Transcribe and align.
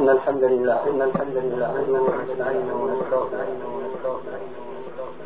إن 0.00 0.08
الحمد 0.08 0.44
لله 0.44 0.78
إن 0.90 1.02
الحمد 1.02 1.36
لله 1.44 1.68
نحمده 1.76 2.00
ونستعينه 2.00 2.74
ونستغفره 2.84 3.48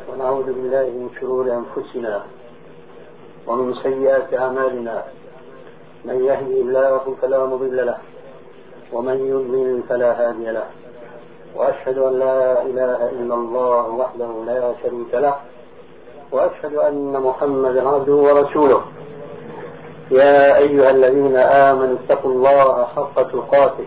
ونعوذ 0.08 0.46
بالله 0.46 0.82
من 1.00 1.08
شرور 1.20 1.46
أنفسنا 1.60 2.22
ومن 3.46 3.74
سيئات 3.74 4.34
أعمالنا 4.34 5.02
من 6.04 6.24
يهدي 6.24 6.60
الله 6.60 7.00
فلا 7.22 7.46
مضل 7.46 7.86
له 7.86 7.98
ومن 8.92 9.16
يضلل 9.32 9.82
فلا 9.88 10.10
هادي 10.20 10.50
له 10.50 10.66
وأشهد 11.56 11.98
أن 11.98 12.18
لا 12.18 12.62
إله 12.62 13.10
إلا 13.10 13.34
الله 13.34 13.88
وحده 14.00 14.30
لا 14.46 14.74
شريك 14.82 15.12
له 15.14 15.34
وأشهد 16.32 16.74
أن 16.74 17.12
محمدا 17.28 17.88
عبده 17.88 18.14
ورسوله 18.14 18.82
يا 20.10 20.56
أيها 20.56 20.90
الذين 20.90 21.36
آمنوا 21.36 21.96
اتقوا 22.00 22.30
الله 22.30 22.84
حق 22.84 23.16
تقاته 23.22 23.86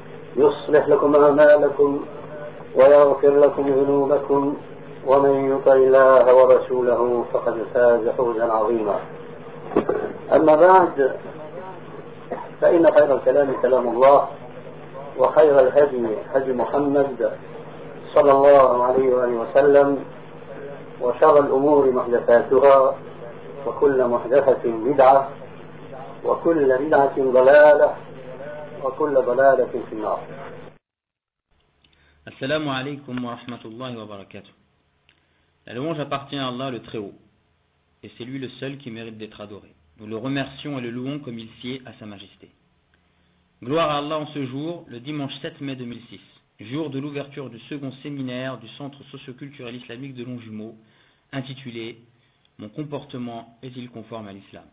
يصلح 0.35 0.87
لكم 0.87 1.15
أعمالكم 1.15 1.99
ويغفر 2.75 3.39
لكم 3.39 3.69
ذنوبكم 3.69 4.55
ومن 5.07 5.51
يطع 5.55 5.73
الله 5.73 6.35
ورسوله 6.35 7.25
فقد 7.33 7.65
فاز 7.73 8.07
فوزا 8.17 8.43
عظيما. 8.43 8.95
أما 10.35 10.55
بعد 10.55 11.15
فإن 12.61 12.91
خير 12.91 13.15
الكلام 13.15 13.53
كلام 13.61 13.87
الله 13.87 14.27
وخير 15.17 15.59
الهدي 15.59 16.05
هدي 16.33 16.53
محمد 16.53 17.31
صلى 18.15 18.31
الله 18.31 18.83
عليه 18.83 19.15
وآله 19.15 19.35
وسلم 19.41 19.99
وشر 21.01 21.39
الأمور 21.39 21.91
محدثاتها 21.91 22.95
وكل 23.67 24.07
محدثة 24.07 24.61
بدعة 24.65 25.27
وكل 26.25 26.77
بدعة 26.77 27.11
ضلالة 27.17 27.89
وكل 28.84 29.14
ضلالة 29.14 29.72
في 29.88 29.92
النار 29.92 30.20
Assalamu 32.26 32.70
alaikum 32.72 33.22
wa 33.24 33.36
rahmatullahi 33.36 33.96
wa 33.96 34.04
barakatuh. 34.04 34.50
La 35.64 35.74
louange 35.74 36.00
appartient 36.00 36.36
à 36.36 36.48
Allah 36.48 36.72
le 36.72 36.82
Très-Haut, 36.82 37.14
et 38.02 38.10
c'est 38.18 38.24
lui 38.24 38.40
le 38.40 38.48
seul 38.58 38.78
qui 38.78 38.90
mérite 38.90 39.16
d'être 39.16 39.40
adoré. 39.40 39.68
Nous 40.00 40.08
le 40.08 40.16
remercions 40.16 40.76
et 40.76 40.80
le 40.80 40.90
louons 40.90 41.20
comme 41.20 41.38
il 41.38 41.48
sied 41.60 41.82
à 41.86 41.92
sa 42.00 42.06
majesté. 42.06 42.50
Gloire 43.62 43.90
à 43.92 43.98
Allah 43.98 44.18
en 44.18 44.26
ce 44.26 44.44
jour, 44.46 44.84
le 44.88 44.98
dimanche 44.98 45.32
7 45.40 45.60
mai 45.60 45.76
2006, 45.76 46.20
jour 46.60 46.90
de 46.90 46.98
l'ouverture 46.98 47.48
du 47.48 47.60
second 47.60 47.92
séminaire 48.02 48.58
du 48.58 48.68
Centre 48.70 49.02
socioculturel 49.12 49.76
islamique 49.76 50.14
de 50.14 50.24
Longjumeau, 50.24 50.76
intitulé 51.32 52.00
Mon 52.58 52.68
comportement 52.70 53.56
est-il 53.62 53.88
conforme 53.88 54.26
à 54.26 54.32
l'islam 54.32 54.64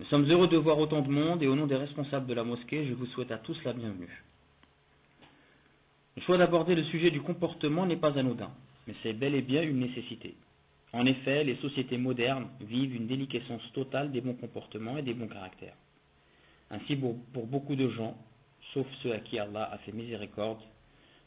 Nous 0.00 0.06
sommes 0.06 0.24
heureux 0.30 0.48
de 0.48 0.56
voir 0.56 0.78
autant 0.78 1.02
de 1.02 1.10
monde 1.10 1.42
et 1.42 1.46
au 1.46 1.54
nom 1.54 1.66
des 1.66 1.76
responsables 1.76 2.26
de 2.26 2.32
la 2.32 2.42
mosquée, 2.42 2.86
je 2.86 2.94
vous 2.94 3.04
souhaite 3.08 3.30
à 3.30 3.36
tous 3.36 3.62
la 3.64 3.74
bienvenue. 3.74 4.24
Le 6.16 6.22
choix 6.22 6.38
d'aborder 6.38 6.74
le 6.74 6.84
sujet 6.84 7.10
du 7.10 7.20
comportement 7.20 7.84
n'est 7.84 7.98
pas 7.98 8.18
anodin, 8.18 8.50
mais 8.86 8.94
c'est 9.02 9.12
bel 9.12 9.34
et 9.34 9.42
bien 9.42 9.60
une 9.60 9.78
nécessité. 9.78 10.36
En 10.94 11.04
effet, 11.04 11.44
les 11.44 11.56
sociétés 11.56 11.98
modernes 11.98 12.46
vivent 12.62 12.96
une 12.96 13.08
déliquescence 13.08 13.60
totale 13.74 14.10
des 14.10 14.22
bons 14.22 14.32
comportements 14.32 14.96
et 14.96 15.02
des 15.02 15.12
bons 15.12 15.28
caractères. 15.28 15.76
Ainsi, 16.70 16.96
pour, 16.96 17.46
beaucoup 17.46 17.76
de 17.76 17.90
gens, 17.90 18.16
sauf 18.72 18.86
ceux 19.02 19.12
à 19.12 19.18
qui 19.18 19.38
Allah 19.38 19.68
a 19.70 19.76
fait 19.78 19.92
miséricorde, 19.92 20.62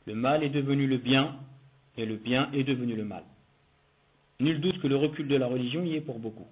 le 0.07 0.15
mal 0.15 0.43
est 0.43 0.49
devenu 0.49 0.87
le 0.87 0.97
bien 0.97 1.35
et 1.95 2.07
le 2.07 2.15
bien 2.15 2.51
est 2.53 2.63
devenu 2.63 2.95
le 2.95 3.05
mal. 3.05 3.23
Nul 4.39 4.59
doute 4.61 4.81
que 4.81 4.87
le 4.87 4.95
recul 4.95 5.27
de 5.27 5.35
la 5.35 5.45
religion 5.45 5.83
y 5.83 5.93
est 5.93 6.01
pour 6.01 6.17
beaucoup. 6.17 6.47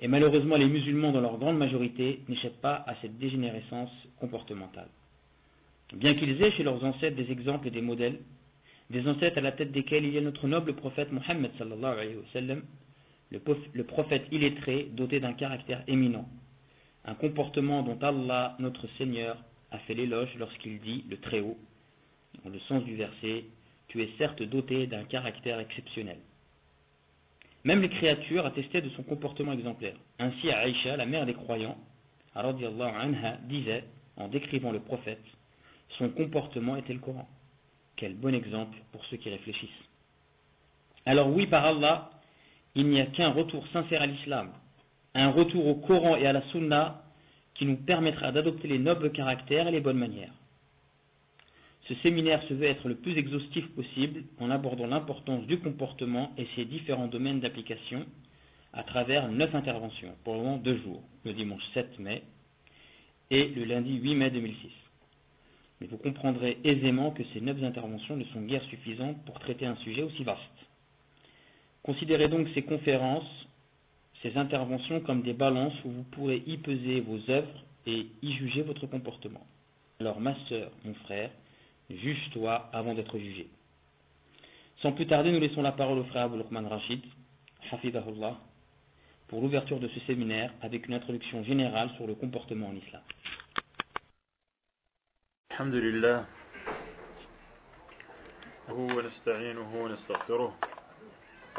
Et 0.00 0.08
malheureusement, 0.08 0.56
les 0.56 0.66
musulmans, 0.66 1.12
dans 1.12 1.20
leur 1.20 1.38
grande 1.38 1.58
majorité, 1.58 2.20
n'échappent 2.28 2.60
pas 2.60 2.84
à 2.86 2.94
cette 3.02 3.18
dégénérescence 3.18 3.90
comportementale. 4.20 4.88
Bien 5.92 6.14
qu'ils 6.14 6.40
aient 6.42 6.52
chez 6.52 6.62
leurs 6.62 6.84
ancêtres 6.84 7.16
des 7.16 7.30
exemples 7.32 7.68
et 7.68 7.70
des 7.70 7.80
modèles, 7.80 8.20
des 8.90 9.06
ancêtres 9.08 9.38
à 9.38 9.40
la 9.40 9.52
tête 9.52 9.72
desquels 9.72 10.04
il 10.04 10.14
y 10.14 10.18
a 10.18 10.20
notre 10.20 10.46
noble 10.46 10.74
prophète 10.74 11.12
Mohammed 11.12 11.50
sallallahu 11.58 12.62
le 13.30 13.84
prophète 13.84 14.26
illettré 14.30 14.88
doté 14.92 15.20
d'un 15.20 15.34
caractère 15.34 15.82
éminent, 15.86 16.28
un 17.04 17.14
comportement 17.14 17.82
dont 17.82 17.98
Allah, 18.00 18.56
notre 18.58 18.86
Seigneur, 18.98 19.36
a 19.70 19.78
fait 19.80 19.94
l'éloge 19.94 20.30
lorsqu'il 20.38 20.80
dit, 20.80 21.04
le 21.10 21.18
Très-Haut, 21.18 21.58
dans 22.44 22.50
le 22.50 22.58
sens 22.60 22.84
du 22.84 22.96
verset, 22.96 23.44
tu 23.88 24.02
es 24.02 24.10
certes 24.18 24.42
doté 24.42 24.86
d'un 24.86 25.04
caractère 25.04 25.58
exceptionnel. 25.58 26.18
Même 27.68 27.82
les 27.82 27.90
créatures 27.90 28.46
attestaient 28.46 28.80
de 28.80 28.88
son 28.96 29.02
comportement 29.02 29.52
exemplaire. 29.52 29.92
Ainsi, 30.18 30.50
Aïcha, 30.50 30.96
la 30.96 31.04
mère 31.04 31.26
des 31.26 31.34
croyants, 31.34 31.76
anha, 32.34 33.36
disait, 33.42 33.84
en 34.16 34.28
décrivant 34.28 34.72
le 34.72 34.80
prophète, 34.80 35.22
son 35.98 36.08
comportement 36.08 36.76
était 36.76 36.94
le 36.94 36.98
Coran. 36.98 37.28
Quel 37.96 38.14
bon 38.14 38.34
exemple 38.34 38.78
pour 38.90 39.04
ceux 39.04 39.18
qui 39.18 39.28
réfléchissent. 39.28 39.68
Alors 41.04 41.28
oui, 41.28 41.46
par 41.46 41.66
Allah, 41.66 42.08
il 42.74 42.86
n'y 42.88 43.02
a 43.02 43.06
qu'un 43.06 43.32
retour 43.32 43.66
sincère 43.68 44.00
à 44.00 44.06
l'islam, 44.06 44.50
un 45.12 45.30
retour 45.30 45.66
au 45.66 45.74
Coran 45.74 46.16
et 46.16 46.26
à 46.26 46.32
la 46.32 46.40
Sunna 46.50 47.02
qui 47.52 47.66
nous 47.66 47.76
permettra 47.76 48.32
d'adopter 48.32 48.66
les 48.66 48.78
nobles 48.78 49.12
caractères 49.12 49.68
et 49.68 49.72
les 49.72 49.82
bonnes 49.82 49.98
manières. 49.98 50.32
Ce 51.88 51.94
séminaire 51.96 52.42
se 52.48 52.54
veut 52.54 52.66
être 52.66 52.86
le 52.86 52.96
plus 52.96 53.16
exhaustif 53.16 53.66
possible 53.74 54.24
en 54.38 54.50
abordant 54.50 54.86
l'importance 54.86 55.46
du 55.46 55.58
comportement 55.58 56.32
et 56.36 56.46
ses 56.54 56.66
différents 56.66 57.08
domaines 57.08 57.40
d'application 57.40 58.04
à 58.74 58.82
travers 58.82 59.28
neuf 59.28 59.54
interventions 59.54 60.14
pendant 60.22 60.58
deux 60.58 60.76
jours, 60.82 61.02
le 61.24 61.32
dimanche 61.32 61.62
7 61.72 61.98
mai 61.98 62.22
et 63.30 63.48
le 63.48 63.64
lundi 63.64 63.94
8 63.96 64.14
mai 64.14 64.30
2006. 64.30 64.70
Mais 65.80 65.86
vous 65.86 65.96
comprendrez 65.96 66.58
aisément 66.62 67.10
que 67.12 67.22
ces 67.32 67.40
neuf 67.40 67.62
interventions 67.64 68.16
ne 68.16 68.24
sont 68.24 68.42
guère 68.42 68.64
suffisantes 68.64 69.24
pour 69.24 69.38
traiter 69.38 69.64
un 69.64 69.76
sujet 69.76 70.02
aussi 70.02 70.24
vaste. 70.24 70.42
Considérez 71.82 72.28
donc 72.28 72.48
ces 72.52 72.62
conférences, 72.62 73.48
ces 74.22 74.36
interventions 74.36 75.00
comme 75.00 75.22
des 75.22 75.32
balances 75.32 75.72
où 75.86 75.90
vous 75.90 76.02
pourrez 76.02 76.42
y 76.46 76.58
peser 76.58 77.00
vos 77.00 77.18
œuvres 77.30 77.64
et 77.86 78.08
y 78.20 78.32
juger 78.34 78.60
votre 78.60 78.86
comportement. 78.86 79.46
Alors 80.00 80.20
ma 80.20 80.34
sœur, 80.48 80.70
mon 80.84 80.94
frère, 80.94 81.30
juge-toi 81.89 82.69
avant 82.73 82.93
d'être 82.93 83.17
jugé. 83.17 83.47
Sans 84.81 84.91
plus 84.91 85.07
tarder, 85.07 85.31
nous 85.31 85.39
laissons 85.39 85.61
la 85.61 85.71
parole 85.71 85.99
au 85.99 86.03
frère 86.05 86.23
Abou 86.23 86.37
Luqman 86.37 86.67
Rachid, 86.67 87.01
Hafidahullah, 87.71 88.37
pour 89.27 89.41
l'ouverture 89.41 89.79
de 89.79 89.87
ce 89.87 89.99
séminaire 90.01 90.51
avec 90.61 90.87
une 90.87 90.93
introduction 90.93 91.43
générale 91.43 91.89
sur 91.95 92.05
le 92.07 92.15
comportement 92.15 92.67
en 92.69 92.75
islam. 92.75 93.01
الحمد 95.53 95.75
لله 95.75 96.25
هو 98.69 98.85
ونستعينه 98.97 99.69
ونستغفره 99.83 100.51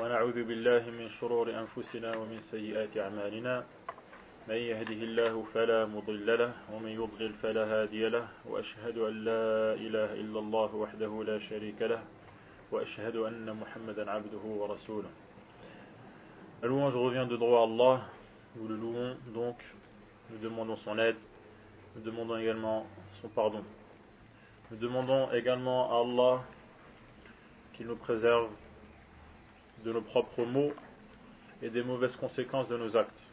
ونعوذ 0.00 0.38
بالله 0.44 0.90
من 0.90 1.10
شرور 1.20 1.46
أنفسنا 1.62 2.16
ومن 2.16 2.40
سيئات 2.50 2.96
أعمالنا 2.96 3.66
من 4.49 4.55
يهده 4.55 5.01
الله 5.09 5.45
فلا 5.53 5.85
مضل 5.85 6.37
له 6.37 6.53
ومن 6.73 6.89
يضلل 6.89 7.33
فلا 7.33 7.63
هادي 7.65 8.09
له 8.09 8.27
وأشهد 8.45 8.97
أن 8.97 9.15
لا 9.29 9.73
إله 9.73 10.09
إلا 10.13 10.39
الله 10.39 10.75
وحده 10.75 11.23
لا 11.23 11.39
شريك 11.39 11.81
له 11.81 12.01
وأشهد 12.71 13.15
أن 13.15 13.45
محمدا 13.61 14.11
عبده 14.11 14.43
ورسوله 14.43 15.09
La 16.63 16.67
louange 16.67 16.95
revient 16.95 17.27
de 17.29 17.37
droit 17.37 17.61
à 17.61 17.63
Allah, 17.63 18.01
nous 18.55 18.67
le 18.67 18.75
louons 18.75 19.15
donc, 19.33 19.55
nous 20.31 20.39
demandons 20.39 20.77
son 20.77 20.97
aide, 20.97 21.15
nous 21.95 22.01
demandons 22.01 22.37
également 22.37 22.87
son 23.21 23.29
pardon. 23.29 23.63
Nous 24.71 24.77
demandons 24.77 25.31
également 25.31 25.91
à 25.93 26.01
Allah 26.01 26.43
qu'il 27.73 27.85
nous 27.85 27.95
préserve 27.95 28.49
de 29.85 29.93
nos 29.93 30.01
propres 30.01 30.43
mots 30.43 30.73
et 31.61 31.69
des 31.69 31.83
mauvaises 31.83 32.15
conséquences 32.15 32.67
de 32.67 32.77
nos 32.77 32.97
actes. 32.97 33.23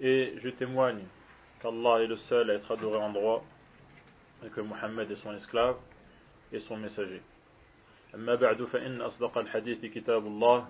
Et 0.00 0.34
je 0.42 0.48
témoigne 0.50 1.04
qu'Allah 1.60 2.02
est 2.02 2.06
le 2.06 2.16
seul 2.28 2.50
à 2.50 2.54
être 2.54 2.70
adoré 2.72 2.98
en 2.98 3.12
droit 3.12 3.44
et 4.44 4.48
que 4.48 4.60
Mohammed 4.60 5.10
est 5.10 5.22
son 5.22 5.34
esclave 5.34 5.76
et 6.52 6.60
son 6.60 6.76
messager. 6.76 7.22
أما 8.14 8.34
بعد 8.34 8.62
فإن 8.62 9.00
أصدق 9.00 9.38
الحديث 9.38 9.84
كتاب 9.84 10.26
الله 10.26 10.68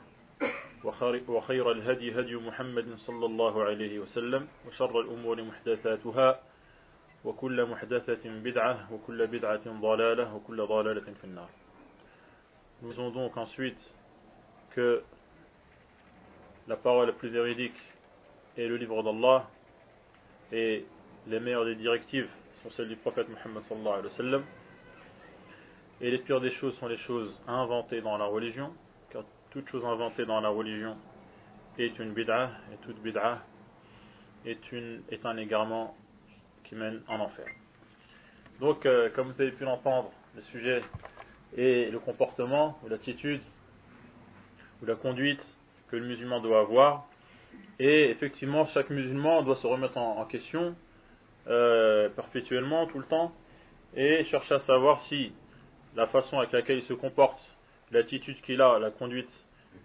وخير 1.29 1.73
الهدي 1.73 2.21
هدي 2.21 2.37
محمد 2.37 2.97
صلى 2.97 3.27
الله 3.27 3.65
عليه 3.65 3.99
وسلم 3.99 4.49
وشر 4.69 5.01
الأمور 5.01 5.43
محدثاتها 5.43 6.41
وكل 7.25 7.65
محدثة 7.67 8.25
بدعة 8.25 8.93
وكل 8.93 9.27
بدعة 9.27 9.81
ضلالة 9.81 10.35
وكل 10.35 10.67
ضلالة 10.67 11.13
في 11.21 11.25
النار 11.25 11.49
Nous 12.83 12.91
avons 12.93 13.11
donc 13.11 13.37
ensuite 13.37 13.79
que 14.75 15.03
la 16.69 16.77
parole 16.77 17.07
la 17.07 17.13
plus 17.13 17.29
véridique 17.29 17.77
est 18.60 18.68
le 18.68 18.78
livre 18.78 19.04
d'Allah 19.04 19.48
et 20.52 20.86
les 21.28 21.40
meilleures 21.40 21.66
des 21.66 21.76
directives 21.76 22.28
sont 22.64 22.70
celles 22.72 22.90
du 22.90 22.96
prophète 22.96 23.28
Muhammad 23.30 23.64
sallallahu 23.64 23.94
alayhi 23.94 24.08
wa 24.08 24.18
sallam 24.18 24.44
et 26.02 26.12
les 26.12 26.18
pires 26.20 26.42
des 26.42 26.52
choses 26.52 26.78
sont 26.78 26.88
les 26.88 26.98
choses 26.98 27.42
inventées 27.48 28.02
dans 28.02 28.18
la 28.18 28.26
religion 28.26 28.74
car 29.12 29.24
toute 29.52 29.68
chose 29.70 29.86
inventée 29.86 30.26
dans 30.26 30.42
la 30.42 30.50
religion 30.50 30.98
est 31.78 31.98
une 32.00 32.14
bid'a 32.14 32.52
et 32.74 32.78
toute 32.86 33.02
bid'a 33.02 33.44
est, 34.46 34.60
est 35.10 35.26
un 35.26 35.38
égarement 35.38 35.96
qui 36.66 36.76
mène 36.76 37.02
en 37.08 37.20
enfer. 37.20 37.46
Donc, 38.60 38.86
euh, 38.86 39.10
comme 39.16 39.32
vous 39.32 39.42
avez 39.42 39.52
pu 39.52 39.64
l'entendre, 39.64 40.12
le 40.36 40.42
sujet 40.42 40.82
est 41.58 41.92
le 41.92 42.00
comportement 42.00 42.78
ou 42.84 42.90
l'attitude 42.90 43.42
ou 44.82 44.86
la 44.86 44.96
conduite 44.96 45.44
que 45.90 45.96
le 45.96 46.06
musulman 46.06 46.40
doit 46.42 46.60
avoir. 46.60 47.09
Et 47.80 48.10
effectivement, 48.10 48.68
chaque 48.74 48.90
musulman 48.90 49.44
doit 49.44 49.56
se 49.56 49.68
remettre 49.68 49.98
en, 49.98 50.26
question 50.26 50.76
euh, 51.48 52.10
perpétuellement, 52.10 52.88
tout 52.88 53.00
le 53.00 53.06
temps, 53.06 53.32
et 53.96 54.26
chercher 54.26 54.56
à 54.56 54.60
savoir 54.62 55.02
si 55.08 55.32
la 55.96 56.08
façon 56.08 56.40
avec 56.40 56.52
laquelle 56.52 56.80
il 56.80 56.86
se 56.86 56.94
comporte, 56.94 57.40
l'attitude 57.92 58.40
qu'il 58.42 58.62
a, 58.62 58.80
la 58.80 58.92
conduite 58.92 59.32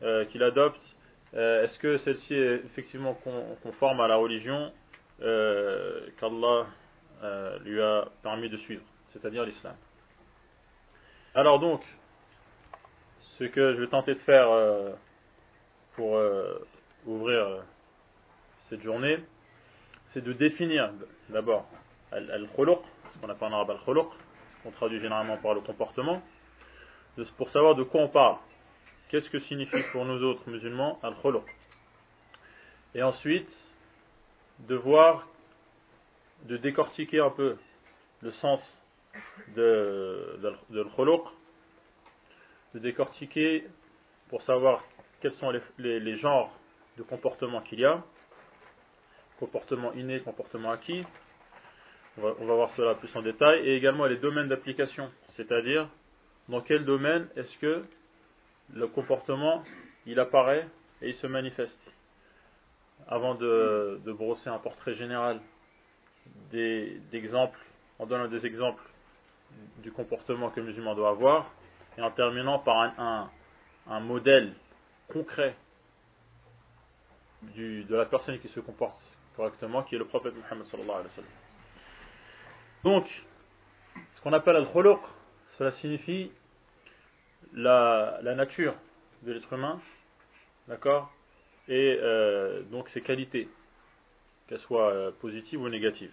euh, 0.03 0.25
qu'il 0.27 0.43
adopte, 0.43 0.83
est-ce 1.33 1.77
que 1.81 1.99
celle-ci 1.99 2.33
est 2.33 2.65
effectivement 2.65 3.19
conforme 3.65 4.01
à 4.01 4.07
la 4.07 4.15
religion 4.15 4.71
euh, 5.23 6.09
qu'Allah 6.19 6.67
euh, 7.23 7.59
lui 7.61 7.81
a 7.81 8.07
permis 8.23 8.49
de 8.49 8.57
suivre, 8.57 8.83
c'est-à-dire 9.13 9.45
l'islam. 9.45 9.77
Alors 11.35 11.61
donc, 11.61 11.83
ce 13.39 13.45
que 13.45 13.75
je 13.75 13.81
vais 13.81 13.87
tenter 13.87 14.15
de 14.15 14.21
faire 14.21 14.51
euh, 14.51 14.91
pour 15.95 16.19
ouvrir 17.07 17.63
cette 18.69 18.83
journée, 18.83 19.19
c'est 20.13 20.23
de 20.23 20.33
définir 20.33 20.91
d'abord 21.29 21.67
al-khuluq, 22.13 22.79
ce 23.15 23.19
qu'on 23.21 23.29
appelle 23.29 23.49
en 23.49 23.55
arabe 23.55 23.71
al-khuluq, 23.71 24.07
qu'on 24.63 24.71
traduit 24.71 25.01
généralement 25.01 25.37
par 25.39 25.55
le 25.55 25.61
comportement, 25.61 26.23
pour 27.37 27.51
savoir 27.51 27.75
de 27.75 27.83
quoi 27.83 28.03
on 28.03 28.09
parle. 28.09 28.37
Qu'est-ce 29.09 29.29
que 29.31 29.39
signifie 29.41 29.83
pour 29.93 30.05
nous 30.05 30.23
autres 30.23 30.49
musulmans 30.49 30.99
al-khuluq? 31.03 31.45
Et 32.95 33.03
ensuite, 33.03 33.51
de 34.61 34.77
voir, 34.77 35.27
de 36.45 36.57
décortiquer 36.57 37.21
un 37.21 37.31
peu 37.31 37.57
le 38.23 38.33
sens 38.33 38.61
de, 39.57 40.39
de, 40.71 40.83
l'khuluq, 40.83 41.23
de 42.75 42.79
décortiquer 42.79 43.67
pour 44.29 44.43
savoir 44.43 44.83
quels 45.21 45.35
sont 45.35 45.53
les, 45.79 46.17
genres 46.19 46.53
de 46.97 47.03
comportement 47.03 47.61
qu'il 47.63 47.81
y 47.81 47.85
a, 47.85 48.03
comportement 49.39 49.93
inné, 49.95 50.21
comportement 50.21 50.71
acquis, 50.71 51.05
on 52.17 52.23
va, 52.23 52.55
voir 52.55 52.71
cela 52.77 52.95
plus 52.95 53.15
en 53.17 53.23
détail, 53.23 53.67
et 53.69 53.77
également 53.77 54.07
les 54.07 54.19
domaines 54.19 54.49
d'application, 54.49 55.11
c'est-à-dire 55.37 55.89
dans 56.49 56.61
quel 56.61 56.85
domaine 56.85 57.29
est-ce 57.37 57.59
que 57.59 57.83
le 58.73 58.87
comportement 58.87 59.65
il 60.07 60.21
apparaît 60.21 60.69
et 61.03 61.09
il 61.09 61.15
se 61.17 61.27
manifeste. 61.27 61.79
Avant 63.09 63.35
de, 63.35 64.01
brosser 64.07 64.49
un 64.49 64.59
portrait 64.59 64.95
général 64.95 65.41
d'exemples, 66.51 67.59
en 67.99 68.07
donnant 68.07 68.29
des 68.29 68.47
exemples 68.47 68.83
du 69.79 69.93
comportement 69.93 70.51
que 70.51 70.61
le 70.61 70.67
musulman 70.67 70.95
doit 70.95 71.11
avoir, 71.11 71.53
et 71.99 72.03
en 72.03 72.11
terminant 72.11 72.59
par 72.61 72.77
un, 72.99 73.31
un, 73.89 74.01
modèle 74.01 74.55
concret 75.13 75.55
de 77.57 77.95
la 77.95 78.07
personne 78.07 78.39
qui 78.41 78.49
se 78.49 78.61
comporte 78.61 79.01
correctement, 79.37 79.83
qui 79.83 79.95
est 79.95 79.99
le 79.99 80.07
prophète 80.07 80.35
Muhammad 80.35 80.67
sallallahu 80.67 80.91
alayhi 80.93 81.09
wa 81.09 81.15
sallam. 81.15 81.31
Donc, 82.85 83.07
ce 84.15 84.21
qu'on 84.23 84.33
appelle 84.33 84.57
al-khuluq, 84.57 84.99
cela 85.59 85.73
signifie 85.73 86.31
la, 87.53 88.19
la 88.23 88.35
nature 88.35 88.75
de 89.23 89.33
l'être 89.33 89.53
humain, 89.53 89.81
d'accord? 90.69 91.13
Et 91.69 91.99
euh, 92.01 92.63
donc 92.65 92.89
ses 92.91 93.01
qualités, 93.01 93.49
qu'elles 94.49 94.61
soient 94.61 94.91
euh, 94.91 95.11
positives 95.21 95.61
ou 95.61 95.69
négatives. 95.69 96.13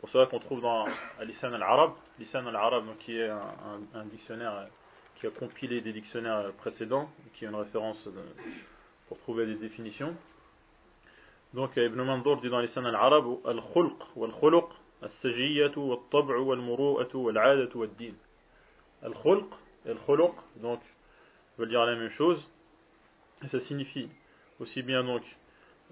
Pour 0.00 0.10
cela 0.10 0.26
qu'on 0.26 0.40
trouve 0.40 0.60
dans 0.60 0.86
Lisan 1.22 1.52
al-Arab, 1.54 1.92
Lisan 2.18 2.46
al-Arab 2.46 2.84
qui 3.00 3.18
est 3.18 3.28
un, 3.28 4.04
dictionnaire 4.06 4.52
euh, 4.52 4.64
qui 5.16 5.26
a 5.26 5.30
compilé 5.30 5.80
des 5.80 5.92
dictionnaires 5.92 6.52
précédents, 6.58 7.08
qui 7.34 7.44
est 7.44 7.48
une 7.48 7.54
référence 7.54 8.08
pour 9.08 9.18
trouver 9.20 9.46
des 9.46 9.54
définitions. 9.54 10.14
Donc 11.54 11.76
Ibn 11.76 12.02
Mandour 12.02 12.40
dit 12.40 12.50
dans 12.50 12.58
les 12.58 12.66
scènes 12.66 12.86
arabes 12.86 13.38
Al-Khulq 13.44 13.94
wal-Khuluq, 14.16 14.64
Al-Sajiyatu 15.02 15.78
wal-Tab'u 15.78 16.40
wal-Muru'atu 16.40 17.16
wal-Adatu 17.16 17.78
wal-Din. 17.78 18.14
Al-Khulq 19.04 19.46
et 19.86 19.90
Al-Khuluq, 19.90 20.32
donc, 20.56 20.80
veulent 21.56 21.68
dire 21.68 21.86
la 21.86 21.94
même 21.94 22.10
chose. 22.10 22.44
Ça 23.46 23.60
signifie 23.60 24.08
aussi 24.58 24.82
bien 24.82 25.04
donc 25.04 25.22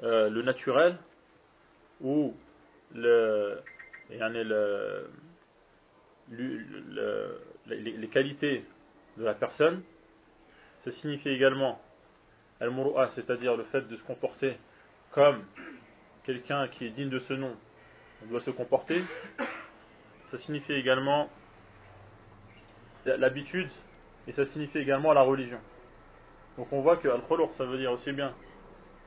euh, 0.03 0.29
le 0.31 0.43
naturel 0.43 0.99
ou 2.00 2.35
le, 2.93 3.61
le 4.11 5.06
les, 7.67 7.76
les, 7.76 8.08
qualités 8.08 8.65
de 9.17 9.23
la 9.23 9.35
personne. 9.35 9.85
Ça 10.81 10.91
signifie 10.91 11.29
également 11.29 11.81
Al-Muru'a, 12.58 13.11
c'est-à-dire 13.15 13.56
le 13.56 13.62
fait 13.65 13.82
de 13.82 13.97
se 13.97 14.03
comporter 14.03 14.56
comme 15.12 15.44
quelqu'un 16.25 16.69
qui 16.69 16.87
est 16.87 16.91
digne 16.91 17.11
de 17.11 17.20
ce 17.20 17.35
nom 17.35 17.55
doit 18.29 18.41
se 18.41 18.50
comporter. 18.50 19.03
Ça 20.31 20.38
signifie 20.38 20.73
également 20.73 21.29
l'habitude 23.05 23.69
et 24.26 24.32
ça 24.32 24.47
signifie 24.47 24.79
également 24.79 25.12
la 25.12 25.23
religion. 25.23 25.59
Donc 26.56 26.73
on 26.73 26.81
voit 26.81 26.97
que 26.97 27.09
al-khuluq 27.09 27.50
ça 27.59 27.64
veut 27.64 27.79
dire 27.79 27.93
aussi 27.93 28.12
bien 28.12 28.35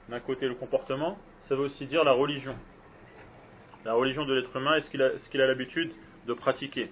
d'un 0.09 0.19
côté 0.19 0.47
le 0.47 0.55
comportement, 0.55 1.17
ça 1.49 1.55
veut 1.55 1.65
aussi 1.65 1.87
dire 1.87 2.03
la 2.03 2.11
religion. 2.11 2.55
La 3.83 3.93
religion 3.93 4.25
de 4.25 4.33
l'être 4.33 4.55
humain 4.55 4.75
est 4.75 4.81
ce 4.81 4.89
qu'il 5.29 5.41
a, 5.41 5.47
l'habitude 5.47 5.91
de 6.27 6.33
pratiquer. 6.33 6.91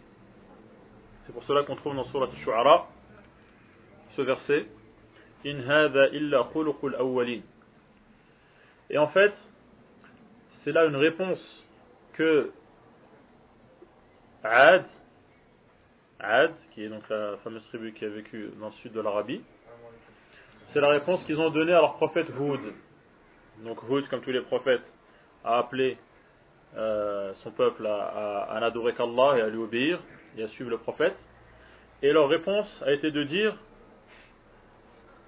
C'est 1.26 1.34
pour 1.34 1.44
cela 1.44 1.64
qu'on 1.64 1.76
trouve 1.76 1.96
dans 1.96 2.06
Surat 2.06 2.30
Shu'ara 2.44 2.88
ce 4.16 4.22
verset 4.22 4.68
In 5.46 5.60
illa 6.14 6.48
khuluqul 6.54 6.96
awwalin. 6.96 7.42
Et 8.94 8.98
en 9.00 9.08
fait, 9.08 9.34
c'est 10.64 10.72
là 10.72 10.86
une 10.86 10.96
réponse 10.96 11.40
que 12.14 12.52
Ad, 14.44 14.86
Ad, 16.20 16.54
qui 16.72 16.84
est 16.84 16.90
donc 16.90 17.02
la 17.10 17.38
fameuse 17.44 17.66
tribu 17.70 17.92
qui 17.94 18.06
a 18.06 18.10
vécu 18.10 18.52
dans 18.60 18.68
le 18.68 18.74
sud 18.74 18.94
de 18.94 19.02
l'Arabie, 19.02 19.42
c'est 20.68 20.80
la 20.80 20.90
réponse 20.90 21.24
qu'ils 21.24 21.42
ont 21.42 21.50
donnée 21.50 21.74
à 21.74 21.82
leur 21.82 21.96
prophète 21.96 22.28
Houd. 22.40 22.60
Donc 23.64 23.80
Hud, 23.90 24.08
comme 24.10 24.22
tous 24.22 24.32
les 24.32 24.42
prophètes, 24.42 24.86
a 25.44 25.58
appelé 25.58 25.98
euh, 26.78 27.34
son 27.42 27.50
peuple 27.50 27.88
à, 27.88 28.60
n'adorer 28.60 28.94
qu'Allah 28.94 29.40
et 29.40 29.42
à 29.42 29.50
lui 29.50 29.58
obéir 29.58 30.00
et 30.38 30.44
à 30.44 30.48
suivre 30.50 30.70
le 30.70 30.78
prophète. 30.78 31.16
Et 32.04 32.12
leur 32.12 32.30
réponse 32.30 32.70
a 32.86 32.92
été 32.92 33.10
de 33.10 33.24
dire 33.24 33.58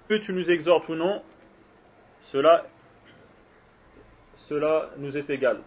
que 0.08 0.14
tu 0.18 0.32
nous 0.32 0.48
exhortes 0.52 0.88
ou 0.88 0.94
non, 0.94 1.20
cela, 2.30 2.64
cela 4.48 4.90
nous 4.98 5.16
est 5.16 5.28
égal. 5.30 5.58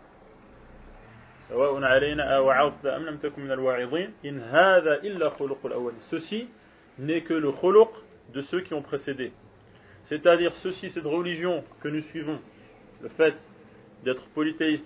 Ceci 6.09 6.47
n'est 6.99 7.21
que 7.21 7.33
le 7.33 7.51
khuluq 7.51 7.89
de 8.33 8.41
ceux 8.43 8.61
qui 8.61 8.73
ont 8.73 8.81
précédé. 8.81 9.31
C'est-à-dire, 10.07 10.53
ceci, 10.63 10.89
cette 10.91 11.05
religion 11.05 11.63
que 11.81 11.87
nous 11.87 12.01
suivons, 12.01 12.39
le 13.01 13.09
fait 13.09 13.35
d'être 14.03 14.23
polythéiste 14.29 14.85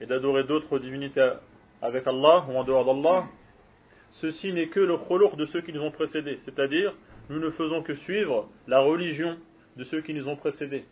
et 0.00 0.06
d'adorer 0.06 0.44
d'autres 0.44 0.78
divinités 0.78 1.32
avec 1.82 2.06
Allah 2.06 2.46
ou 2.48 2.56
en 2.56 2.64
dehors 2.64 2.84
d'Allah, 2.84 3.24
ceci 4.20 4.52
n'est 4.52 4.68
que 4.68 4.80
le 4.80 4.96
kholour 4.96 5.36
de 5.36 5.46
ceux 5.46 5.60
qui 5.60 5.72
nous 5.72 5.82
ont 5.82 5.90
précédés. 5.90 6.38
C'est-à-dire, 6.44 6.94
nous 7.28 7.38
ne 7.38 7.50
faisons 7.50 7.82
que 7.82 7.94
suivre 7.96 8.48
la 8.66 8.80
religion 8.80 9.36
de 9.76 9.84
ceux 9.84 10.00
qui 10.02 10.14
nous 10.14 10.28
ont 10.28 10.36
précédés. 10.36 10.84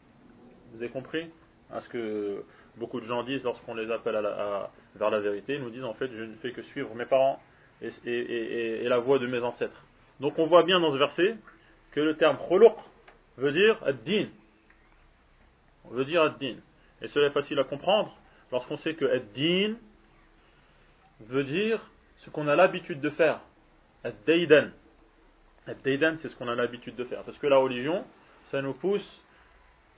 Vous 0.73 0.82
avez 0.82 0.90
compris? 0.90 1.26
Ce 1.70 1.88
que 1.88 2.44
beaucoup 2.76 3.00
de 3.00 3.06
gens 3.06 3.22
disent 3.22 3.44
lorsqu'on 3.44 3.75
les 3.75 3.90
appelle 3.90 4.16
à 4.16 4.70
vers 4.96 5.10
la 5.10 5.20
vérité, 5.20 5.54
ils 5.54 5.62
nous 5.62 5.70
disent 5.70 5.84
en 5.84 5.94
fait, 5.94 6.10
je 6.10 6.22
ne 6.22 6.34
fais 6.37 6.52
que 6.52 6.62
suivre 6.62 6.94
mes 6.94 7.04
parents 7.04 7.40
et, 7.82 7.92
et 8.04 8.88
la 8.88 8.98
voie 8.98 9.18
de 9.18 9.26
mes 9.26 9.40
ancêtres. 9.40 9.84
Donc 10.20 10.38
on 10.38 10.46
voit 10.46 10.62
bien 10.62 10.80
dans 10.80 10.92
ce 10.92 10.96
verset 10.96 11.37
que 11.92 12.00
le 12.00 12.16
terme 12.16 12.38
khuluq 12.48 12.75
veut 13.37 13.52
dire 13.52 13.78
ad-din. 13.84 14.28
Veut 15.90 16.04
dire 16.04 16.22
ad-din. 16.22 16.56
Et 17.02 17.08
cela 17.08 17.28
est 17.28 17.32
facile 17.32 17.58
à 17.58 17.64
comprendre 17.64 18.16
lorsqu'on 18.50 18.78
sait 18.78 18.94
que 18.94 19.04
ad-din 19.04 19.76
veut 21.20 21.44
dire 21.44 21.80
ce 22.18 22.30
qu'on 22.30 22.48
a 22.48 22.56
l'habitude 22.56 23.00
de 23.00 23.10
faire. 23.10 23.40
Ad-daydan. 24.04 24.70
Ad-daydan, 25.66 26.16
c'est 26.22 26.28
ce 26.28 26.37
qu'on 26.37 26.48
a 26.48 26.54
l'habitude 26.54 26.96
de 26.96 27.04
faire. 27.04 27.22
Parce 27.25 27.38
que 27.38 27.46
la 27.46 27.58
religion, 27.58 28.04
ça 28.50 28.62
nous 28.62 28.75
pousse, 28.75 29.06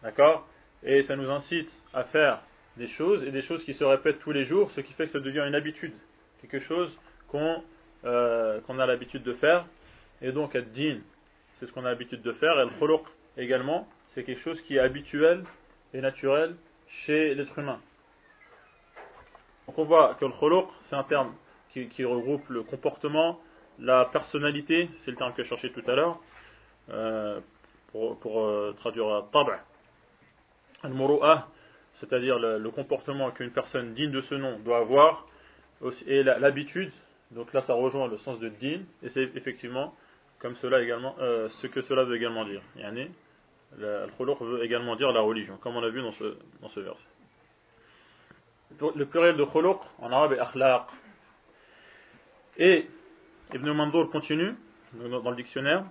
d'accord 0.03 0.47
Et 0.83 1.03
ça 1.03 1.17
nous 1.17 1.31
incite 1.31 1.71
à 1.93 2.05
faire 2.05 2.41
des 2.77 2.89
choses, 2.89 3.23
et 3.25 3.31
des 3.31 3.43
choses 3.43 3.63
qui 3.65 3.75
se 3.75 3.85
répètent 3.85 4.21
tous 4.21 4.33
les 4.33 4.45
jours, 4.45 4.71
ce 4.73 4.81
qui 4.81 4.93
fait 4.95 5.07
que 5.07 5.13
ça 5.13 5.21
devient 5.21 5.45
une 5.47 5.55
habitude. 5.55 5.93
Quelque 6.41 6.61
chose 6.61 6.97
qu'on 7.29 7.63
euh, 8.05 8.61
a 8.67 8.87
l'habitude 8.87 9.23
de 9.23 9.35
faire. 9.35 9.67
Et 10.23 10.33
donc, 10.33 10.57
ad-din, 10.57 11.01
c'est 11.59 11.67
ce 11.67 11.73
qu'on 11.73 11.85
a 11.85 11.91
l'habitude 11.91 12.23
de 12.23 12.33
faire. 12.33 12.59
Et 12.61 12.65
le 12.65 12.71
khuluq 12.79 13.03
également, 13.37 13.87
c'est 14.15 14.25
quelque 14.25 14.41
chose 14.41 14.61
qui 14.63 14.77
est 14.77 14.81
habituel 14.81 15.45
et 15.93 16.01
naturel 16.01 16.57
chez 17.05 17.35
l'être 17.35 17.59
humain. 17.59 17.81
Donc 19.67 19.79
on 19.79 19.85
voit 19.85 20.15
que 20.15 20.25
le 20.25 20.33
khuluq, 20.33 20.67
c'est 20.89 20.97
un 20.97 21.05
terme 21.05 21.35
qui, 21.73 21.89
qui, 21.89 22.05
regroupe 22.05 22.49
le 22.49 22.63
comportement, 22.63 23.39
la 23.79 24.07
personnalité, 24.07 24.89
c'est 25.05 25.11
le 25.11 25.17
terme 25.17 25.33
que 25.35 25.45
je 25.45 25.49
cherchais 25.49 25.71
tout 25.71 25.83
à 25.87 25.95
l'heure, 25.95 26.21
euh, 26.89 27.41
pour, 27.93 28.19
pour 28.19 28.45
euh, 28.45 28.75
traduire 28.81 29.25
tab' 29.33 29.51
al-muru'ah, 30.83 31.49
c'est-à-dire 31.95 32.39
le, 32.39 32.71
comportement 32.71 33.31
qu'une 33.31 33.51
personne 33.51 33.95
digne 33.95 34.11
de 34.11 34.23
ce 34.23 34.35
nom 34.35 34.59
doit 34.61 34.79
avoir, 34.79 35.27
et 36.07 36.23
l'habitude, 36.23 36.93
donc 37.31 37.53
là 37.53 37.63
ça 37.63 37.75
rejoint 37.75 38.09
le 38.09 38.19
sens 38.19 38.39
de 38.39 38.49
din, 38.49 38.83
et 39.03 39.11
c'est 39.11 39.31
effectivement 39.35 39.95
comme 40.41 40.57
cela 40.57 40.81
également, 40.81 41.15
euh, 41.21 41.49
ce 41.61 41.67
que 41.67 41.83
cela 41.83 42.05
veut 42.05 42.17
également 42.17 42.45
dire. 42.45 42.63
Yani, 42.77 43.11
le 43.79 44.07
khuluq 44.17 44.41
veut 44.41 44.65
également 44.65 44.97
dire 44.97 45.13
la 45.13 45.21
religion, 45.21 45.57
comme 45.59 45.77
on 45.77 45.83
a 45.83 45.89
vu 45.91 46.03
dans 46.03 46.13
ce, 46.13 46.37
dans 46.63 46.69
ce 46.71 46.81
verset. 46.81 47.09
Le 48.81 49.05
pluriel 49.05 49.37
de 49.37 49.45
khuluq 49.45 49.79
en 49.99 50.13
arabe 50.13 50.33
est 50.33 50.39
akhlaq. 50.39 50.83
Et 52.57 52.89
Ibn 53.53 53.71
Mandour 53.73 54.11
continue 54.11 54.55
dans 54.95 55.31
le 55.31 55.37
dictionnaire 55.37 55.85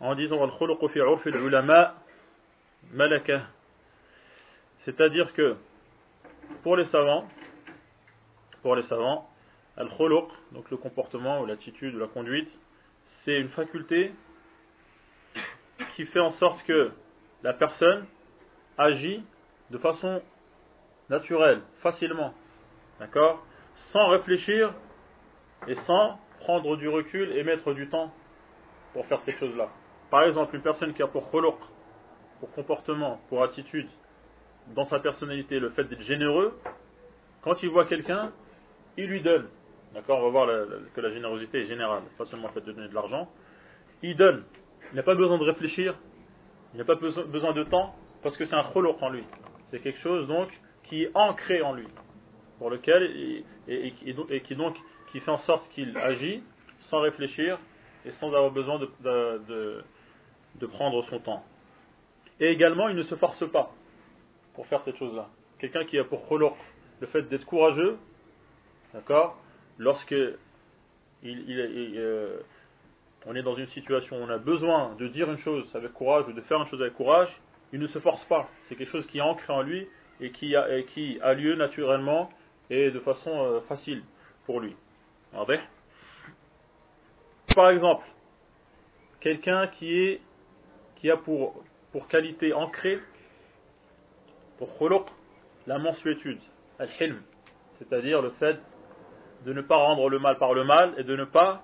en 0.00 0.14
disant 0.14 0.42
al 0.42 0.50
khuluq 0.56 0.78
fi 0.90 0.98
urf 0.98 1.26
al 1.26 1.36
ulama 1.36 1.94
malaka. 2.92 3.42
C'est-à-dire 4.84 5.32
que 5.32 5.56
pour 6.62 6.76
les 6.76 6.84
savants, 6.86 7.26
pour 8.62 8.76
les 8.76 8.82
savants, 8.84 9.28
al 9.76 9.88
donc 10.52 10.70
le 10.70 10.76
comportement 10.76 11.40
ou 11.40 11.46
l'attitude 11.46 11.94
ou 11.94 11.98
la 11.98 12.06
conduite, 12.06 12.50
c'est 13.24 13.40
une 13.40 13.48
faculté 13.50 14.12
qui 15.96 16.06
fait 16.06 16.20
en 16.20 16.30
sorte 16.32 16.62
que 16.64 16.92
la 17.42 17.54
personne 17.54 18.06
agit 18.78 19.24
de 19.70 19.78
façon 19.78 20.22
naturelle, 21.08 21.62
facilement, 21.82 22.34
d'accord, 23.00 23.44
sans 23.92 24.08
réfléchir 24.08 24.72
et 25.66 25.74
sans 25.86 26.18
prendre 26.40 26.76
du 26.76 26.88
recul 26.88 27.36
et 27.36 27.42
mettre 27.42 27.72
du 27.72 27.88
temps 27.88 28.12
pour 28.92 29.06
faire 29.06 29.20
ces 29.22 29.32
choses-là. 29.32 29.70
Par 30.10 30.24
exemple, 30.24 30.54
une 30.54 30.62
personne 30.62 30.94
qui 30.94 31.02
a 31.02 31.06
pour 31.06 31.30
khuluq, 31.30 31.56
pour 32.38 32.52
comportement, 32.52 33.20
pour 33.28 33.42
attitude, 33.42 33.88
dans 34.74 34.84
sa 34.84 35.00
personnalité, 35.00 35.58
le 35.58 35.70
fait 35.70 35.84
d'être 35.84 36.02
généreux, 36.02 36.58
quand 37.42 37.62
il 37.62 37.68
voit 37.68 37.84
quelqu'un, 37.84 38.32
il 38.96 39.06
lui 39.06 39.20
donne. 39.20 39.48
D'accord 39.92 40.20
On 40.20 40.24
va 40.24 40.30
voir 40.30 40.68
que 40.94 41.00
la 41.00 41.12
générosité 41.12 41.62
est 41.62 41.66
générale, 41.66 42.02
pas 42.18 42.24
seulement 42.26 42.48
le 42.48 42.54
fait 42.54 42.66
de 42.66 42.72
donner 42.72 42.88
de 42.88 42.94
l'argent. 42.94 43.28
Il 44.02 44.16
donne. 44.16 44.44
Il 44.92 44.96
n'a 44.96 45.02
pas 45.02 45.14
besoin 45.14 45.38
de 45.38 45.44
réfléchir, 45.44 45.94
il 46.72 46.78
n'a 46.78 46.84
pas 46.84 46.94
besoin 46.94 47.52
de 47.52 47.64
temps, 47.64 47.94
parce 48.22 48.36
que 48.36 48.44
c'est 48.44 48.54
un 48.54 48.64
khuluq 48.64 48.96
en 49.00 49.10
lui. 49.10 49.24
C'est 49.70 49.80
quelque 49.80 50.00
chose 50.00 50.26
donc 50.26 50.48
qui 50.84 51.04
est 51.04 51.10
ancré 51.14 51.62
en 51.62 51.74
lui, 51.74 51.86
pour 52.58 52.70
lequel 52.70 53.44
et, 53.68 53.92
qui 53.92 54.54
donc 54.54 54.76
qui 55.10 55.20
fait 55.20 55.30
en 55.30 55.38
sorte 55.38 55.68
qu'il 55.70 55.96
agit 55.96 56.42
sans 56.90 57.00
réfléchir 57.00 57.58
et 58.04 58.10
sans 58.12 58.28
avoir 58.28 58.50
besoin 58.50 58.78
de, 58.78 59.84
prendre 60.72 61.04
son 61.08 61.18
temps. 61.20 61.44
Et 62.40 62.48
également, 62.48 62.88
il 62.88 62.96
ne 62.96 63.02
se 63.04 63.14
force 63.14 63.48
pas 63.50 63.72
pour 64.54 64.66
faire 64.66 64.82
cette 64.84 64.96
chose-là. 64.96 65.28
Quelqu'un 65.58 65.84
qui 65.84 65.98
a 65.98 66.04
pour 66.04 66.28
khuluq 66.28 66.52
le 67.00 67.06
fait 67.08 67.22
d'être 67.22 67.44
courageux, 67.44 67.98
d'accord, 68.92 69.38
lorsque 69.78 70.14
il, 71.22 71.94
euh, 71.96 72.38
on 73.26 73.34
est 73.34 73.42
dans 73.42 73.56
une 73.56 73.68
situation 73.68 74.16
où 74.16 74.20
on 74.20 74.28
a 74.28 74.38
besoin 74.38 74.94
de 74.98 75.08
dire 75.08 75.30
une 75.30 75.38
chose 75.38 75.68
avec 75.74 75.92
courage 75.92 76.26
ou 76.28 76.32
de 76.32 76.40
faire 76.42 76.60
une 76.60 76.66
chose 76.66 76.82
avec 76.82 76.94
courage, 76.94 77.30
il 77.72 77.80
ne 77.80 77.86
se 77.88 77.98
force 77.98 78.24
pas. 78.26 78.48
C'est 78.68 78.76
quelque 78.76 78.90
chose 78.90 79.06
qui 79.06 79.18
est 79.18 79.22
ancré 79.22 79.52
en 79.52 79.62
lui 79.62 79.88
et 80.20 80.30
qui 80.30 80.54
a, 80.54 80.82
qui 80.82 81.18
a 81.22 81.34
lieu 81.34 81.56
naturellement 81.56 82.30
et 82.70 82.90
de 82.90 83.00
façon 83.00 83.30
euh, 83.30 83.60
facile 83.62 84.02
pour 84.46 84.60
lui. 84.60 84.76
Par 87.54 87.70
exemple, 87.70 88.04
quelqu'un 89.20 89.66
qui 89.68 89.98
est 89.98 90.20
qui 90.96 91.10
a 91.10 91.16
pour, 91.16 91.62
pour 91.92 92.08
qualité 92.08 92.52
ancrée, 92.52 92.98
pour 94.58 94.76
khuluq, 94.78 95.04
la 95.66 95.78
mensuétude, 95.78 96.40
al-hilm, 96.78 97.22
c'est-à-dire 97.78 98.22
le 98.22 98.30
fait 98.32 98.58
de 99.44 99.52
ne 99.52 99.60
pas 99.60 99.76
rendre 99.76 100.08
le 100.08 100.18
mal 100.18 100.38
par 100.38 100.54
le 100.54 100.64
mal 100.64 100.94
et 100.96 101.04
de 101.04 101.16
ne 101.16 101.24
pas 101.24 101.62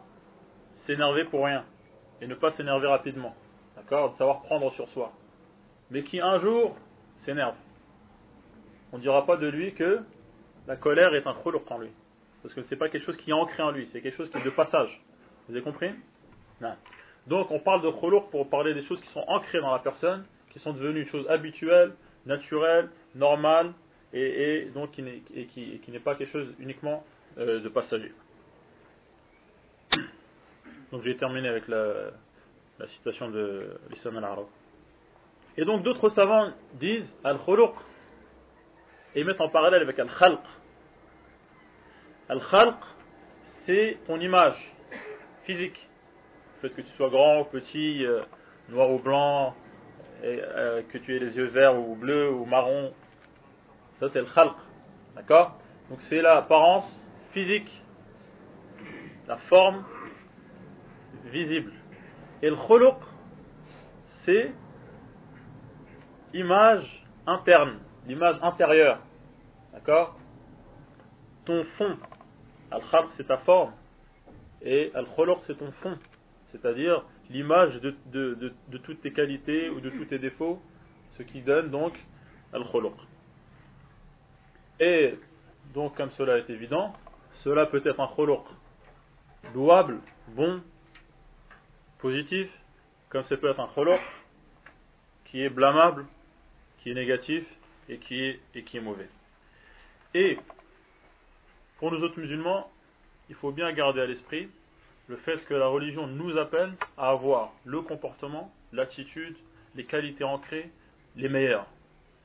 s'énerver 0.87 1.25
pour 1.25 1.45
rien 1.45 1.65
et 2.21 2.27
ne 2.27 2.35
pas 2.35 2.53
s'énerver 2.53 2.87
rapidement. 2.87 3.35
D'accord 3.77 4.13
De 4.13 4.17
savoir 4.17 4.43
prendre 4.43 4.71
sur 4.73 4.89
soi. 4.91 5.13
Mais 5.91 6.03
qui 6.03 6.21
un 6.21 6.39
jour 6.41 6.77
s'énerve. 7.25 7.55
On 8.93 8.99
ne 8.99 9.03
dira 9.03 9.25
pas 9.25 9.37
de 9.37 9.47
lui 9.47 9.75
que 9.75 10.01
la 10.67 10.77
colère 10.77 11.15
est 11.15 11.27
un 11.27 11.35
khuluq 11.35 11.63
en 11.71 11.79
lui. 11.79 11.91
Parce 12.43 12.55
que 12.55 12.63
ce 12.63 12.71
n'est 12.71 12.77
pas 12.77 12.89
quelque 12.89 13.05
chose 13.05 13.17
qui 13.17 13.31
est 13.31 13.35
ancré 13.35 13.63
en 13.63 13.71
lui, 13.71 13.89
c'est 13.93 14.01
quelque 14.01 14.17
chose 14.17 14.31
qui 14.31 14.39
est 14.39 14.45
de 14.45 14.51
passage. 14.51 15.01
Vous 15.49 15.55
avez 15.55 15.63
compris? 15.63 15.91
Non. 16.61 16.75
Donc 17.27 17.51
on 17.51 17.61
parle 17.61 17.83
de 17.83 17.91
khuluq 17.91 18.31
pour 18.31 18.49
parler 18.49 18.75
des 18.75 18.83
choses 18.85 19.01
qui 19.01 19.09
sont 19.09 19.25
ancrées 19.29 19.61
dans 19.61 19.73
la 19.73 19.79
personne, 19.79 20.25
qui 20.51 20.59
sont 20.59 20.73
devenues 20.73 21.03
une 21.03 21.09
chose 21.09 21.29
habituelle, 21.29 21.95
naturelle, 22.27 22.91
normale, 23.15 23.73
et, 24.12 24.69
donc 24.75 24.93
qui 24.93 25.03
n'est 25.03 26.00
pas 26.00 26.15
quelque 26.17 26.33
chose 26.33 26.55
uniquement 26.59 27.05
euh, 27.39 27.61
de 27.61 27.69
passager. 27.69 28.12
Donc 30.91 31.03
j'ai 31.03 31.17
terminé 31.17 31.49
avec 31.49 31.69
la, 31.69 32.11
citation 32.95 33.31
de 33.31 33.79
l'islam 33.91 34.17
al-arab. 34.17 34.47
Et 35.57 35.65
donc 35.65 35.83
d'autres 35.83 36.09
savants 36.11 36.53
disent 36.75 37.09
al-khuluq 37.23 37.73
et 39.15 39.23
mettent 39.23 39.41
en 39.41 39.49
parallèle 39.49 39.83
avec 39.83 39.99
al-khalq. 39.99 40.41
Al-khalq, 42.29 42.77
c'est 43.67 43.99
ton 44.07 44.19
image 44.19 44.57
physique. 45.45 45.89
Le 46.62 46.69
fait 46.69 46.75
que 46.75 46.83
tu 46.83 46.93
sois 46.97 47.11
grand 47.11 47.43
ou 47.43 47.45
petit, 47.45 48.05
euh, 48.05 48.23
noir 48.69 48.91
ou 48.91 48.99
blanc, 48.99 49.55
et, 50.23 50.41
euh, 50.43 50.83
que 50.83 50.99
tu 50.99 51.17
aies 51.17 51.19
les 51.19 51.37
yeux 51.37 51.47
verts 51.47 51.79
ou 51.79 51.95
bleus 51.95 52.31
ou 52.31 52.45
marron. 52.45 52.93
Ça 53.99 54.09
c'est 54.12 54.21
le 54.21 54.27
khalq. 54.27 54.55
D'accord? 55.17 55.59
Donc 55.89 56.00
c'est 56.09 56.23
l'apparence 56.23 56.89
physique, 57.33 57.71
la 59.27 59.37
forme 59.37 59.85
visible. 61.27 61.73
Et 62.43 62.49
le 62.49 62.57
khuluq, 62.57 62.95
c'est 64.25 64.53
image 66.33 67.05
interne, 67.27 67.79
l'image 68.07 68.37
intérieure. 68.43 69.00
D'accord? 69.73 70.17
Ton 71.45 71.65
fond. 71.77 71.97
Al-khalq, 72.71 73.09
c'est 73.17 73.27
ta 73.27 73.39
forme. 73.39 73.73
Et 74.62 74.91
al-khuluq, 74.95 75.39
c'est 75.47 75.59
ton 75.59 75.73
fond. 75.83 75.99
C'est-à-dire 76.53 77.05
l'image 77.31 77.81
de, 77.81 78.79
toutes 78.83 79.01
tes 79.01 79.13
qualités 79.13 79.71
ou 79.71 79.81
de 79.81 79.91
tous 79.91 80.05
tes 80.07 80.19
défauts, 80.19 80.61
ce 81.13 81.23
qui 81.23 81.41
donne 81.43 81.71
donc 81.71 81.95
al-khuluq. 82.53 82.95
Et 84.81 85.15
donc, 85.75 85.97
comme 85.97 86.11
cela 86.13 86.39
est 86.39 86.51
évident, 86.51 86.93
cela 87.45 87.67
peut 87.67 87.83
être 87.85 88.01
un 88.01 88.09
khuluq 88.09 88.43
louable, 89.55 90.01
bon, 90.29 90.63
positif, 91.99 92.49
comme 93.09 93.25
ça 93.25 93.37
peut 93.37 93.51
être 93.51 93.61
un 93.61 93.69
khuluq 93.69 94.01
qui 95.27 95.43
est 95.43 95.51
blâmable, 95.51 96.07
qui 96.79 96.91
est 96.91 96.95
négatif 96.95 97.45
et 97.89 97.99
qui 97.99 98.41
est 98.77 98.81
mauvais. 98.81 99.09
Et 100.15 100.39
pour 101.79 101.93
nous 101.93 102.03
autres 102.03 102.19
musulmans, 102.19 102.71
il 103.29 103.37
faut 103.37 103.53
bien 103.53 103.73
garder 103.73 104.01
à 104.01 104.07
l'esprit 104.07 104.49
le 105.10 105.18
fait 105.18 105.38
que 105.46 105.54
la 105.54 105.68
religion 105.68 106.08
nous 106.08 106.38
appelle 106.38 106.74
à 106.98 107.10
avoir 107.10 107.54
le 107.64 107.82
comportement, 107.82 108.52
l'attitude, 108.72 109.36
les 109.75 109.86
qualités 109.86 110.24
ancrées, 110.24 110.72
les 111.16 111.30
meilleures 111.30 111.68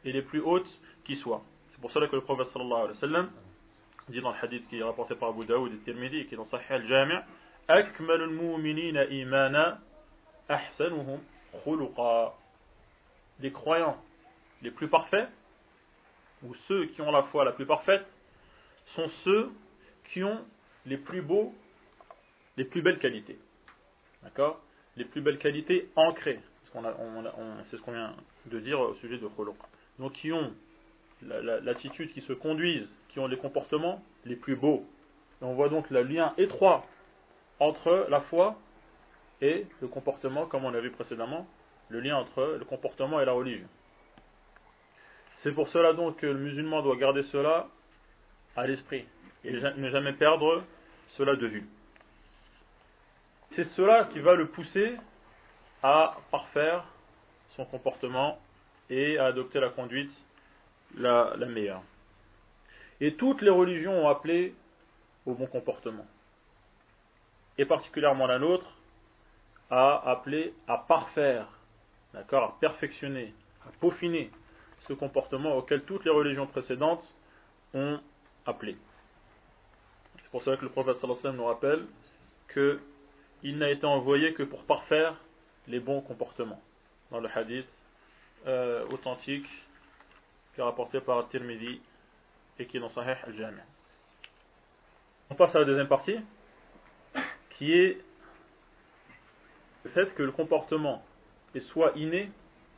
et 0.04 0.12
les 0.12 0.22
plus 0.22 0.40
hautes 0.40 0.70
qui 1.04 1.16
soient. 1.16 1.42
C'est 1.72 1.80
pour 1.80 1.92
cela 1.92 2.06
que 2.08 2.16
le 2.16 2.22
prophète 2.22 2.48
sallallahu 2.52 2.82
alayhi 2.84 2.94
wa 2.94 3.00
sallam 3.00 3.30
dit 4.08 4.20
dans 4.20 4.32
le 4.32 4.36
hadith 4.42 4.66
qui 4.68 4.78
est 4.78 4.82
rapporté 4.82 5.14
par 5.14 5.28
Abu 5.28 5.44
Daoud 5.44 5.72
et 5.72 5.78
Tirmidhi, 5.84 6.26
qui 6.26 6.34
est 6.34 6.36
dans 6.36 6.44
Sahih 6.44 6.64
al-Jami' 6.70 7.20
أكمل 7.70 8.22
المؤمنين 8.22 8.96
إيمانا 8.96 9.78
أحسنهم 10.50 11.22
خلقا 11.64 12.34
Les 13.42 13.52
croyants 13.52 13.96
les 14.60 14.70
plus 14.70 14.88
parfaits, 14.88 15.26
ou 16.42 16.54
ceux 16.68 16.86
qui 16.86 17.00
ont 17.00 17.10
la 17.10 17.22
foi 17.24 17.42
la 17.44 17.52
plus 17.52 17.64
parfaite, 17.64 18.04
sont 18.94 19.08
ceux 19.24 19.50
qui 20.12 20.22
ont 20.22 20.44
les 20.84 20.98
plus 20.98 21.22
beaux, 21.22 21.54
les 22.57 22.65
plus 22.65 22.81
belles 22.81 22.99
qualités. 22.99 23.37
D'accord? 24.23 24.61
Les 24.97 25.05
plus 25.05 25.21
belles 25.21 25.37
qualités 25.37 25.89
ancrées. 25.95 26.39
C'est 26.63 27.77
ce 27.77 27.81
qu'on 27.81 27.91
vient 27.91 28.15
de 28.47 28.59
dire 28.59 28.79
au 28.79 28.95
sujet 28.95 29.17
de 29.17 29.27
khuluq. 29.27 29.55
Donc 29.99 30.13
qui 30.13 30.31
ont 30.31 30.53
l'attitude, 31.21 32.11
qui 32.11 32.21
se 32.21 32.33
conduisent, 32.33 32.93
qui 33.09 33.19
ont 33.19 33.27
les 33.27 33.37
comportements 33.37 34.03
les 34.25 34.35
plus 34.35 34.55
beaux. 34.55 34.85
on 35.41 35.53
voit 35.53 35.69
donc 35.69 35.89
le 35.89 36.03
lien 36.03 36.33
étroit 36.37 36.85
entre 37.59 38.07
la 38.09 38.21
foi 38.21 38.57
et 39.41 39.65
le 39.81 39.87
comportement, 39.87 40.45
comme 40.47 40.65
on 40.65 40.71
l'a 40.71 40.81
vu 40.81 40.91
précédemment, 40.91 41.47
le 41.89 41.99
lien 42.01 42.17
entre 42.17 42.57
le 42.59 42.65
comportement 42.65 43.21
et 43.21 43.25
la 43.25 43.31
religion. 43.31 43.67
C'est 45.43 45.51
pour 45.51 45.69
cela 45.69 45.93
donc 45.93 46.17
que 46.17 46.25
le 46.25 46.39
musulman 46.39 46.81
doit 46.81 46.95
garder 46.95 47.23
cela 47.23 47.67
à 48.55 48.65
l'esprit 48.67 49.05
et 49.43 49.53
ne 49.53 49.89
jamais 49.89 50.13
perdre 50.13 50.63
cela 51.17 51.35
de 51.35 51.47
vue. 51.47 51.65
C'est 53.55 53.69
cela 53.69 54.05
qui 54.11 54.19
va 54.19 54.35
le 54.35 54.47
pousser 54.47 54.97
à 55.81 56.17
parfaire 56.29 56.83
son 57.55 57.63
comportement 57.63 58.37
et 58.89 59.17
à 59.17 59.27
adopter 59.27 59.61
la 59.61 59.69
conduite 59.69 60.11
la, 60.97 61.35
meilleure. 61.37 61.81
Et 62.99 63.15
toutes 63.15 63.41
les 63.41 63.49
religions 63.49 64.05
ont 64.05 64.09
appelé 64.09 64.53
au 65.25 65.33
bon 65.33 65.47
comportement. 65.47 66.05
Et 67.57 67.65
particulièrement 67.65 68.27
la 68.27 68.39
nôtre 68.39 68.67
a 69.69 70.09
appelé 70.09 70.53
à 70.67 70.77
parfaire, 70.77 71.47
d'accord, 72.13 72.43
à 72.43 72.59
perfectionner, 72.59 73.33
à 73.65 73.71
peaufiner 73.79 74.31
ce 74.81 74.91
comportement 74.93 75.55
auquel 75.55 75.83
toutes 75.83 76.03
les 76.03 76.11
religions 76.11 76.47
précédentes 76.47 77.09
ont 77.73 77.99
appelé. 78.45 78.75
C'est 80.21 80.29
pour 80.29 80.43
cela 80.43 80.57
que 80.57 80.63
le 80.63 80.71
prophète 80.71 80.97
sallallahu 80.97 81.37
nous 81.37 81.45
rappelle 81.45 81.85
qu'il 83.41 83.57
n'a 83.57 83.69
été 83.69 83.85
envoyé 83.85 84.33
que 84.33 84.43
pour 84.43 84.63
parfaire 84.63 85.15
les 85.67 85.79
bons 85.79 86.01
comportements. 86.01 86.61
Dans 87.11 87.19
le 87.19 87.29
hadith 87.33 87.67
euh, 88.47 88.85
authentique 88.91 89.47
qui 90.53 90.61
est 90.61 90.63
rapporté 90.63 91.01
par 91.01 91.27
Tirmidhi 91.29 91.81
et 92.59 92.65
qui 92.65 92.77
est 92.77 92.79
dans 92.79 92.89
Sahih 92.89 93.15
al-Jami'. 93.23 93.61
On 95.29 95.35
passe 95.35 95.55
à 95.55 95.59
la 95.59 95.65
deuxième 95.65 95.87
partie 95.87 96.19
qui 97.57 97.73
est 97.73 97.97
le 99.83 99.91
fait 99.91 100.13
que 100.15 100.23
le 100.23 100.31
comportement 100.31 101.03
est 101.53 101.61
soit 101.71 101.93
inné, 101.95 102.29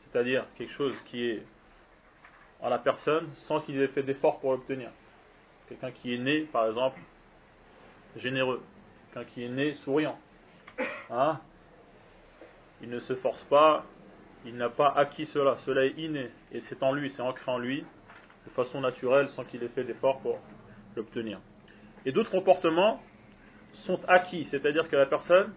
c'est-à-dire 0.04 0.46
quelque 0.56 0.72
chose 0.72 0.94
qui 1.06 1.24
est 1.24 1.42
à 2.62 2.68
la 2.68 2.78
personne 2.78 3.28
sans 3.46 3.60
qu'il 3.60 3.80
ait 3.80 3.88
fait 3.88 4.02
d'effort 4.02 4.40
pour 4.40 4.52
l'obtenir. 4.52 4.90
Quelqu'un 5.68 5.90
qui 5.90 6.14
est 6.14 6.18
né, 6.18 6.40
par 6.42 6.66
exemple, 6.66 6.98
généreux, 8.16 8.62
quelqu'un 9.12 9.30
qui 9.30 9.44
est 9.44 9.48
né 9.48 9.74
souriant. 9.84 10.18
Hein 11.10 11.40
il 12.80 12.90
ne 12.90 13.00
se 13.00 13.14
force 13.16 13.42
pas, 13.44 13.84
il 14.44 14.56
n'a 14.56 14.70
pas 14.70 14.92
acquis 14.96 15.26
cela, 15.26 15.56
cela 15.66 15.84
est 15.84 15.98
inné, 15.98 16.30
et 16.52 16.60
c'est 16.62 16.82
en 16.82 16.92
lui, 16.92 17.10
c'est 17.10 17.22
ancré 17.22 17.50
en 17.50 17.58
lui, 17.58 17.84
de 18.46 18.50
façon 18.50 18.80
naturelle, 18.80 19.28
sans 19.30 19.44
qu'il 19.44 19.62
ait 19.62 19.68
fait 19.68 19.84
d'effort 19.84 20.20
pour 20.20 20.38
l'obtenir. 20.96 21.40
Et 22.06 22.12
d'autres 22.12 22.30
comportements 22.30 23.02
sont 23.86 24.00
acquis, 24.06 24.46
c'est-à-dire 24.50 24.88
que 24.88 24.96
la 24.96 25.06
personne 25.06 25.52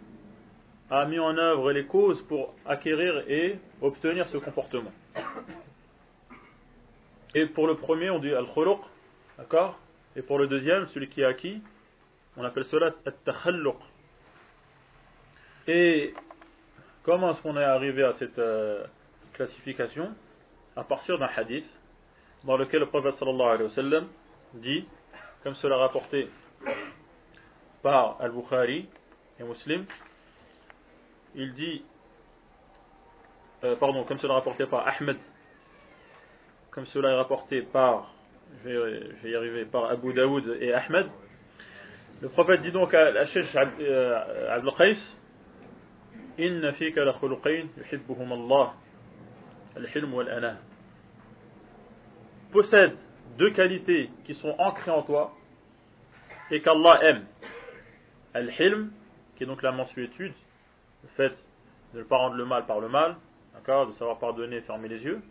a 0.89 1.05
mis 1.05 1.19
en 1.19 1.37
œuvre 1.37 1.71
les 1.71 1.85
causes 1.85 2.21
pour 2.23 2.53
acquérir 2.65 3.23
et 3.27 3.59
obtenir 3.81 4.27
ce 4.29 4.37
comportement. 4.37 4.91
Et 7.33 7.45
pour 7.45 7.67
le 7.67 7.75
premier, 7.75 8.09
on 8.09 8.19
dit 8.19 8.33
al-khuluq, 8.33 8.79
d'accord? 9.37 9.79
Et 10.17 10.21
pour 10.21 10.37
le 10.37 10.47
deuxième, 10.47 10.87
celui 10.87 11.07
qui 11.07 11.21
est 11.21 11.25
acquis, 11.25 11.61
on 12.35 12.43
appelle 12.43 12.65
cela 12.65 12.87
at-takhalluq. 13.05 13.77
Et 15.73 16.13
comment 17.03 17.31
est-ce 17.31 17.41
qu'on 17.41 17.55
est 17.55 17.63
arrivé 17.63 18.03
à 18.03 18.11
cette 18.15 18.37
euh, 18.39 18.83
classification? 19.31 20.13
À 20.75 20.83
partir 20.83 21.17
d'un 21.17 21.29
hadith 21.33 21.65
dans 22.43 22.57
lequel 22.57 22.81
le 22.81 22.87
prophète 22.87 23.15
sallallahu 23.17 23.69
dit, 24.55 24.85
comme 25.43 25.55
cela 25.55 25.77
rapporté 25.77 26.27
par 27.81 28.17
Al-Bukhari 28.19 28.89
et 29.39 29.43
Muslim, 29.43 29.85
il 31.35 31.53
dit, 31.53 31.85
euh, 33.63 33.77
pardon, 33.77 34.03
comme 34.03 34.19
cela 34.19 34.33
rapporté 34.33 34.65
par 34.65 34.85
Ahmed, 34.85 35.15
comme 36.71 36.85
cela 36.87 37.11
est 37.11 37.15
rapporté 37.15 37.61
par, 37.61 38.13
je 38.65 38.69
vais, 39.23 39.31
y 39.31 39.35
arriver, 39.37 39.63
par 39.63 39.85
Abu 39.85 40.11
Daoud 40.13 40.57
et 40.59 40.73
Ahmed, 40.73 41.07
le 42.21 42.27
prophète 42.27 42.61
dit 42.61 42.73
donc 42.73 42.93
à 42.93 43.09
la 43.11 43.25
Cheikh 43.27 43.47
euh, 43.55 44.53
Abdel 44.53 44.73
Qais, 44.77 44.97
La 46.37 47.13
khuluqayn 47.13 47.67
yuhibbuhum 47.77 48.31
Allah, 48.31 48.73
al-hilm 49.75 50.13
wal-ana. 50.13 50.57
Possède 52.51 52.95
deux 53.37 53.51
qualités 53.51 54.09
qui 54.25 54.33
sont 54.35 54.55
ancrées 54.57 54.91
en 54.91 55.03
toi 55.03 55.33
et 56.49 56.61
qu'Allah 56.61 56.99
aime. 57.03 57.25
Al-hilm, 58.33 58.91
qui 59.35 59.43
est 59.43 59.45
donc 59.45 59.61
la 59.61 59.71
mensuétude, 59.71 60.33
le 61.03 61.09
fait 61.09 61.33
de 61.93 61.99
ne 61.99 62.03
pas 62.03 62.17
rendre 62.17 62.35
le 62.35 62.45
mal 62.45 62.65
par 62.65 62.79
le 62.79 62.87
mal, 62.87 63.17
d'accord, 63.53 63.87
de 63.87 63.91
savoir 63.93 64.19
pardonner 64.19 64.57
et 64.57 64.61
fermer 64.61 64.87
les 64.87 64.99
yeux. 65.03 65.21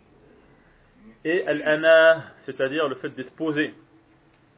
Et 1.25 1.47
al-ana, 1.47 2.25
c'est-à-dire 2.45 2.89
le 2.89 2.97
fait 2.97 3.11
d'être 3.11 3.35
posé, 3.35 3.75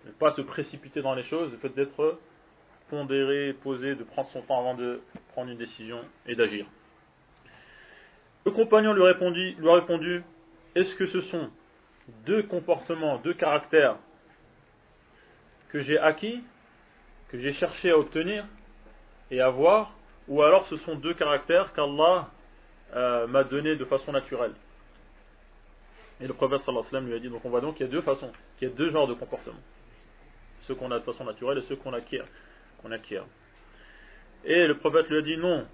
ne 0.04 0.10
pas 0.10 0.32
se 0.32 0.40
précipiter 0.40 1.02
dans 1.02 1.14
les 1.14 1.24
choses, 1.24 1.52
le 1.52 1.58
fait 1.58 1.70
d'être 1.70 2.18
pondéré, 2.92 3.54
posé, 3.54 3.94
de 3.94 4.04
prendre 4.04 4.28
son 4.34 4.42
temps 4.42 4.60
avant 4.60 4.74
de 4.74 5.00
prendre 5.32 5.50
une 5.50 5.56
décision 5.56 5.98
et 6.26 6.34
d'agir. 6.34 6.66
Le 8.44 8.50
compagnon 8.50 8.92
lui, 8.92 9.02
répondit, 9.02 9.56
a 9.66 9.74
répondu 9.76 10.22
Est-ce 10.74 10.94
que 10.96 11.06
ce 11.06 11.22
sont 11.22 11.48
deux 12.26 12.42
comportements, 12.42 13.16
deux 13.16 13.32
caractères 13.32 13.96
que 15.70 15.80
j'ai 15.80 15.96
acquis, 15.96 16.44
que 17.30 17.40
j'ai 17.40 17.54
cherché 17.54 17.92
à 17.92 17.96
obtenir 17.96 18.44
et 19.30 19.40
à 19.40 19.48
voir, 19.48 19.94
ou 20.28 20.42
alors 20.42 20.66
ce 20.68 20.76
sont 20.76 20.96
deux 20.96 21.14
caractères 21.14 21.72
qu'Allah 21.72 22.28
euh, 22.94 23.26
m'a 23.26 23.44
donné 23.44 23.76
de 23.76 23.86
façon 23.86 24.12
naturelle? 24.12 24.52
Et 26.20 26.26
le 26.26 26.34
prophète 26.34 26.60
sallallahu 26.66 26.84
alayhi 26.90 27.04
wa 27.04 27.08
lui 27.08 27.16
a 27.16 27.18
dit, 27.20 27.30
donc 27.30 27.42
on 27.46 27.48
voit 27.48 27.62
donc 27.62 27.76
qu'il 27.76 27.86
y 27.86 27.88
a 27.88 27.92
deux 27.92 28.02
façons, 28.02 28.30
qu'il 28.58 28.68
y 28.68 28.70
a 28.70 28.74
deux 28.74 28.90
genres 28.90 29.08
de 29.08 29.14
comportements. 29.14 29.64
Ceux 30.68 30.74
qu'on 30.74 30.90
a 30.90 30.98
de 30.98 31.04
façon 31.04 31.24
naturelle 31.24 31.56
et 31.56 31.62
ceux 31.62 31.76
qu'on 31.76 31.94
acquiert, 31.94 32.26
qu'on 32.82 32.90
acquiert. 32.90 33.24
Et 34.44 34.66
le 34.66 34.76
prophète 34.78 35.08
lui 35.08 35.18
a 35.18 35.22
dit, 35.22 35.36
non, 35.36 35.66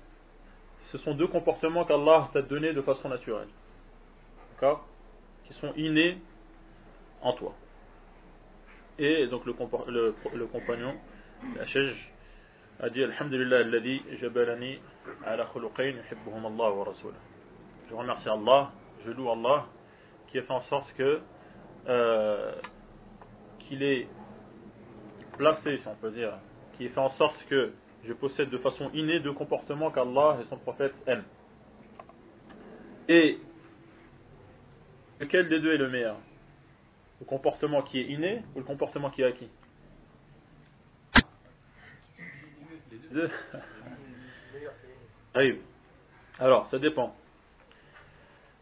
ce 0.93 0.99
sont 0.99 1.15
deux 1.15 1.27
comportements 1.27 1.85
qu'Allah 1.85 2.31
t'a 2.33 2.43
donné 2.43 2.73
de 2.73 2.83
façon 2.83 3.09
naturelle. 3.09 3.49
D'accord 4.53 4.87
Qui 5.45 5.55
sont 5.55 5.73
innés 5.77 6.19
en 7.23 7.33
toi. 7.33 7.55
Et 8.99 9.27
donc 9.29 9.45
le, 9.47 9.53
compagnon, 9.53 10.95
a 12.81 12.91
dit 12.91 13.05
Alhamdulillah 13.05 13.59
alladhi 13.59 14.03
jabalani 14.21 14.81
ala 15.25 15.47
khuluqayn 15.47 15.97
Allah 16.27 16.71
wa. 16.73 16.93
Je 17.89 17.95
remercie 17.95 18.29
Allah, 18.29 18.73
je 19.05 19.11
loue 19.13 19.31
Allah 19.31 19.67
qui 20.29 20.39
a 20.39 20.43
fait 20.43 20.53
en 20.53 20.61
sorte 20.63 20.93
que 20.95 21.21
euh, 21.89 22.53
qu'il 23.61 23.83
ait 23.83 24.09
placé, 25.37 25.79
si 25.79 25.89
on 25.89 25.95
peut 25.95 26.11
dire, 26.11 26.33
qui 26.79 26.89
fait 26.89 27.01
en 27.01 27.11
sorte 27.11 27.37
que 27.49 27.73
je 28.05 28.13
possède 28.13 28.49
de 28.51 28.59
façon 28.59 28.91
innée 28.95 29.21
deux 29.21 29.33
comportements 29.33 29.91
qu'Allah 29.91 30.39
et 30.41 30.45
son 30.49 30.57
prophète 30.57 30.95
aiment. 31.07 31.25
Et 33.09 33.39
lequel 35.21 35.49
des 35.49 35.61
deux 35.61 35.75
est 35.75 35.79
le 35.79 35.91
meilleur? 35.91 36.17
Le 37.21 37.27
comportement 37.27 37.83
qui 37.83 37.99
est 37.99 38.05
inné 38.05 38.43
ou 38.55 38.61
le 38.61 38.65
comportement 38.65 39.11
qui 39.11 39.23
est 39.23 39.25
acquis? 39.25 39.49
Deux. 43.11 43.31
Alors, 46.39 46.69
ça 46.71 46.79
dépend. 46.79 47.15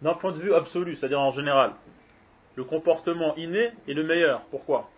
D'un 0.00 0.14
point 0.14 0.32
de 0.32 0.38
vue 0.38 0.54
absolu, 0.54 0.96
c'est-à-dire 0.96 1.20
en 1.20 1.32
général, 1.32 1.72
le 2.54 2.64
comportement 2.64 3.34
inné 3.36 3.72
est 3.88 3.94
le 3.94 4.04
meilleur. 4.04 4.42
Pourquoi? 4.50 4.88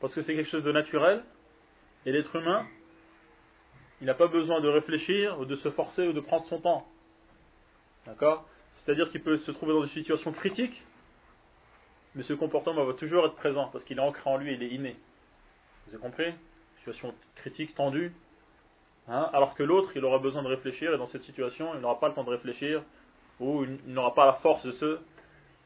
Parce 0.00 0.14
que 0.14 0.22
c'est 0.22 0.34
quelque 0.34 0.50
chose 0.50 0.64
de 0.64 0.72
naturel 0.72 1.22
et 2.06 2.12
l'être 2.12 2.34
humain, 2.36 2.66
il 4.00 4.06
n'a 4.06 4.14
pas 4.14 4.28
besoin 4.28 4.60
de 4.60 4.68
réfléchir 4.68 5.38
ou 5.38 5.44
de 5.44 5.56
se 5.56 5.70
forcer 5.70 6.06
ou 6.08 6.12
de 6.12 6.20
prendre 6.20 6.46
son 6.46 6.60
temps. 6.60 6.86
D'accord? 8.06 8.48
C'est-à-dire 8.78 9.10
qu'il 9.10 9.22
peut 9.22 9.38
se 9.38 9.50
trouver 9.50 9.72
dans 9.72 9.82
une 9.82 9.90
situation 9.90 10.32
critique, 10.32 10.82
mais 12.14 12.22
ce 12.22 12.32
comportement 12.32 12.84
va 12.84 12.94
toujours 12.94 13.26
être 13.26 13.36
présent 13.36 13.68
parce 13.72 13.84
qu'il 13.84 13.98
est 13.98 14.02
ancré 14.02 14.28
en 14.28 14.36
lui, 14.36 14.54
il 14.54 14.62
est 14.62 14.70
inné. 14.70 14.96
Vous 15.86 15.94
avez 15.94 16.02
compris? 16.02 16.32
Situation 16.78 17.14
critique, 17.36 17.74
tendue, 17.74 18.12
Hein, 19.08 19.28
alors 19.32 19.54
que 19.54 19.64
l'autre, 19.64 19.90
il 19.96 20.04
aura 20.04 20.18
besoin 20.18 20.42
de 20.42 20.48
réfléchir, 20.48 20.94
et 20.94 20.98
dans 20.98 21.08
cette 21.08 21.24
situation, 21.24 21.74
il 21.74 21.80
n'aura 21.80 21.98
pas 21.98 22.08
le 22.08 22.14
temps 22.14 22.22
de 22.22 22.30
réfléchir, 22.30 22.82
ou 23.40 23.64
il 23.64 23.92
n'aura 23.92 24.14
pas 24.14 24.26
la 24.26 24.34
force 24.34 24.64
de 24.64 24.70
se, 24.72 24.98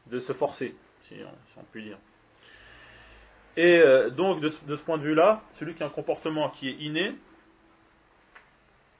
de 0.07 0.19
se 0.19 0.33
forcer, 0.33 0.75
si 1.07 1.15
on, 1.57 1.63
peut 1.65 1.81
dire. 1.81 1.97
Et 3.57 3.77
euh, 3.77 4.09
donc, 4.09 4.41
de, 4.41 4.49
ce 4.49 4.83
point 4.83 4.97
de 4.97 5.03
vue-là, 5.03 5.41
celui 5.59 5.75
qui 5.75 5.83
a 5.83 5.85
un 5.85 5.89
comportement 5.89 6.49
qui 6.49 6.69
est 6.69 6.73
inné 6.73 7.15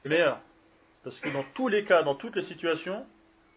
est 0.04 0.08
meilleur. 0.08 0.40
Parce 1.04 1.18
que 1.20 1.28
dans 1.30 1.44
tous 1.54 1.68
les 1.68 1.84
cas, 1.84 2.02
dans 2.02 2.14
toutes 2.14 2.36
les 2.36 2.44
situations, 2.44 3.06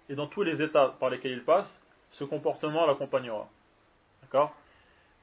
et 0.09 0.15
dans 0.15 0.27
tous 0.27 0.43
les 0.43 0.61
états 0.61 0.95
par 0.99 1.09
lesquels 1.09 1.31
il 1.31 1.43
passe, 1.43 1.69
ce 2.13 2.23
comportement 2.23 2.85
l'accompagnera. 2.85 3.47
D'accord? 4.23 4.55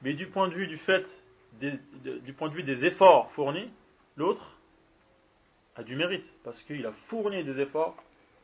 Mais 0.01 0.13
du 0.13 0.27
point 0.27 0.47
de 0.47 0.53
vue 0.53 0.67
du 0.67 0.77
fait, 0.77 1.05
du 1.61 2.33
point 2.33 2.49
de 2.49 2.53
vue 2.53 2.63
des 2.63 2.85
efforts 2.85 3.31
fournis, 3.33 3.69
l'autre 4.15 4.57
a 5.75 5.83
du 5.83 5.95
mérite. 5.95 6.25
Parce 6.43 6.59
qu'il 6.63 6.85
a 6.85 6.93
fourni 7.09 7.43
des 7.43 7.59
efforts, 7.59 7.95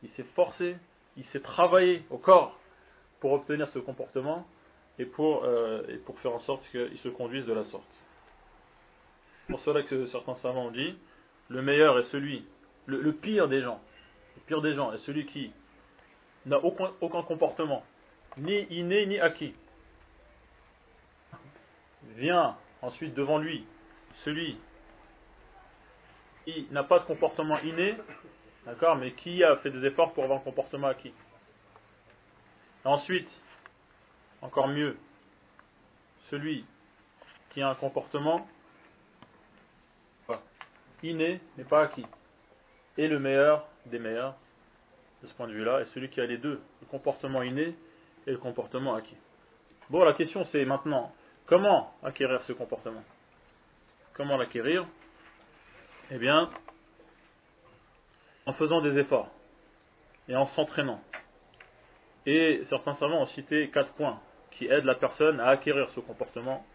il 0.04 0.10
s'est 0.12 0.26
forcé, 0.36 0.76
il 1.16 1.26
s'est 1.26 1.40
travaillé 1.40 2.04
au 2.10 2.18
corps 2.18 2.60
pour 3.22 3.32
obtenir 3.32 3.70
ce 3.70 3.80
comportement 3.80 4.46
et 5.00 5.06
pour, 5.06 5.44
euh, 5.44 5.84
et 5.90 5.98
pour 5.98 6.20
faire 6.20 6.34
en 6.34 6.40
sorte 6.42 6.64
qu'il 6.72 6.98
se 7.00 7.10
conduise 7.10 7.46
de 7.46 7.54
la 7.54 7.66
sorte. 7.66 7.84
C'est 9.42 9.52
pour 9.52 9.62
cela 9.62 9.84
que 9.84 10.06
certains 10.08 10.36
savants 10.36 10.68
ont 10.68 10.72
dit 10.72 10.96
le 11.50 11.62
meilleur 11.62 12.00
est 12.00 12.10
celui, 12.12 12.46
le, 12.86 13.12
pire 13.12 13.48
des 13.48 13.62
gens, 13.62 13.82
le 14.36 14.42
pire 14.44 14.62
des 14.62 14.74
gens 14.76 14.94
est 14.94 15.00
celui 15.00 15.26
qui 15.26 15.52
n'a 16.46 16.58
aucun, 16.64 16.92
aucun 17.02 17.24
comportement, 17.24 17.84
ni 18.38 18.62
inné 18.70 19.06
ni 19.06 19.20
acquis. 19.20 19.54
Vient 22.16 22.58
ensuite 22.82 23.14
devant 23.14 23.38
lui 23.38 23.66
celui 24.24 24.58
qui 26.46 26.68
n'a 26.72 26.84
pas 26.84 27.00
de 27.00 27.06
comportement 27.06 27.60
inné, 27.60 27.96
d'accord, 28.66 28.96
mais 28.96 29.14
qui 29.14 29.44
a 29.44 29.58
fait 29.58 29.72
des 29.72 29.86
efforts 29.86 30.14
pour 30.14 30.24
avoir 30.24 30.40
un 30.40 30.44
comportement 30.44 30.88
acquis. 30.88 31.14
ensuite, 32.84 33.30
encore 34.44 34.68
mieux, 34.68 34.98
celui 36.30 36.66
qui 37.52 37.62
a 37.62 37.70
un 37.70 37.76
comportement 37.76 38.46
inné 41.02 41.42
mais 41.58 41.64
pas 41.64 41.84
acquis. 41.84 42.06
Et 42.98 43.08
le 43.08 43.20
meilleur 43.20 43.68
des 43.88 44.00
meilleurs, 44.00 44.36
de 45.22 45.28
ce 45.28 45.34
point 45.34 45.48
de 45.48 45.54
vue-là, 45.54 45.82
est 45.82 45.86
celui 45.86 46.10
qui 46.10 46.22
a 46.22 46.26
les 46.26 46.38
deux, 46.38 46.62
le 46.82 46.88
comportement 46.88 47.42
inné 47.42 47.76
et 48.28 48.32
le 48.32 48.38
comportement 48.38 48.96
acquis. 48.96 49.18
Bon, 49.90 50.04
la 50.04 50.14
question 50.14 50.46
c'est 50.46 50.64
maintenant, 50.66 51.14
comment 51.46 51.94
acquérir 52.04 52.44
ce 52.44 52.54
comportement? 52.54 53.04
Comment 54.14 54.38
l'acquérir? 54.38 54.86
Eh 56.12 56.18
bien, 56.18 56.50
en 58.46 58.54
faisant 58.54 58.82
des 58.82 58.98
efforts 59.00 59.30
et 60.28 60.36
en 60.36 60.46
s'entraînant. 60.48 61.02
Et 62.26 62.64
certains 62.70 62.96
savants 62.96 63.22
ont 63.22 63.28
cité 63.28 63.70
quatre 63.70 63.94
points 63.94 64.22
qui 64.58 64.66
aide 64.68 64.86
la 64.86 64.96
personne 64.96 65.40
à 65.40 65.48
acquérir 65.48 65.90
ce 65.92 66.00
comportement 66.00 66.66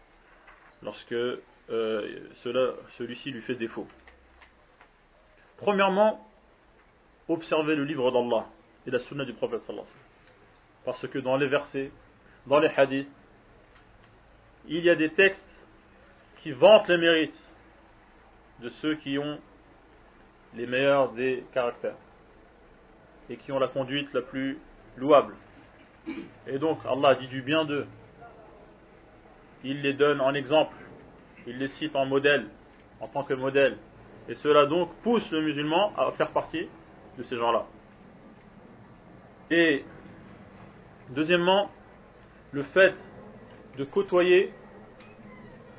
lorsque 0.81 1.13
euh, 1.13 1.41
celui-ci 2.97 3.31
lui 3.31 3.41
fait 3.41 3.55
défaut. 3.55 3.87
Premièrement, 5.57 6.25
observer 7.27 7.75
le 7.75 7.83
livre 7.83 8.11
d'Allah 8.11 8.45
et 8.87 8.91
la 8.91 8.99
sunna 8.99 9.25
du 9.25 9.33
prophète 9.33 9.61
sallallahu 9.65 9.85
Parce 10.85 11.05
que 11.07 11.19
dans 11.19 11.37
les 11.37 11.47
versets, 11.47 11.91
dans 12.47 12.59
les 12.59 12.69
hadiths, 12.69 13.09
il 14.67 14.83
y 14.83 14.89
a 14.89 14.95
des 14.95 15.11
textes 15.11 15.41
qui 16.41 16.51
vantent 16.51 16.87
les 16.87 16.97
mérites 16.97 17.43
de 18.61 18.69
ceux 18.81 18.95
qui 18.95 19.17
ont 19.17 19.39
les 20.55 20.65
meilleurs 20.65 21.11
des 21.13 21.43
caractères 21.53 21.97
et 23.29 23.37
qui 23.37 23.51
ont 23.51 23.59
la 23.59 23.67
conduite 23.67 24.11
la 24.13 24.21
plus 24.21 24.57
louable. 24.97 25.35
Et 26.47 26.57
donc 26.57 26.79
Allah 26.85 27.15
dit 27.15 27.27
du 27.27 27.41
bien 27.41 27.65
d'eux. 27.65 27.87
Il 29.63 29.81
les 29.81 29.93
donne 29.93 30.21
en 30.21 30.33
exemple. 30.33 30.75
Il 31.47 31.57
les 31.57 31.67
cite 31.79 31.95
en 31.95 32.05
modèle, 32.05 32.47
en 32.99 33.07
tant 33.07 33.23
que 33.23 33.33
modèle. 33.33 33.77
Et 34.27 34.35
cela 34.35 34.65
donc 34.65 34.93
pousse 35.03 35.29
le 35.31 35.41
musulman 35.41 35.93
à 35.97 36.11
faire 36.11 36.31
partie 36.31 36.67
de 37.17 37.23
ces 37.23 37.35
gens-là. 37.37 37.65
Et 39.51 39.83
deuxièmement, 41.09 41.71
le 42.51 42.63
fait 42.63 42.93
de 43.77 43.83
côtoyer 43.85 44.53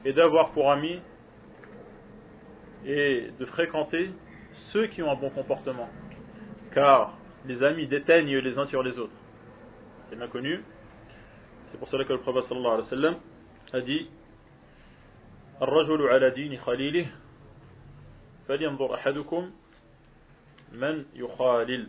et 0.05 0.13
d'avoir 0.13 0.51
pour 0.51 0.71
amis 0.71 1.01
et 2.85 3.29
de 3.39 3.47
fréquenter 3.47 4.11
ceux 4.73 4.87
qui 4.89 5.03
ont 5.03 5.11
un 5.11 5.17
bon 5.17 5.31
comportement. 5.31 5.89
Car 6.75 7.17
les 7.47 7.63
amis 7.63 7.87
déteignent 7.87 8.39
les 8.39 8.59
uns 8.59 8.67
sur 8.67 8.83
les 8.83 8.99
autres 8.99 9.20
c'est 10.10 10.16
bien 10.16 10.28
connu. 10.28 10.64
C'est 11.72 11.78
pour 11.78 11.90
cela 11.90 12.06
que 12.06 12.14
le 12.14 12.20
prophète 12.20 12.46
sallallahu 12.46 12.74
alayhi 12.74 12.84
wa 12.84 12.90
sallam 12.90 13.16
a 13.74 13.82
dit 13.82 14.10
الرجل 15.62 16.08
على 16.08 16.30
دين 16.30 16.58
خليله 16.60 17.08
فلينظر 18.48 18.96
أحدكم 18.96 19.52
من 20.72 21.06
يخالل 21.16 21.88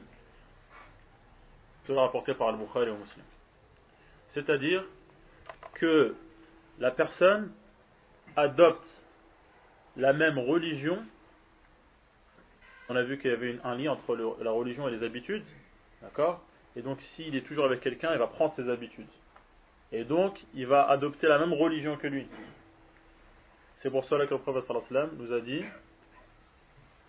Cela 1.86 2.02
rapporté 2.02 2.34
par 2.34 2.48
Al-Bukhari 2.48 2.90
au 2.90 2.96
Muslim. 2.96 3.24
C'est-à-dire 4.34 4.84
que 5.74 6.16
la 6.80 6.90
personne 6.90 7.52
adopte 8.34 8.88
la 9.96 10.12
même 10.12 10.36
religion. 10.36 10.98
On 12.88 12.96
a 12.96 13.02
vu 13.04 13.18
qu'il 13.18 13.30
y 13.30 13.34
avait 13.34 13.60
un 13.62 13.76
lien 13.76 13.92
entre 13.92 14.16
la 14.16 14.50
religion 14.50 14.88
et 14.88 14.90
les 14.90 15.04
habitudes. 15.04 15.44
D'accord 16.02 16.42
Et 16.75 16.81
donc, 16.81 17.01
s'il 17.15 17.35
est 17.35 17.41
toujours 17.41 17.65
avec 17.65 17.81
quelqu'un, 17.81 18.13
il 18.13 18.17
va 18.17 18.27
prendre 18.27 18.53
ses 18.55 18.69
habitudes. 18.69 19.09
Et 19.91 20.05
donc, 20.05 20.39
il 20.53 20.67
va 20.67 20.87
adopter 20.89 21.27
la 21.27 21.37
même 21.37 21.53
religion 21.53 21.97
que 21.97 22.07
lui. 22.07 22.27
C'est 23.79 23.89
pour 23.89 24.05
cela 24.05 24.25
que 24.25 24.33
le 24.33 24.39
prophète 24.39 24.63
nous 25.17 25.33
a 25.33 25.41
dit 25.41 25.63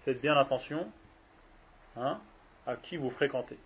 faites 0.05 0.21
bien 0.21 0.37
attention 0.37 0.91
hein, 1.97 2.19
à 2.67 2.75
qui 2.77 2.97
vous 2.97 3.11
fréquentez. 3.11 3.59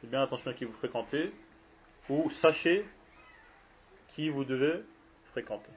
Faites 0.00 0.10
bien 0.10 0.22
attention 0.22 0.50
à 0.50 0.54
qui 0.54 0.64
vous 0.64 0.72
fréquentez, 0.78 1.32
ou 2.08 2.28
sachez 2.42 2.84
qui 4.14 4.28
vous 4.28 4.44
devez 4.44 4.82
fréquenter. 5.30 5.70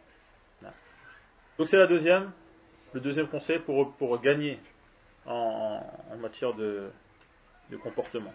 Donc 1.59 1.67
c'est 1.69 1.77
la 1.77 1.85
deuxième, 1.85 2.31
le 2.93 2.99
deuxième 2.99 3.27
conseil 3.27 3.59
pour, 3.59 3.93
pour 3.97 4.19
gagner 4.19 4.59
en, 5.27 5.83
matière 6.17 6.55
de 6.55 6.91
comportement. 7.83 8.33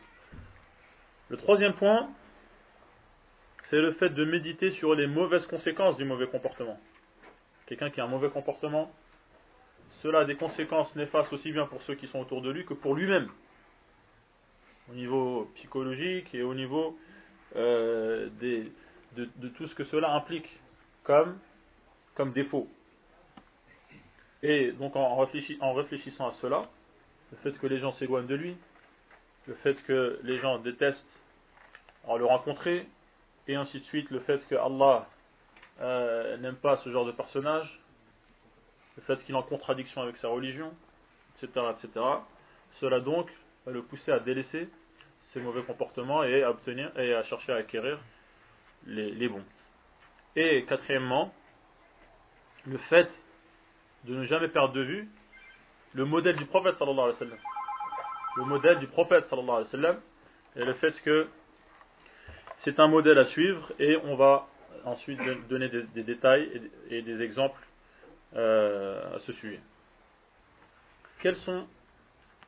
Le 1.30 1.36
troisième 1.36 1.74
point, 1.74 2.08
c'est 3.68 3.80
le 3.80 3.92
fait 3.92 4.08
de 4.10 4.24
méditer 4.24 4.70
sur 4.72 4.94
les 4.94 5.06
mauvaises 5.06 5.46
conséquences 5.46 5.96
du 5.98 6.04
mauvais 6.04 6.26
comportement. 6.26 6.80
Quelqu'un 7.66 7.90
qui 7.90 8.00
a 8.00 8.04
un 8.04 8.08
mauvais 8.08 8.30
comportement, 8.30 8.90
cela 10.02 10.20
a 10.20 10.24
des 10.24 10.36
conséquences 10.36 10.94
néfastes 10.96 11.32
aussi 11.32 11.52
bien 11.52 11.66
pour 11.66 11.82
ceux 11.82 11.96
qui 11.96 12.06
sont 12.06 12.20
autour 12.20 12.40
de 12.40 12.50
lui 12.50 12.64
que 12.64 12.72
pour 12.72 12.94
lui-même. 12.94 13.28
Au 14.90 14.94
niveau 14.94 15.50
psychologique 15.56 16.34
et 16.34 16.42
au 16.42 16.54
niveau 16.54 16.98
euh, 17.56 18.30
de, 18.40 19.48
tout 19.48 19.66
ce 19.66 19.74
que 19.74 19.84
cela 19.84 20.14
implique 20.14 20.48
comme, 21.04 21.38
comme 22.14 22.32
défaut. 22.32 22.68
Et 24.42 24.72
donc 24.72 24.96
en 24.96 25.16
réfléchissant 25.16 26.28
à 26.28 26.32
cela, 26.40 26.68
le 27.32 27.36
fait 27.38 27.58
que 27.58 27.66
les 27.66 27.80
gens 27.80 27.92
s'éloignent 27.94 28.26
de 28.26 28.34
lui, 28.34 28.56
le 29.48 29.54
fait 29.54 29.74
que 29.84 30.20
les 30.22 30.38
gens 30.38 30.58
détestent 30.58 31.04
le 32.16 32.24
rencontrer, 32.24 32.86
et 33.48 33.56
ainsi 33.56 33.80
de 33.80 33.84
suite, 33.86 34.10
le 34.10 34.20
fait 34.20 34.46
que 34.48 34.54
Allah 34.54 35.06
euh, 35.80 36.36
n'aime 36.38 36.56
pas 36.56 36.78
ce 36.78 36.90
genre 36.90 37.04
de 37.04 37.12
personnage, 37.12 37.80
le 38.96 39.02
fait 39.02 39.22
qu'il 39.24 39.34
est 39.34 39.38
en 39.38 39.42
contradiction 39.42 40.02
avec 40.02 40.16
sa 40.18 40.28
religion, 40.28 40.72
etc., 41.36 41.66
etc. 41.70 42.04
Cela 42.80 43.00
donc 43.00 43.30
va 43.66 43.72
le 43.72 43.82
pousser 43.82 44.12
à 44.12 44.20
délaisser 44.20 44.68
ses 45.32 45.40
mauvais 45.40 45.62
comportements 45.62 46.24
et 46.24 46.42
à 46.42 46.50
obtenir 46.50 46.90
et 46.98 47.14
à 47.14 47.22
chercher 47.24 47.52
à 47.52 47.56
acquérir 47.56 47.98
les, 48.86 49.10
les 49.10 49.28
bons. 49.28 49.44
Et 50.36 50.64
quatrièmement, 50.64 51.34
le 52.66 52.78
fait 52.78 53.10
de 54.04 54.14
ne 54.14 54.24
jamais 54.26 54.48
perdre 54.48 54.74
de 54.74 54.82
vue 54.82 55.08
le 55.94 56.04
modèle 56.04 56.36
du 56.36 56.46
prophète 56.46 56.76
sallallahu 56.78 57.00
alayhi 57.00 57.12
wa 57.14 57.18
sallam 57.18 57.57
le 58.38 58.44
modèle 58.44 58.78
du 58.78 58.86
prophète 58.86 59.26
et 60.56 60.64
le 60.64 60.74
fait 60.74 60.92
que 61.02 61.28
c'est 62.64 62.78
un 62.78 62.86
modèle 62.86 63.18
à 63.18 63.24
suivre 63.26 63.72
et 63.80 63.96
on 64.04 64.14
va 64.14 64.46
ensuite 64.84 65.20
donner 65.48 65.68
des, 65.68 66.02
détails 66.04 66.70
et, 66.88 67.02
des 67.02 67.20
exemples 67.20 67.60
euh, 68.36 69.16
à 69.16 69.18
ce 69.20 69.32
sujet. 69.32 69.60
Quels 71.20 71.36
sont 71.38 71.66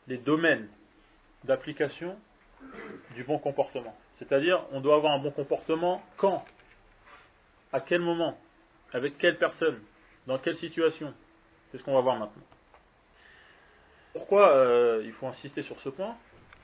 les 0.06 0.18
domaines 0.18 0.68
d'application 1.42 2.16
du 3.16 3.24
bon 3.24 3.38
comportement? 3.38 3.96
C'est-à-dire, 4.18 4.64
on 4.70 4.80
doit 4.80 4.94
avoir 4.94 5.14
un 5.14 5.18
bon 5.18 5.32
comportement 5.32 6.02
quand? 6.18 6.44
À 7.72 7.80
quel 7.80 8.00
moment? 8.00 8.38
Avec 8.92 9.18
quelle 9.18 9.38
personne? 9.38 9.80
Dans 10.26 10.38
quelle 10.38 10.56
situation? 10.56 11.12
C'est 11.70 11.78
ce 11.78 11.82
qu'on 11.82 11.94
va 11.94 12.00
voir 12.00 12.16
maintenant. 12.16 12.42
Pourquoi 14.12 14.50
euh, 14.50 15.02
il 15.04 15.12
faut 15.12 15.26
insister 15.26 15.62
sur 15.62 15.80
ce 15.80 15.88
point? 15.88 16.16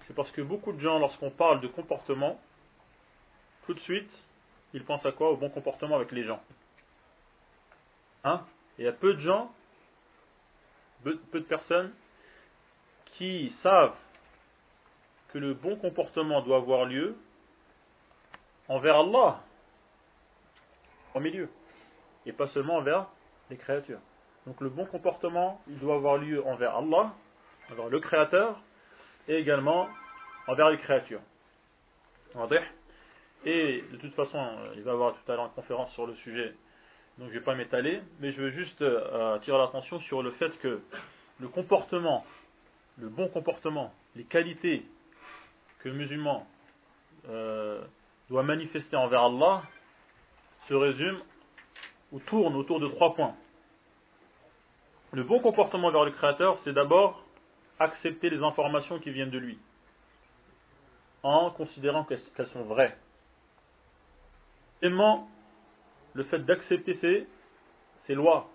C'est 0.06 0.14
parce 0.14 0.30
que 0.32 0.40
beaucoup 0.40 0.72
de 0.72 0.80
gens, 0.80 0.98
lorsqu'on 0.98 1.30
parle 1.30 1.60
de 1.60 1.68
comportement, 1.68 2.40
tout 3.66 3.74
de 3.74 3.80
suite, 3.80 4.10
ils 4.72 4.84
pensent 4.84 5.06
à 5.06 5.12
quoi? 5.12 5.30
Au 5.30 5.36
bon 5.36 5.50
comportement 5.50 5.96
avec 5.96 6.12
les 6.12 6.24
gens. 6.24 6.40
Hein? 8.24 8.44
Il 8.78 8.84
y 8.84 8.88
a 8.88 8.92
peu 8.92 9.14
de 9.14 9.20
gens, 9.20 9.52
peu, 11.02 11.16
peu 11.30 11.40
de 11.40 11.46
personnes 11.46 11.92
qui 13.12 13.50
savent 13.62 13.96
que 15.28 15.38
le 15.38 15.54
bon 15.54 15.76
comportement 15.76 16.42
doit 16.42 16.58
avoir 16.58 16.84
lieu 16.84 17.16
envers 18.68 18.96
Allah 18.96 19.40
au 21.14 21.20
milieu 21.20 21.48
et 22.26 22.32
pas 22.32 22.48
seulement 22.48 22.76
envers 22.76 23.06
les 23.50 23.56
créatures. 23.56 24.00
Donc 24.46 24.60
le 24.60 24.68
bon 24.68 24.84
comportement, 24.86 25.60
il 25.68 25.78
doit 25.78 25.94
avoir 25.96 26.18
lieu 26.18 26.44
envers 26.46 26.76
Allah, 26.76 27.14
envers 27.70 27.88
le 27.88 28.00
Créateur, 28.00 28.60
et 29.28 29.36
également 29.36 29.88
envers 30.46 30.70
les 30.70 30.78
créatures. 30.78 31.20
Et 33.44 33.84
de 33.92 33.96
toute 33.96 34.14
façon, 34.14 34.38
il 34.74 34.82
va 34.82 34.90
y 34.90 34.94
avoir 34.94 35.14
tout 35.14 35.32
à 35.32 35.36
l'heure 35.36 35.46
une 35.46 35.52
conférence 35.52 35.92
sur 35.92 36.06
le 36.06 36.14
sujet, 36.16 36.54
donc 37.18 37.28
je 37.28 37.34
ne 37.34 37.38
vais 37.38 37.44
pas 37.44 37.54
m'étaler, 37.54 38.02
mais 38.20 38.32
je 38.32 38.40
veux 38.40 38.50
juste 38.50 38.82
euh, 38.82 39.36
attirer 39.36 39.56
l'attention 39.56 40.00
sur 40.00 40.22
le 40.22 40.32
fait 40.32 40.50
que 40.58 40.82
le 41.40 41.48
comportement, 41.48 42.26
le 42.98 43.08
bon 43.08 43.28
comportement, 43.28 43.92
les 44.16 44.24
qualités 44.24 44.84
que 45.80 45.88
le 45.88 45.94
musulman 45.94 46.46
euh, 47.28 47.82
doit 48.28 48.42
manifester 48.42 48.96
envers 48.96 49.22
Allah 49.22 49.62
se 50.68 50.74
résument 50.74 51.20
ou 52.12 52.20
tournent 52.20 52.56
autour 52.56 52.80
de 52.80 52.88
trois 52.88 53.14
points. 53.14 53.34
Le 55.12 55.22
bon 55.22 55.40
comportement 55.40 55.90
vers 55.90 56.04
le 56.04 56.10
Créateur, 56.10 56.58
c'est 56.64 56.72
d'abord 56.72 57.25
accepter 57.78 58.30
les 58.30 58.42
informations 58.42 58.98
qui 58.98 59.10
viennent 59.10 59.30
de 59.30 59.38
lui, 59.38 59.58
en 61.22 61.50
considérant 61.50 62.04
qu'elles 62.04 62.46
sont 62.48 62.64
vraies. 62.64 62.96
Deuxièmement, 64.80 65.28
le 66.14 66.24
fait 66.24 66.38
d'accepter 66.38 66.94
ces, 68.06 68.14
lois, 68.14 68.48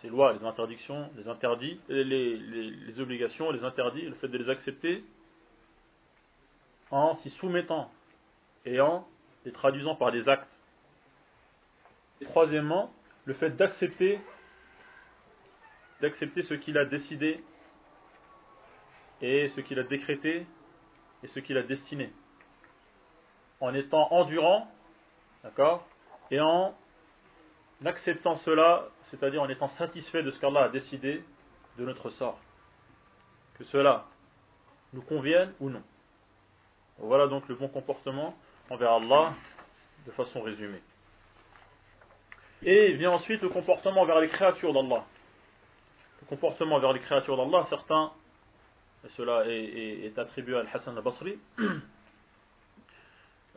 ces 0.00 0.08
lois, 0.08 0.32
les 0.32 0.44
interdictions, 0.44 1.10
les 1.16 1.28
interdits, 1.28 1.80
les, 1.88 3.00
obligations, 3.00 3.50
les 3.50 3.64
interdits, 3.64 4.02
le 4.02 4.14
fait 4.14 4.28
de 4.28 4.38
les 4.38 4.50
accepter 4.50 5.04
en 6.90 7.16
s'y 7.16 7.30
soumettant 7.30 7.90
et 8.66 8.80
en 8.80 9.06
les 9.44 9.52
traduisant 9.52 9.94
par 9.94 10.12
des 10.12 10.28
actes. 10.28 10.48
Troisièmement, 12.22 12.92
le 13.24 13.34
fait 13.34 13.50
d'accepter 13.50 14.20
d'accepter 16.00 16.42
ce 16.42 16.54
qu'il 16.54 16.76
a 16.78 16.84
décidé 16.84 17.42
et 19.22 19.48
ce 19.54 19.60
qu'il 19.60 19.78
a 19.78 19.84
décrété 19.84 20.46
et 21.22 21.26
ce 21.28 21.40
qu'il 21.40 21.56
a 21.56 21.62
destiné. 21.62 22.12
En 23.60 23.72
étant 23.72 24.12
endurant, 24.12 24.68
d'accord, 25.44 25.86
et 26.30 26.40
en 26.40 26.74
acceptant 27.84 28.36
cela, 28.38 28.88
c'est-à-dire 29.04 29.40
en 29.40 29.48
étant 29.48 29.68
satisfait 29.70 30.22
de 30.22 30.32
ce 30.32 30.40
qu'Allah 30.40 30.64
a 30.64 30.68
décidé 30.68 31.22
de 31.78 31.84
notre 31.84 32.10
sort. 32.10 32.38
Que 33.58 33.64
cela 33.64 34.06
nous 34.92 35.02
convienne 35.02 35.54
ou 35.60 35.70
non. 35.70 35.82
Voilà 36.98 37.28
donc 37.28 37.48
le 37.48 37.54
bon 37.54 37.68
comportement 37.68 38.34
envers 38.70 38.92
Allah 38.92 39.34
de 40.06 40.10
façon 40.12 40.42
résumée. 40.42 40.82
Et 42.62 42.92
vient 42.92 43.12
ensuite 43.12 43.42
le 43.42 43.48
comportement 43.48 44.02
envers 44.02 44.20
les 44.20 44.28
créatures 44.28 44.72
d'Allah. 44.72 45.04
Le 46.20 46.26
comportement 46.28 46.76
envers 46.76 46.92
les 46.92 47.00
créatures 47.00 47.36
d'Allah, 47.36 47.66
certains 47.68 48.12
cela 49.10 49.44
est, 49.46 50.18
attribué 50.18 50.56
à 50.56 50.60
Al-Hassan 50.60 50.96
al-Basri. 50.96 51.38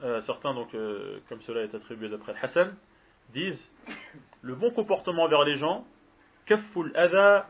Euh, 0.03 0.21
certains, 0.23 0.53
donc, 0.53 0.75
euh, 0.75 1.21
comme 1.29 1.41
cela 1.43 1.61
est 1.61 1.73
attribué 1.73 2.09
d'après 2.09 2.33
Al-Hassan, 2.33 2.75
disent 3.29 3.65
le 4.41 4.53
bon 4.53 4.69
comportement 4.71 5.29
vers 5.29 5.45
les 5.45 5.57
gens, 5.57 5.87
kafful 6.45 6.91
adha 6.97 7.47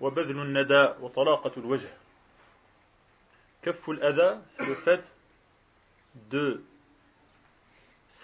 wa 0.00 0.10
badlun 0.10 0.46
nada 0.46 0.96
wa 1.00 1.10
talaqatul 1.10 1.64
wajh. 1.64 1.86
Kafful 3.62 4.02
adha, 4.02 4.42
c'est 4.56 4.66
le 4.66 4.74
fait 4.74 5.04
de 6.30 6.64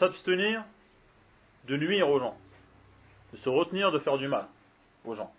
s'abstenir 0.01 0.65
de 1.69 1.77
nuire 1.77 2.09
aux 2.09 2.19
gens, 2.19 2.37
de 3.33 3.39
se 3.39 3.49
retenir 3.49 3.93
de 3.93 4.01
faire 4.01 4.19
du 4.19 4.27
mal 4.27 4.49
aux 5.05 5.15
gens. 5.15 5.33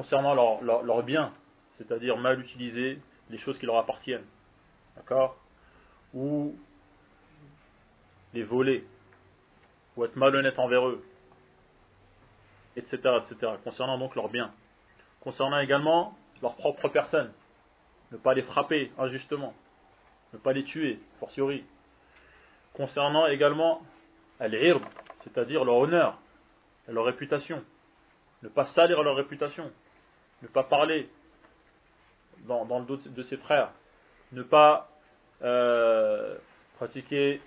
Concernant 0.00 0.32
leurs 0.34 0.82
leur, 0.82 1.02
biens, 1.02 1.30
c'est-à-dire 1.76 2.16
mal 2.16 2.40
utiliser 2.40 2.98
les 3.28 3.36
choses 3.36 3.58
qui 3.58 3.66
leur 3.66 3.76
appartiennent, 3.76 4.24
d'accord? 4.96 5.36
Ou 6.14 6.56
les 8.32 8.42
voler, 8.42 8.86
ou 9.98 10.06
être 10.06 10.16
malhonnête 10.16 10.58
envers 10.58 10.88
eux, 10.88 11.04
etc., 12.76 12.96
etc., 12.96 13.52
concernant 13.62 13.98
donc 13.98 14.14
leurs 14.14 14.30
biens. 14.30 14.50
Concernant 15.20 15.58
également 15.58 16.16
leur 16.40 16.56
propre 16.56 16.88
personne, 16.88 17.30
ne 18.10 18.16
pas 18.16 18.32
les 18.32 18.42
frapper 18.44 18.90
injustement, 18.96 19.52
ne 20.32 20.38
pas 20.38 20.54
les 20.54 20.64
tuer, 20.64 20.98
fortiori. 21.18 21.62
Concernant 22.72 23.26
également 23.26 23.82
al 24.38 24.56
c'est-à-dire 25.24 25.62
leur 25.62 25.76
honneur 25.76 26.18
leur 26.88 27.04
réputation, 27.04 27.62
ne 28.42 28.48
pas 28.48 28.64
salir 28.68 29.02
leur 29.02 29.14
réputation, 29.14 29.70
ne 30.42 30.48
pas 30.48 30.64
parler 30.64 31.08
dans, 32.46 32.64
le 32.78 32.84
dos 32.84 32.96
de 32.96 33.22
ses 33.24 33.36
frères, 33.38 33.72
ne 34.32 34.42
pas 34.42 34.90
euh, 35.42 36.36
pratiquer 36.76 37.40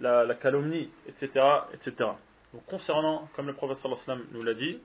la, 0.00 0.34
calomnie, 0.34 0.90
etc., 1.06 1.44
etc. 1.72 2.10
Donc 2.52 2.64
concernant, 2.66 3.28
comme 3.34 3.46
le 3.46 3.54
prophète 3.54 3.78
nous 4.32 4.42
l'a 4.42 4.54
dit. 4.54 4.80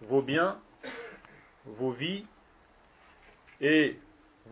Vos 0.00 0.22
biens, 0.22 0.58
vos 1.66 1.90
vies 1.90 2.24
et 3.60 3.98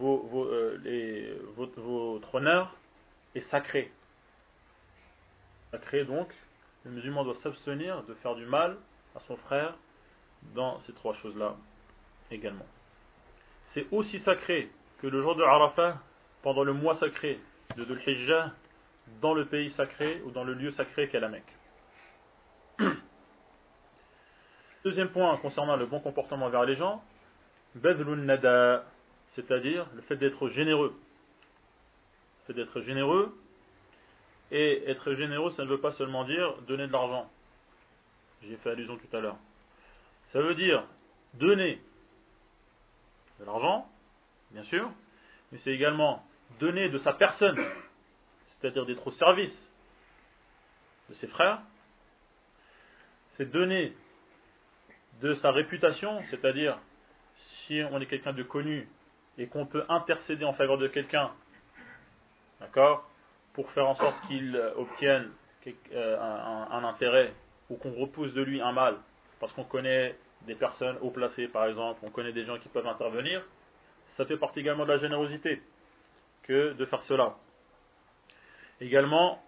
euh, 0.00 1.38
votre, 1.56 1.80
votre 1.80 2.34
honneur 2.34 2.76
est 3.34 3.48
sacré. 3.50 3.90
Sacré 5.70 6.04
donc, 6.04 6.28
le 6.84 6.90
musulman 6.90 7.24
doit 7.24 7.36
s'abstenir 7.42 8.02
de 8.04 8.14
faire 8.14 8.34
du 8.34 8.46
mal 8.46 8.76
à 9.14 9.20
son 9.20 9.36
frère 9.36 9.74
dans 10.54 10.78
ces 10.80 10.92
trois 10.94 11.14
choses-là 11.14 11.56
également. 12.30 12.66
C'est 13.74 13.86
aussi 13.92 14.20
sacré 14.20 14.70
que 15.00 15.06
le 15.06 15.20
jour 15.22 15.36
de 15.36 15.42
Arafat, 15.42 15.98
pendant 16.42 16.64
le 16.64 16.72
mois 16.72 16.96
sacré 16.96 17.38
de 17.76 17.84
Dhul 17.84 18.00
Hijjah, 18.06 18.52
dans 19.20 19.34
le 19.34 19.46
pays 19.46 19.70
sacré 19.72 20.22
ou 20.24 20.30
dans 20.30 20.44
le 20.44 20.54
lieu 20.54 20.70
sacré 20.72 21.08
qu'est 21.08 21.20
la 21.20 21.28
Mecque. 21.28 21.52
Deuxième 24.84 25.10
point 25.10 25.36
concernant 25.38 25.76
le 25.76 25.86
bon 25.86 26.00
comportement 26.00 26.48
vers 26.48 26.64
les 26.64 26.76
gens, 26.76 27.02
Bedlun 27.74 28.16
Nada, 28.16 28.84
c'est-à-dire 29.34 29.86
le 29.94 30.02
fait 30.02 30.16
d'être 30.16 30.48
généreux. 30.48 30.94
Le 32.40 32.46
fait 32.46 32.54
d'être 32.54 32.80
généreux 32.82 33.39
et 34.50 34.88
être 34.90 35.14
généreux, 35.14 35.50
ça 35.52 35.64
ne 35.64 35.68
veut 35.68 35.80
pas 35.80 35.92
seulement 35.92 36.24
dire 36.24 36.56
donner 36.62 36.86
de 36.86 36.92
l'argent. 36.92 37.30
J'ai 38.42 38.56
fait 38.56 38.70
allusion 38.70 38.96
tout 38.96 39.16
à 39.16 39.20
l'heure. 39.20 39.36
Ça 40.32 40.40
veut 40.40 40.54
dire 40.54 40.84
donner 41.34 41.80
de 43.38 43.44
l'argent, 43.44 43.88
bien 44.50 44.64
sûr, 44.64 44.90
mais 45.52 45.58
c'est 45.58 45.72
également 45.72 46.24
donner 46.58 46.88
de 46.88 46.98
sa 46.98 47.12
personne, 47.12 47.58
c'est-à-dire 48.46 48.86
d'être 48.86 49.06
au 49.06 49.12
service 49.12 49.72
de 51.08 51.14
ses 51.14 51.26
frères. 51.28 51.60
C'est 53.36 53.50
donner 53.50 53.94
de 55.20 55.34
sa 55.34 55.50
réputation, 55.50 56.22
c'est-à-dire 56.30 56.78
si 57.66 57.80
on 57.90 58.00
est 58.00 58.06
quelqu'un 58.06 58.32
de 58.32 58.42
connu 58.42 58.88
et 59.38 59.46
qu'on 59.46 59.66
peut 59.66 59.84
intercéder 59.88 60.44
en 60.44 60.52
faveur 60.54 60.78
de 60.78 60.88
quelqu'un, 60.88 61.32
d'accord, 62.60 63.09
pour 63.52 63.70
faire 63.72 63.88
en 63.88 63.94
sorte 63.96 64.16
qu'il 64.28 64.54
euh, 64.56 64.74
obtienne 64.76 65.30
euh, 65.92 66.18
un, 66.18 66.84
intérêt 66.84 67.32
ou 67.68 67.76
qu'on 67.76 67.92
repousse 67.92 68.32
de 68.32 68.42
lui 68.42 68.60
un 68.60 68.72
mal, 68.72 68.96
parce 69.38 69.52
qu'on 69.52 69.64
connaît 69.64 70.16
des 70.42 70.54
personnes 70.54 70.96
haut 71.02 71.10
placées 71.10 71.48
par 71.48 71.66
exemple, 71.66 72.00
on 72.02 72.10
connaît 72.10 72.32
des 72.32 72.44
gens 72.44 72.58
qui 72.58 72.68
peuvent 72.68 72.86
intervenir, 72.86 73.42
ça 74.16 74.24
fait 74.24 74.36
partie 74.36 74.60
également 74.60 74.84
de 74.84 74.92
la 74.92 74.98
générosité 74.98 75.62
que 76.42 76.72
de 76.72 76.84
faire 76.86 77.02
cela. 77.04 77.36
Également, 78.80 79.42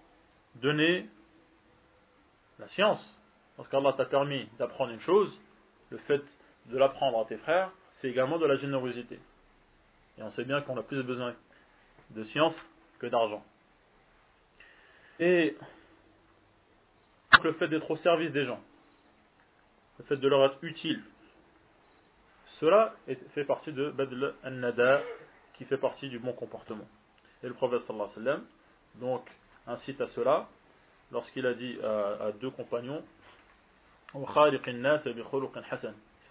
donner 0.56 1.08
la 2.58 2.68
science. 2.68 3.00
Lorsqu'Allah 3.56 3.94
t'a 3.94 4.04
permis 4.04 4.48
d'apprendre 4.58 4.92
une 4.92 5.00
chose, 5.00 5.40
le 5.90 5.98
fait 5.98 6.22
de 6.66 6.78
l'apprendre 6.78 7.20
à 7.20 7.24
tes 7.24 7.38
frères, 7.38 7.70
c'est 8.00 8.08
également 8.08 8.38
de 8.38 8.46
la 8.46 8.56
générosité. 8.56 9.18
Et 10.18 10.22
on 10.22 10.30
sait 10.32 10.44
bien 10.44 10.60
qu'on 10.60 10.76
a 10.76 10.82
plus 10.82 11.02
besoin 11.02 11.34
de 12.10 12.24
science 12.24 12.54
que 12.98 13.06
d'argent. 13.06 13.44
Et 15.22 15.56
le 17.44 17.52
fait 17.52 17.68
d'être 17.68 17.88
au 17.88 17.96
service 17.96 18.32
des 18.32 18.44
gens, 18.44 18.60
le 20.00 20.04
fait 20.06 20.16
de 20.16 20.26
leur 20.26 20.44
être 20.46 20.58
utile, 20.64 21.00
cela 22.58 22.92
fait 23.32 23.44
partie 23.44 23.72
de 23.72 23.90
Badl 23.90 24.34
al-Nada, 24.42 25.00
qui 25.54 25.64
fait 25.64 25.78
partie 25.78 26.08
du 26.08 26.18
bon 26.18 26.32
comportement. 26.32 26.88
Et 27.44 27.46
le 27.46 27.54
prophète 27.54 27.82
sallallahu 27.86 28.08
alayhi 28.16 28.18
wa 28.18 28.32
sallam, 28.32 28.44
donc, 28.96 29.30
incite 29.68 30.00
à 30.00 30.08
cela, 30.08 30.48
lorsqu'il 31.12 31.46
a 31.46 31.54
dit 31.54 31.78
à, 31.84 32.32
deux 32.40 32.50
compagnons, 32.50 33.04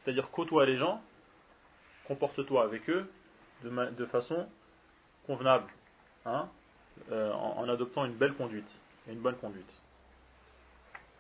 c'est-à-dire 0.04 0.30
côtoie 0.32 0.66
les 0.66 0.76
gens, 0.76 1.02
comporte-toi 2.08 2.62
avec 2.66 2.90
eux 2.90 3.10
de, 3.64 3.70
de 3.92 4.06
façon 4.08 4.50
convenable, 5.26 5.72
hein, 6.26 6.50
euh, 7.12 7.32
en, 7.34 7.68
adoptant 7.70 8.06
une 8.06 8.16
belle 8.16 8.34
conduite 8.34 8.70
une 9.08 9.20
bonne 9.20 9.38
conduite. 9.38 9.82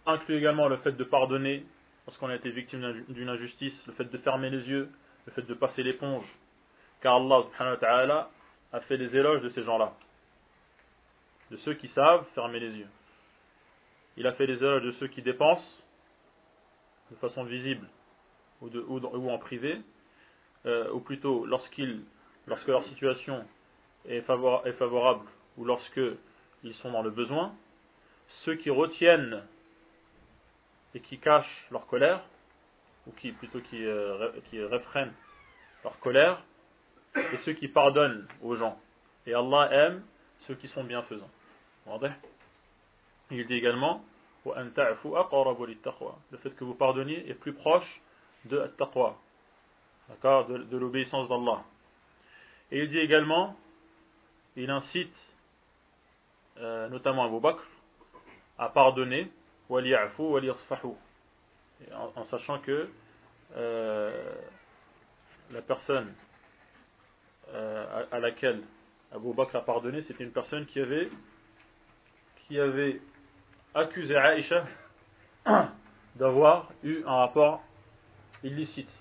Inclut 0.05 0.37
également 0.37 0.67
le 0.67 0.77
fait 0.77 0.91
de 0.93 1.03
pardonner 1.03 1.65
lorsqu'on 2.05 2.29
a 2.29 2.35
été 2.35 2.51
victime 2.51 3.05
d'une 3.09 3.29
injustice, 3.29 3.73
le 3.87 3.93
fait 3.93 4.05
de 4.05 4.17
fermer 4.19 4.49
les 4.49 4.67
yeux, 4.67 4.89
le 5.25 5.31
fait 5.33 5.41
de 5.43 5.53
passer 5.53 5.83
l'éponge, 5.83 6.25
car 7.01 7.15
Allah 7.15 7.43
subhanahu 7.43 7.73
wa 7.73 7.79
ta'ala 7.79 8.29
a 8.73 8.79
fait 8.81 8.97
les 8.97 9.15
éloges 9.15 9.41
de 9.41 9.49
ces 9.49 9.63
gens-là, 9.63 9.93
de 11.51 11.57
ceux 11.57 11.73
qui 11.75 11.87
savent 11.89 12.25
fermer 12.33 12.59
les 12.59 12.71
yeux. 12.71 12.87
Il 14.17 14.27
a 14.27 14.33
fait 14.33 14.45
les 14.45 14.57
éloges 14.57 14.83
de 14.83 14.91
ceux 14.93 15.07
qui 15.07 15.21
dépensent 15.21 15.65
de 17.11 17.15
façon 17.17 17.43
visible 17.43 17.87
ou, 18.61 19.29
en 19.29 19.37
privé, 19.37 19.81
euh, 20.65 20.91
ou 20.91 20.99
plutôt 20.99 21.45
lorsque 21.45 21.77
leur 22.67 22.83
situation 22.85 23.45
est 24.05 24.21
favorable 24.21 25.25
ou 25.61 25.65
lorsque 25.65 26.01
ils 26.63 26.73
sont 26.75 26.91
dans 26.91 27.03
le 27.03 27.11
besoin, 27.11 27.53
ceux 28.45 28.55
qui 28.55 28.71
retiennent 28.71 29.43
et 30.95 30.99
qui 31.01 31.19
cachent 31.19 31.67
leur 31.69 31.85
colère, 31.85 32.23
ou 33.05 33.11
qui 33.11 33.31
plutôt 33.31 33.61
qui, 33.61 33.85
euh, 33.85 34.31
qui 34.49 34.59
réfrènent 34.63 35.13
leur 35.83 35.99
colère, 35.99 36.41
et 37.15 37.37
ceux 37.45 37.53
qui 37.53 37.67
pardonnent 37.67 38.27
aux 38.41 38.55
gens. 38.55 38.79
Et 39.27 39.35
Allah 39.35 39.69
aime 39.71 40.03
ceux 40.47 40.55
qui 40.55 40.67
sont 40.69 40.83
bienfaisants. 40.83 41.29
Il 43.29 43.45
dit 43.45 43.53
également 43.53 44.03
le 44.45 46.37
fait 46.39 46.55
que 46.55 46.63
vous 46.63 46.73
pardonniez 46.73 47.29
est 47.29 47.35
plus 47.35 47.53
proche 47.53 48.01
de 48.45 48.65
taqwa, 48.79 49.15
d'accord, 50.09 50.47
de, 50.47 50.57
de 50.57 50.77
l'obéissance 50.77 51.29
d'Allah. 51.29 51.63
Et 52.71 52.79
il 52.79 52.89
dit 52.89 52.97
également, 52.97 53.55
il 54.55 54.71
incite 54.71 55.13
euh, 56.61 56.89
notamment 56.89 57.25
Abu 57.25 57.39
Bakr 57.39 57.63
à 58.57 58.69
pardonner 58.69 59.31
en, 59.69 59.79
en 62.15 62.25
sachant 62.25 62.59
que 62.59 62.89
euh, 63.55 64.35
la 65.51 65.61
personne 65.61 66.13
euh, 67.53 68.05
à, 68.11 68.15
à, 68.15 68.19
laquelle 68.19 68.61
Abu 69.11 69.33
Bakr 69.33 69.57
a 69.57 69.61
pardonné, 69.61 70.03
c'était 70.03 70.23
une 70.23 70.31
personne 70.31 70.65
qui 70.65 70.79
avait 70.79 71.09
qui 72.47 72.59
avait 72.59 73.01
accusé 73.73 74.15
Aïcha 74.15 74.65
d'avoir 76.15 76.69
eu 76.83 77.03
un 77.05 77.15
rapport 77.15 77.63
illicite. 78.43 78.91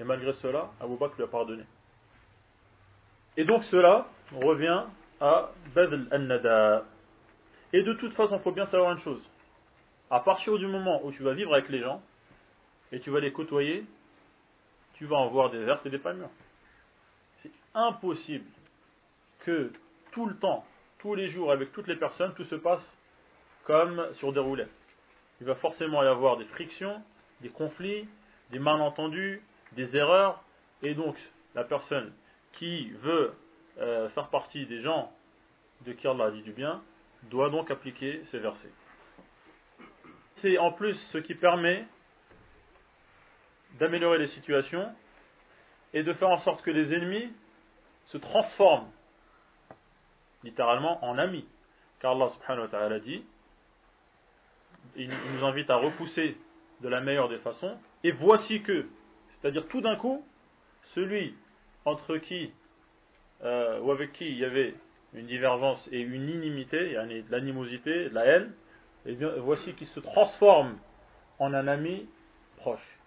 Et 0.00 0.04
malgré 0.04 0.32
cela, 0.34 0.70
Abu 0.80 0.96
Bakr 0.96 1.14
lui 1.16 1.24
a 1.24 1.28
pardonné. 1.28 1.64
Et 3.36 3.44
donc 3.44 3.64
cela 3.64 4.06
revient 4.32 4.84
à 5.20 5.50
Badl 5.74 6.06
al-Nada. 6.10 6.84
Et 7.72 7.82
de 7.82 7.92
toute 7.94 8.14
façon, 8.14 8.36
il 8.36 8.42
faut 8.42 8.52
bien 8.52 8.66
savoir 8.66 8.92
une 8.92 9.00
chose. 9.00 9.22
À 10.10 10.20
partir 10.20 10.56
du 10.58 10.66
moment 10.66 11.04
où 11.04 11.12
tu 11.12 11.22
vas 11.22 11.34
vivre 11.34 11.52
avec 11.54 11.68
les 11.68 11.80
gens, 11.80 12.02
et 12.92 13.00
tu 13.00 13.10
vas 13.10 13.20
les 13.20 13.32
côtoyer, 13.32 13.84
tu 14.94 15.06
vas 15.06 15.16
en 15.16 15.28
voir 15.28 15.50
des 15.50 15.64
vertes 15.64 15.84
et 15.86 15.90
des 15.90 15.98
pas 15.98 16.12
mûres. 16.12 16.30
C'est 17.42 17.50
impossible 17.74 18.44
que 19.40 19.72
tout 20.12 20.26
le 20.26 20.36
temps, 20.36 20.64
tous 20.98 21.14
les 21.14 21.28
jours, 21.30 21.50
avec 21.50 21.72
toutes 21.72 21.88
les 21.88 21.96
personnes, 21.96 22.32
tout 22.34 22.44
se 22.44 22.54
passe 22.54 22.82
comme 23.64 24.06
sur 24.14 24.32
des 24.32 24.40
roulettes. 24.40 24.70
Il 25.40 25.46
va 25.46 25.56
forcément 25.56 26.02
y 26.02 26.06
avoir 26.06 26.36
des 26.36 26.44
frictions, 26.44 27.02
des 27.40 27.48
conflits, 27.48 28.06
des 28.50 28.58
malentendus, 28.58 29.42
des 29.72 29.96
erreurs, 29.96 30.42
et 30.82 30.94
donc 30.94 31.16
la 31.54 31.64
personne 31.64 32.12
qui 32.52 32.90
veut 33.02 33.32
euh, 33.78 34.08
faire 34.10 34.28
partie 34.28 34.66
des 34.66 34.82
gens 34.82 35.12
de 35.86 35.92
qui 35.92 36.06
Allah 36.06 36.26
a 36.26 36.30
dit 36.30 36.42
du 36.42 36.52
bien, 36.52 36.82
doit 37.24 37.50
donc 37.50 37.70
appliquer 37.70 38.22
ces 38.30 38.38
versets. 38.38 38.70
C'est 40.40 40.58
en 40.58 40.72
plus 40.72 40.94
ce 41.12 41.18
qui 41.18 41.34
permet 41.34 41.84
d'améliorer 43.78 44.18
les 44.18 44.28
situations 44.28 44.92
et 45.92 46.02
de 46.02 46.12
faire 46.14 46.28
en 46.28 46.38
sorte 46.38 46.62
que 46.62 46.70
les 46.70 46.94
ennemis 46.94 47.32
se 48.06 48.18
transforment 48.18 48.90
littéralement 50.42 51.04
en 51.04 51.18
amis. 51.18 51.46
Car 52.00 52.12
Allah 52.12 52.30
subhanahu 52.34 52.68
wa 52.70 52.98
dit 53.00 53.24
il 54.96 55.08
nous 55.08 55.44
invite 55.44 55.70
à 55.70 55.76
repousser 55.76 56.36
de 56.80 56.88
la 56.88 57.00
meilleure 57.00 57.28
des 57.28 57.38
façons. 57.38 57.78
Et 58.02 58.12
voici 58.12 58.62
que, 58.62 58.86
c'est-à-dire 59.40 59.66
tout 59.68 59.80
d'un 59.80 59.96
coup, 59.96 60.24
celui 60.94 61.34
entre 61.84 62.18
qui 62.18 62.52
euh, 63.42 63.80
ou 63.80 63.90
avec 63.90 64.12
qui 64.12 64.26
il 64.26 64.38
y 64.38 64.44
avait 64.44 64.74
une 65.14 65.26
divergence 65.26 65.86
et 65.92 66.00
une 66.00 66.28
inimité, 66.28 66.94
de 66.94 67.30
l'animosité, 67.30 68.08
de 68.08 68.14
la 68.14 68.24
haine, 68.24 68.52
et 69.06 69.12
eh 69.12 69.14
bien, 69.14 69.30
voici 69.38 69.74
qu'il 69.74 69.86
se 69.88 70.00
transforme 70.00 70.78
en 71.38 71.52
un 71.52 71.68
ami 71.68 72.08
proche. 72.56 72.98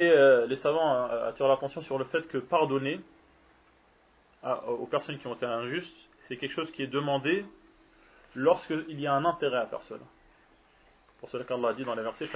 Et 0.00 0.08
euh, 0.08 0.46
les 0.46 0.56
savants 0.56 1.08
euh, 1.08 1.28
attirent 1.28 1.48
l'attention 1.48 1.82
sur 1.82 1.98
le 1.98 2.06
fait 2.06 2.26
que 2.28 2.38
pardonner 2.38 3.00
aux 4.68 4.86
personnes 4.86 5.18
qui 5.18 5.26
ont 5.26 5.34
été 5.34 5.44
injustes, 5.44 5.96
c'est 6.28 6.36
quelque 6.36 6.54
chose 6.54 6.70
qui 6.72 6.82
est 6.82 6.86
demandé 6.86 7.44
lorsqu'il 8.36 9.00
y 9.00 9.06
a 9.06 9.12
un 9.12 9.24
intérêt 9.24 9.58
à 9.58 9.66
faire 9.66 9.82
cela. 9.82 10.04
Pour 11.18 11.30
cela 11.30 11.44
qu'Allah 11.44 11.72
dit 11.72 11.84
dans 11.84 11.94
les 11.94 12.02
versets 12.02 12.28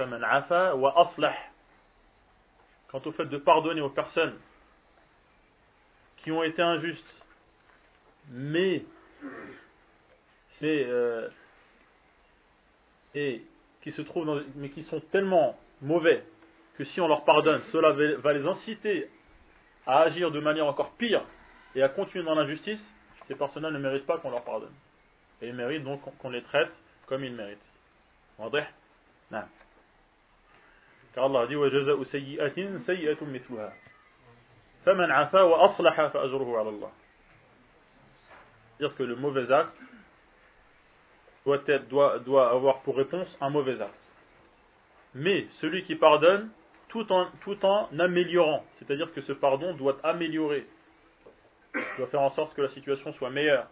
Quant 2.89 3.01
au 3.05 3.11
fait 3.13 3.25
de 3.25 3.37
pardonner 3.37 3.79
aux 3.79 3.91
personnes 3.91 4.37
qui 6.23 6.31
ont 6.31 6.43
été 6.43 6.61
injustes. 6.61 7.23
Mais 8.29 8.83
c'est 10.59 10.85
euh, 10.85 11.27
et 13.15 13.43
qui 13.81 13.91
se 13.91 14.01
trouvent 14.01 14.25
dans, 14.25 14.41
mais 14.55 14.69
qui 14.69 14.83
sont 14.83 15.01
tellement 15.11 15.57
mauvais 15.81 16.23
que 16.77 16.85
si 16.85 17.01
on 17.01 17.07
leur 17.07 17.25
pardonne, 17.25 17.61
cela 17.71 17.91
va 18.17 18.33
les 18.33 18.45
inciter 18.47 19.09
à 19.85 20.01
agir 20.01 20.31
de 20.31 20.39
manière 20.39 20.67
encore 20.67 20.91
pire 20.93 21.23
et 21.75 21.83
à 21.83 21.89
continuer 21.89 22.23
dans 22.23 22.35
l'injustice, 22.35 22.79
ces 23.27 23.35
personnes-là 23.35 23.71
ne 23.71 23.79
méritent 23.79 24.05
pas 24.05 24.17
qu'on 24.19 24.31
leur 24.31 24.43
pardonne. 24.43 24.73
Et 25.41 25.47
ils 25.47 25.55
méritent 25.55 25.83
donc 25.83 26.01
qu'on 26.19 26.29
les 26.29 26.43
traite 26.43 26.71
comme 27.07 27.23
ils 27.23 27.33
méritent. 27.33 27.59
Car 31.13 31.25
Allah 31.25 31.47
dit 31.47 31.55
فمن 34.84 35.10
عفا 35.10 35.42
وأصلح 35.42 36.06
فأجره 36.06 36.58
على 36.58 36.68
الله. 36.68 36.90
Dire 38.78 38.94
que 38.94 39.02
le 39.02 39.16
mauvais 39.16 39.50
acte 39.50 39.76
doit, 41.44 41.62
être, 41.66 41.88
doit, 41.88 42.18
doit 42.18 42.50
avoir 42.50 42.80
pour 42.80 42.96
réponse 42.96 43.36
un 43.40 43.50
mauvais 43.50 43.80
acte. 43.80 43.94
Mais 45.14 45.46
celui 45.60 45.84
qui 45.84 45.96
pardonne 45.96 46.50
tout 46.88 47.10
en, 47.10 47.28
tout 47.40 47.64
en 47.64 47.88
améliorant, 47.98 48.64
c'est-à-dire 48.78 49.12
que 49.12 49.22
ce 49.22 49.32
pardon 49.32 49.74
doit 49.74 49.96
améliorer, 50.02 50.66
doit 51.96 52.06
faire 52.08 52.20
en 52.20 52.30
sorte 52.30 52.54
que 52.54 52.62
la 52.62 52.68
situation 52.68 53.12
soit 53.14 53.30
meilleure 53.30 53.66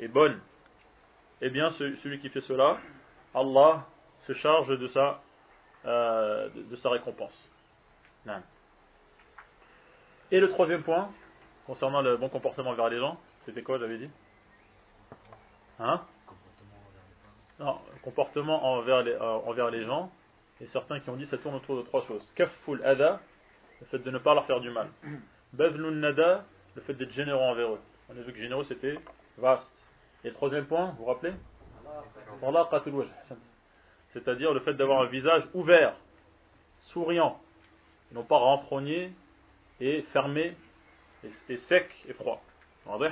et 0.00 0.08
bonne 0.08 0.40
eh 1.40 1.50
bien 1.50 1.72
celui 1.72 2.20
qui 2.20 2.30
fait 2.30 2.40
cela, 2.42 2.78
Allah 3.34 3.86
se 4.26 4.32
charge 4.32 4.78
de 4.78 4.88
sa, 4.88 5.20
euh, 5.84 6.48
de, 6.48 6.62
de, 6.62 6.76
sa 6.76 6.88
récompense. 6.88 7.50
Non. 8.24 8.42
Et 10.31 10.39
le 10.39 10.49
troisième 10.49 10.83
point, 10.83 11.09
concernant 11.65 12.01
le 12.01 12.17
bon 12.17 12.29
comportement 12.29 12.71
envers 12.71 12.89
les 12.89 12.99
gens, 12.99 13.17
c'était 13.45 13.63
quoi 13.63 13.79
j'avais 13.79 13.97
dit? 13.97 14.09
Hein? 15.79 16.01
Non, 17.59 17.79
comportement 18.03 18.73
envers 18.73 19.01
les, 19.03 19.13
euh, 19.13 19.21
envers 19.21 19.69
les 19.71 19.83
gens, 19.85 20.11
et 20.61 20.67
certains 20.67 20.99
qui 20.99 21.09
ont 21.09 21.15
dit 21.15 21.25
ça 21.25 21.37
tourne 21.37 21.55
autour 21.55 21.77
de 21.77 21.81
trois 21.83 22.05
choses. 22.05 22.31
Kaful 22.35 22.83
ada, 22.83 23.19
le 23.81 23.87
fait 23.87 23.99
de 23.99 24.11
ne 24.11 24.17
pas 24.17 24.33
leur 24.33 24.45
faire 24.45 24.59
du 24.59 24.69
mal. 24.69 24.89
Bazlun 25.53 25.91
nada, 25.91 26.45
le 26.75 26.81
fait 26.83 26.93
d'être 26.93 27.11
généreux 27.11 27.41
envers 27.41 27.73
eux. 27.73 27.79
On 28.09 28.17
a 28.17 28.21
vu 28.21 28.31
que 28.31 28.39
généreux 28.39 28.65
c'était 28.65 28.97
vaste. 29.37 29.67
Et 30.23 30.29
le 30.29 30.33
troisième 30.35 30.65
point, 30.65 30.91
vous 30.91 30.97
vous 30.97 31.05
rappelez? 31.05 31.33
C'est-à-dire 34.13 34.53
le 34.53 34.59
fait 34.61 34.73
d'avoir 34.73 35.01
un 35.01 35.05
visage 35.07 35.43
ouvert, 35.53 35.95
souriant, 36.91 37.39
et 38.11 38.15
non 38.15 38.23
pas 38.23 38.37
renfrogné 38.37 39.13
et 39.81 40.01
fermé 40.13 40.55
et, 41.23 41.57
sec 41.57 41.89
et 42.07 42.13
froid. 42.13 42.41
Le 42.87 43.09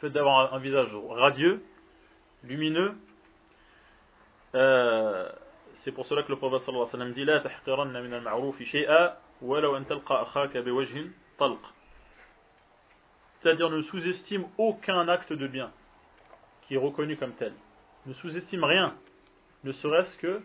fait 0.00 0.10
d'avoir 0.10 0.54
un, 0.54 0.58
visage 0.58 0.88
radieux, 1.10 1.62
lumineux, 2.42 2.94
euh, 4.54 5.28
c'est 5.82 5.92
pour 5.92 6.06
cela 6.06 6.22
que 6.22 6.30
le 6.30 6.36
prophète 6.36 6.62
dit 7.14 7.24
La 7.24 7.40
tahqiranna 7.40 8.00
min 8.00 8.12
al-ma'rufi 8.12 8.64
shay'a 8.66 9.18
C'est-à-dire 13.42 13.70
ne 13.70 13.82
sous-estime 13.82 14.46
aucun 14.58 15.08
acte 15.08 15.32
de 15.32 15.46
bien 15.46 15.70
qui 16.62 16.74
est 16.74 16.78
reconnu 16.78 17.16
comme 17.16 17.34
tel. 17.34 17.52
Ne 18.06 18.14
sous-estime 18.14 18.64
rien, 18.64 18.94
ne 19.64 19.72
serait-ce 19.72 20.16
que 20.18 20.42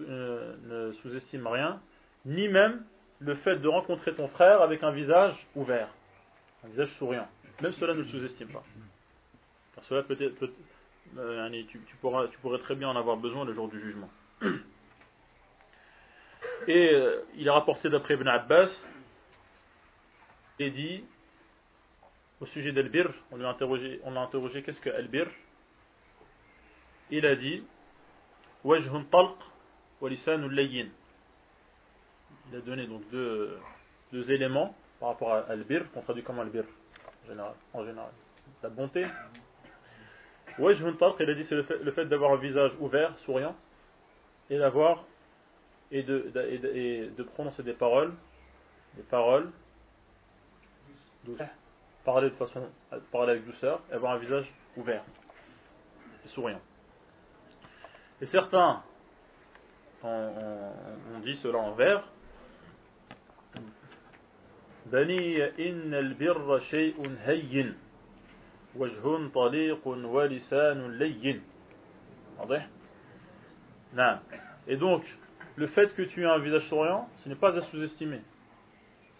euh, 0.00 0.56
ne 0.64 0.92
sous-estime 0.94 1.46
rien, 1.46 1.80
ni 2.24 2.48
même 2.48 2.84
le 3.20 3.34
fait 3.36 3.56
de 3.56 3.68
rencontrer 3.68 4.14
ton 4.14 4.28
frère 4.28 4.62
avec 4.62 4.82
un 4.82 4.90
visage 4.90 5.34
ouvert, 5.54 5.88
un 6.64 6.68
visage 6.68 6.90
souriant. 6.98 7.28
Même 7.60 7.72
cela 7.74 7.94
ne 7.94 8.04
sous-estime 8.04 8.48
pas. 8.48 8.64
Car 9.74 9.84
cela 9.84 10.02
peut, 10.02 10.16
euh, 11.18 11.62
tu, 11.68 11.78
pourras, 12.00 12.28
tu 12.28 12.38
pourrais 12.38 12.58
très 12.60 12.74
bien 12.74 12.88
en 12.88 12.96
avoir 12.96 13.16
besoin 13.16 13.44
le 13.44 13.54
jour 13.54 13.68
du 13.68 13.80
jugement. 13.80 14.10
Et 16.66 16.94
euh, 16.94 17.22
il 17.36 17.46
est 17.46 17.50
rapporté 17.50 17.88
d'après 17.88 18.14
Ibn 18.14 18.28
Abbas, 18.28 18.70
et 20.58 20.70
dit, 20.70 21.04
au 22.40 22.46
sujet 22.46 22.72
d'Al-Bir, 22.72 23.08
on 23.30 23.36
l'a 23.36 23.48
interrogé, 23.48 24.00
interrogé 24.04 24.62
qu'est-ce 24.62 24.80
que 24.80 24.90
Al-Bir 24.90 25.26
Il 27.10 27.24
a 27.24 27.34
dit, 27.34 27.64
wa 28.62 28.78
layyin. 28.78 29.04
Il 30.02 30.88
a 32.56 32.60
donné 32.60 32.86
donc 32.86 33.02
deux, 33.10 33.58
deux 34.12 34.30
éléments 34.30 34.74
par 34.98 35.10
rapport 35.10 35.32
à 35.32 35.38
Al-Bir, 35.50 35.90
qu'on 35.92 36.02
traduit 36.02 36.22
comme 36.22 36.38
Al-Bir 36.38 36.64
en 37.74 37.84
général. 37.84 38.12
La 38.62 38.68
bonté. 38.68 39.06
Wajhun 40.58 40.94
talq, 40.94 41.16
il 41.20 41.30
a 41.30 41.34
dit 41.34 41.44
c'est 41.44 41.54
le 41.54 41.62
fait, 41.62 41.90
fait 41.92 42.06
d'avoir 42.06 42.32
un 42.32 42.36
visage 42.36 42.72
ouvert, 42.80 43.16
souriant, 43.20 43.54
et 44.48 44.58
d'avoir 44.58 45.04
et 45.92 46.02
de, 46.02 46.30
et 46.74 47.08
de, 47.08 47.22
prononcer 47.22 47.62
des 47.62 47.72
paroles, 47.72 48.12
des 48.96 49.02
paroles 49.02 49.50
parler 52.04 52.30
de 52.30 52.34
façon, 52.34 52.68
parler 53.12 53.32
avec 53.32 53.44
douceur, 53.44 53.80
et 53.90 53.94
avoir 53.94 54.12
un 54.12 54.18
visage 54.18 54.52
ouvert 54.76 55.04
et 56.24 56.28
souriant. 56.28 56.60
Et 58.20 58.26
certains 58.26 58.82
on, 60.03 61.19
dit 61.23 61.37
cela 61.41 61.59
en 61.59 61.71
vers. 61.71 62.03
بني 64.85 65.43
إن 65.43 65.93
البر 65.93 66.59
شيء 66.59 67.17
هين 67.25 67.75
وجه 68.75 69.29
طليق 69.33 69.87
ولسان 69.87 70.97
لين 70.97 71.41
واضح 72.39 72.67
نعم 73.93 74.19
et 74.67 74.77
donc 74.77 75.03
le 75.55 75.67
fait 75.67 75.93
que 75.95 76.01
tu 76.01 76.21
aies 76.21 76.25
un 76.25 76.39
visage 76.39 76.67
souriant, 76.67 77.07
ce 77.23 77.29
n'est 77.29 77.35
pas 77.35 77.55
à 77.57 77.61
sous-estimer. 77.61 78.21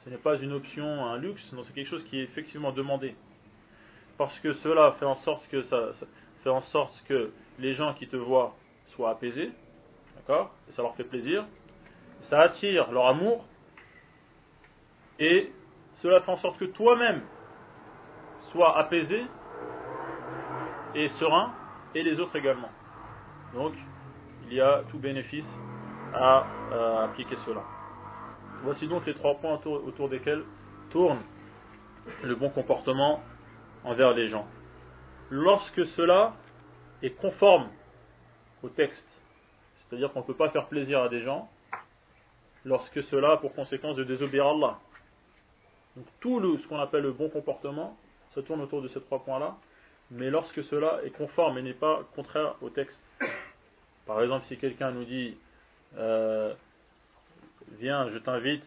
Ce 0.03 0.09
n'est 0.09 0.17
pas 0.17 0.35
une 0.37 0.51
option, 0.51 1.05
un 1.05 1.17
luxe, 1.17 1.41
non, 1.53 1.63
c'est 1.63 1.73
quelque 1.73 1.89
chose 1.89 2.03
qui 2.05 2.19
est 2.19 2.23
effectivement 2.23 2.71
demandé. 2.71 3.15
Parce 4.17 4.37
que 4.39 4.53
cela 4.53 4.95
fait 4.99 5.05
en 5.05 5.15
sorte 5.17 5.47
que 5.47 5.63
ça, 5.63 5.91
fait 6.43 6.49
en 6.49 6.61
sorte 6.61 6.93
que 7.07 7.31
les 7.59 7.73
gens 7.73 7.93
qui 7.93 8.07
te 8.07 8.15
voient 8.15 8.55
soient 8.89 9.11
apaisés, 9.11 9.51
Et 10.68 10.72
ça 10.72 10.82
leur 10.82 10.94
fait 10.94 11.04
plaisir. 11.04 11.44
Ça 12.28 12.40
attire 12.40 12.90
leur 12.92 13.06
amour. 13.06 13.44
Et 15.18 15.52
cela 15.96 16.20
fait 16.20 16.30
en 16.30 16.38
sorte 16.38 16.58
que 16.58 16.64
toi-même 16.66 17.22
sois 18.52 18.78
apaisé 18.78 19.22
et 20.94 21.08
serein, 21.20 21.52
et 21.94 22.02
les 22.02 22.18
autres 22.18 22.34
également. 22.36 22.70
Donc, 23.54 23.74
il 24.46 24.54
y 24.54 24.60
a 24.60 24.82
tout 24.90 24.98
bénéfice 24.98 25.46
à 26.14 26.46
euh, 26.72 27.04
appliquer 27.04 27.36
cela. 27.46 27.62
Voici 28.62 28.88
donc 28.88 29.06
les 29.06 29.14
trois 29.14 29.34
points 29.36 29.60
autour, 29.64 30.08
desquels 30.08 30.44
tourne 30.90 31.20
le 32.24 32.34
bon 32.34 32.50
comportement 32.50 33.22
envers 33.84 34.12
les 34.12 34.28
gens. 34.28 34.46
Lorsque 35.30 35.86
cela 35.96 36.34
est 37.02 37.10
conforme 37.20 37.68
au 38.62 38.68
texte, 38.68 39.06
c'est-à-dire 39.90 40.12
qu'on 40.12 40.20
ne 40.20 40.24
peut 40.24 40.34
pas 40.34 40.50
faire 40.50 40.66
plaisir 40.68 41.02
à 41.02 41.08
des 41.08 41.22
gens, 41.22 41.50
lorsque 42.64 43.02
cela 43.04 43.32
a 43.32 43.36
pour 43.38 43.54
conséquence 43.54 43.96
de 43.96 44.04
désobéir 44.04 44.46
à 44.46 44.50
Allah. 44.50 44.78
Donc 45.96 46.06
tout 46.20 46.58
ce 46.58 46.66
qu'on 46.68 46.78
appelle 46.78 47.02
le 47.02 47.12
bon 47.12 47.28
comportement, 47.28 47.96
ça 48.34 48.42
tourne 48.42 48.60
autour 48.60 48.82
de 48.82 48.88
ces 48.88 49.00
trois 49.00 49.24
points-là, 49.24 49.56
mais 50.10 50.30
lorsque 50.30 50.62
cela 50.64 51.00
est 51.04 51.10
conforme 51.10 51.58
et 51.58 51.62
n'est 51.62 51.74
pas 51.74 52.02
contraire 52.14 52.54
au 52.62 52.70
texte. 52.70 52.98
Par 54.06 54.22
exemple, 54.22 54.46
si 54.48 54.56
quelqu'un 54.56 54.92
nous 54.92 55.04
dit 55.04 55.36
euh, 55.96 56.54
viens, 57.78 58.10
je 58.10 58.18
t'invite, 58.18 58.64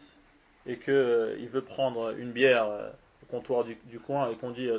et 0.65 0.77
qu'il 0.77 0.93
euh, 0.93 1.47
veut 1.51 1.63
prendre 1.63 2.11
une 2.17 2.31
bière 2.31 2.65
euh, 2.65 2.89
au 3.23 3.25
comptoir 3.27 3.65
du, 3.65 3.99
coin 3.99 4.29
et 4.29 4.35
qu'on 4.35 4.51
dit 4.51 4.69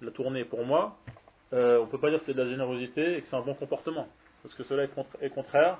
la 0.00 0.10
tournée 0.10 0.44
pour 0.44 0.64
moi, 0.64 0.96
on 1.52 1.56
ne 1.56 1.86
peut 1.86 1.98
pas 1.98 2.10
dire 2.10 2.18
que 2.20 2.26
c'est 2.26 2.34
de 2.34 2.42
la 2.42 2.48
générosité 2.48 3.18
et 3.18 3.22
que 3.22 3.28
c'est 3.28 3.36
un 3.36 3.42
bon 3.42 3.54
comportement, 3.54 4.08
parce 4.42 4.54
que 4.54 4.64
cela 4.64 4.84
est, 4.84 5.30
contraire 5.30 5.78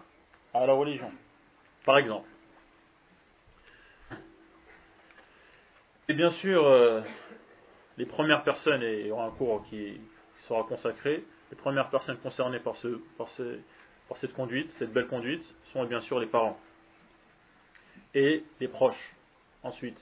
à 0.55 0.67
la 0.67 0.73
religion. 0.73 1.11
Par 1.85 1.99
exemple. 1.99 2.29
Et 6.09 6.15
bien 6.15 6.31
sûr, 6.33 7.03
les 7.97 8.07
premières 8.07 8.43
personnes, 8.43 8.83
et 8.83 9.01
il 9.01 9.07
y 9.07 9.11
aura 9.11 9.27
un 9.27 9.31
cours 9.31 9.65
qui 9.69 10.01
sera 10.49 10.65
consacré, 10.65 11.25
les 11.51 11.57
premières 11.57 11.91
personnes 11.91 12.19
concernées 12.19 12.59
par, 12.61 12.77
ce, 12.77 13.01
par, 13.17 13.29
ce, 13.31 13.59
cette 14.21 14.33
conduite, 14.35 14.71
cette 14.79 14.93
belle 14.93 15.07
conduite, 15.07 15.45
sont 15.73 15.85
bien 15.85 16.01
sûr 16.03 16.19
les 16.19 16.27
parents 16.27 16.59
et 18.15 18.45
les 18.61 18.69
proches. 18.69 19.15
Ensuite, 19.63 19.99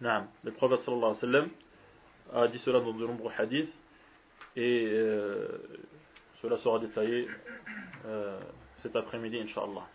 le 0.00 0.50
prophète 0.52 0.80
sallallahu 0.84 1.04
alayhi 1.04 1.14
wa 1.14 1.20
sallam 1.20 1.50
a 2.34 2.48
dit 2.48 2.58
cela 2.60 2.80
dans 2.80 2.92
de 2.92 3.06
nombreux 3.06 3.32
hadiths 3.38 3.72
et 4.56 4.86
euh, 4.90 5.46
cela 6.40 6.58
sera 6.58 6.78
détaillé 6.78 7.28
euh, 8.06 8.38
cet 8.82 8.96
après-midi, 8.96 9.38
Inch'Allah. 9.38 9.86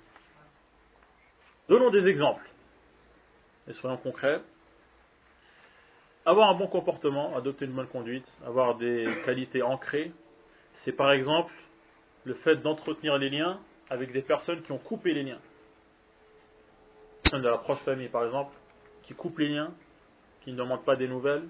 Donnons 1.70 1.90
des 1.90 2.08
exemples 2.08 2.48
et 3.68 3.74
soyons 3.74 3.98
concrets. 3.98 4.42
Avoir 6.26 6.50
un 6.50 6.56
bon 6.56 6.68
comportement, 6.68 7.36
adopter 7.36 7.66
une 7.66 7.74
bonne 7.74 7.88
conduite, 7.88 8.28
avoir 8.46 8.76
des 8.76 9.08
qualités 9.26 9.62
ancrées, 9.62 10.12
c'est 10.84 10.92
par 10.92 11.12
exemple 11.12 11.54
le 12.24 12.34
fait 12.36 12.58
d'entretenir 12.58 13.18
les 13.18 13.30
liens 13.30 13.60
avec 13.90 14.12
des 14.12 14.22
personnes 14.22 14.62
qui 14.64 14.72
ont 14.72 14.78
coupé 14.78 15.14
les 15.14 15.24
liens. 15.24 15.40
Personne 17.24 17.42
de 17.42 17.50
la 17.50 17.58
proche 17.58 17.80
famille, 17.80 18.10
par 18.10 18.26
exemple, 18.26 18.54
qui 19.04 19.14
coupe 19.14 19.40
les 19.40 19.50
liens, 19.50 19.74
qui 20.42 20.52
ne 20.52 20.58
demandent 20.58 20.84
pas 20.86 20.96
des 20.96 21.08
nouvelles, 21.08 21.48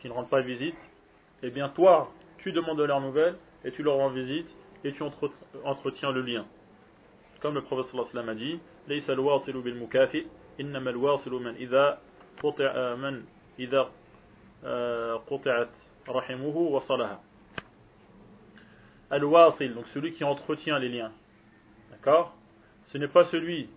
qui 0.00 0.08
ne 0.08 0.12
rendent 0.12 0.30
pas 0.30 0.42
visite, 0.42 0.76
eh 1.42 1.50
bien 1.50 1.68
toi, 1.70 2.10
tu 2.38 2.52
demandes 2.52 2.80
leurs 2.80 3.00
nouvelles 3.00 3.36
et 3.64 3.72
tu 3.72 3.82
leur 3.82 3.96
rends 3.96 4.10
visite 4.10 4.48
et 4.84 4.92
tu 4.92 5.02
entretiens 5.64 6.12
le 6.12 6.22
lien. 6.22 6.46
Comme 7.41 7.53
le 7.55 7.61
prophète 7.61 7.85
sallallahu 7.91 8.09
alayhi 8.11 8.17
wa 8.17 8.23
sallam 8.23 8.29
a 8.29 8.35
dit, 8.35 8.59
ليس 8.87 9.09
الواصل 9.09 9.61
بالمكافئ 9.61 10.25
إنما 10.61 10.89
الواصل 10.89 11.43
من 11.43 11.55
إذا 11.55 11.99
قطع 12.43 12.95
من 12.95 13.23
إذا 13.59 13.91
قطعت 15.27 15.69
رحمه 16.09 16.57
وصلها 16.57 17.19
Al-Wasil, 19.09 19.73
donc 19.73 19.87
celui 19.93 20.11
qui 20.13 20.25
entretient 20.25 20.79
les 20.79 20.89
liens. 20.89 21.13
D'accord 21.91 22.35
Ce 22.87 22.97
n'est 22.97 23.07
pas 23.07 23.23
celui 23.25 23.69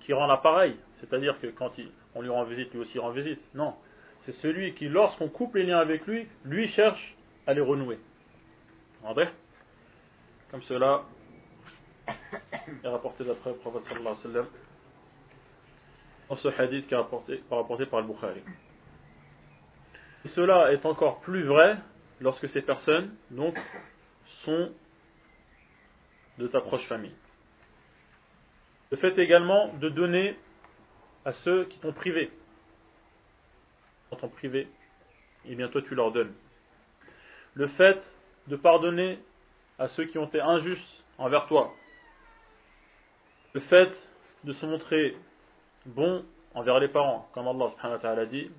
qui 0.00 0.12
rend 0.12 0.26
l'appareil, 0.26 0.76
c'est-à-dire 1.00 1.38
que 1.40 1.48
quand 1.48 1.72
on 2.14 2.22
lui 2.22 2.28
rend 2.28 2.44
visite, 2.44 2.72
lui 2.72 2.80
aussi 2.80 2.98
rend 3.00 3.10
visite. 3.10 3.40
Non. 3.54 3.74
C'est 4.20 4.32
celui 4.36 4.74
qui, 4.74 4.88
lorsqu'on 4.88 5.28
coupe 5.28 5.56
les 5.56 5.64
liens 5.64 5.78
avec 5.78 6.06
lui, 6.06 6.28
lui 6.44 6.68
cherche 6.68 7.16
à 7.48 7.54
les 7.54 7.60
renouer. 7.60 7.98
André 9.02 9.28
Comme 10.52 10.62
cela 10.62 11.02
est 12.07 12.87
rapporté 12.87 13.23
d'après 13.23 13.51
le 13.51 13.57
prophète 13.57 13.83
sallallahu 13.83 14.15
alayhi 14.25 14.47
wa 16.29 16.37
ce 16.37 16.47
hadith 16.61 16.87
qui 16.87 16.93
est 16.93 16.97
rapporté, 16.97 17.37
par 17.49 18.01
le 18.01 18.07
Bukhari. 18.07 18.41
Et 20.25 20.29
cela 20.29 20.71
est 20.71 20.85
encore 20.85 21.19
plus 21.21 21.43
vrai 21.43 21.77
lorsque 22.21 22.47
ces 22.49 22.61
personnes, 22.61 23.13
donc, 23.29 23.57
sont 24.45 24.71
de 26.37 26.47
ta 26.47 26.61
proche 26.61 26.85
famille. 26.87 27.15
Le 28.91 28.97
fait 28.97 29.17
également 29.19 29.73
de 29.73 29.89
donner 29.89 30.37
à 31.25 31.33
ceux 31.33 31.65
qui 31.65 31.79
t'ont 31.79 31.93
privé. 31.93 32.31
Quand 34.09 34.17
t'ont 34.17 34.29
privé, 34.29 34.67
et 35.45 35.55
bien 35.55 35.67
toi 35.67 35.81
tu 35.81 35.95
leur 35.95 36.11
donnes. 36.11 36.33
Le 37.55 37.67
fait 37.69 38.01
de 38.47 38.55
pardonner 38.55 39.19
à 39.79 39.87
ceux 39.89 40.05
qui 40.05 40.17
ont 40.17 40.27
été 40.27 40.39
injustes 40.41 41.03
envers 41.17 41.47
toi. 41.47 41.73
Le 43.53 43.61
fait 43.61 43.91
de 44.45 44.53
se 44.53 44.65
montrer 44.65 45.15
bon 45.85 46.25
envers 46.55 46.79
les 46.79 46.87
parents, 46.87 47.29
comme 47.33 47.47
Allah 47.47 47.69
subhanahu 47.71 47.97
wa 47.97 48.01
ta'ala 48.01 48.25
dit, 48.25 48.49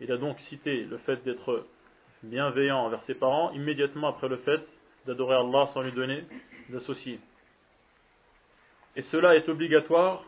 Il 0.00 0.12
a 0.12 0.16
donc 0.18 0.38
cité 0.40 0.84
le 0.84 0.98
fait 0.98 1.16
d'être 1.24 1.66
bienveillant 2.22 2.78
envers 2.78 3.02
ses 3.04 3.14
parents 3.14 3.50
immédiatement 3.52 4.08
après 4.08 4.28
le 4.28 4.36
fait 4.38 4.60
d'adorer 5.06 5.36
Allah 5.36 5.70
sans 5.72 5.80
lui 5.82 5.92
donner 5.92 6.24
d'associés. 6.68 7.18
Et 8.96 9.02
cela 9.02 9.36
est 9.36 9.48
obligatoire 9.48 10.24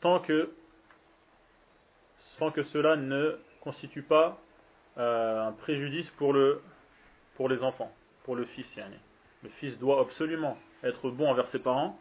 tant 0.00 0.20
que, 0.20 0.50
que 2.54 2.62
cela 2.64 2.96
ne 2.96 3.38
constitue 3.60 4.02
pas 4.02 4.38
euh, 4.96 5.48
un 5.48 5.52
préjudice 5.52 6.08
pour, 6.16 6.32
le, 6.32 6.62
pour 7.36 7.48
les 7.48 7.62
enfants, 7.62 7.92
pour 8.24 8.36
le 8.36 8.44
fils. 8.46 8.66
Le 9.44 9.50
fils 9.60 9.78
doit 9.78 10.00
absolument 10.00 10.58
être 10.82 11.10
bon 11.10 11.28
envers 11.28 11.48
ses 11.48 11.58
parents, 11.58 11.98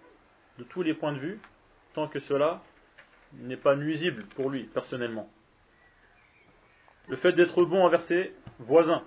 de 0.57 0.63
tous 0.63 0.81
les 0.81 0.93
points 0.93 1.11
de 1.11 1.19
vue, 1.19 1.39
tant 1.93 2.07
que 2.07 2.19
cela 2.21 2.61
n'est 3.33 3.57
pas 3.57 3.75
nuisible 3.75 4.23
pour 4.35 4.49
lui 4.49 4.63
personnellement. 4.63 5.29
Le 7.09 7.17
fait 7.17 7.33
d'être 7.33 7.65
bon 7.65 7.83
envers 7.83 8.01
ses 8.07 8.33
voisins, 8.59 9.03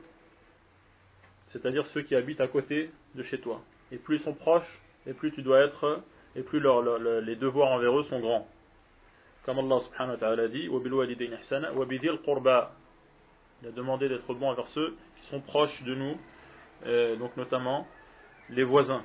c'est-à-dire 1.53 1.87
ceux 1.95 2.03
qui 2.03 2.15
habitent 2.15 2.43
à 2.43 2.49
côté 2.49 2.91
de 3.15 3.23
chez 3.23 3.41
toi. 3.41 3.63
Et 3.91 3.97
plus 3.97 4.17
ils 4.17 4.23
sont 4.23 4.35
proches, 4.35 4.81
et 5.07 5.15
plus 5.15 5.33
tu 5.33 5.41
dois 5.41 5.61
être, 5.61 6.03
et 6.35 6.43
plus 6.43 6.61
les 6.61 7.37
devoirs 7.37 7.73
envers 7.73 7.99
eux 7.99 8.05
sont 8.05 8.21
grands. 8.21 8.47
Comme 9.45 9.61
Allah 9.61 9.81
subhanahu 9.87 10.49
dit, 10.51 10.69
il 13.63 13.69
a 13.69 13.73
demandé 13.73 14.09
d'être 14.11 14.35
bon 14.35 14.51
envers 14.51 14.67
ceux 14.69 14.95
qui 15.17 15.29
sont 15.31 15.41
proches 15.41 15.83
de 15.85 15.95
nous, 15.95 16.19
euh, 16.85 17.17
donc 17.17 17.35
notamment 17.39 17.87
les 18.51 18.65
voisins, 18.65 19.03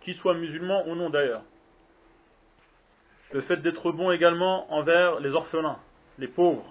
qu'ils 0.00 0.16
soient 0.16 0.34
musulmans 0.34 0.86
ou 0.86 0.94
non 0.94 1.10
d'ailleurs. 1.10 1.42
Le 3.32 3.42
fait 3.42 3.58
d'être 3.58 3.92
bon 3.92 4.10
également 4.10 4.72
envers 4.72 5.20
les 5.20 5.30
orphelins, 5.30 5.78
les 6.18 6.28
pauvres 6.28 6.64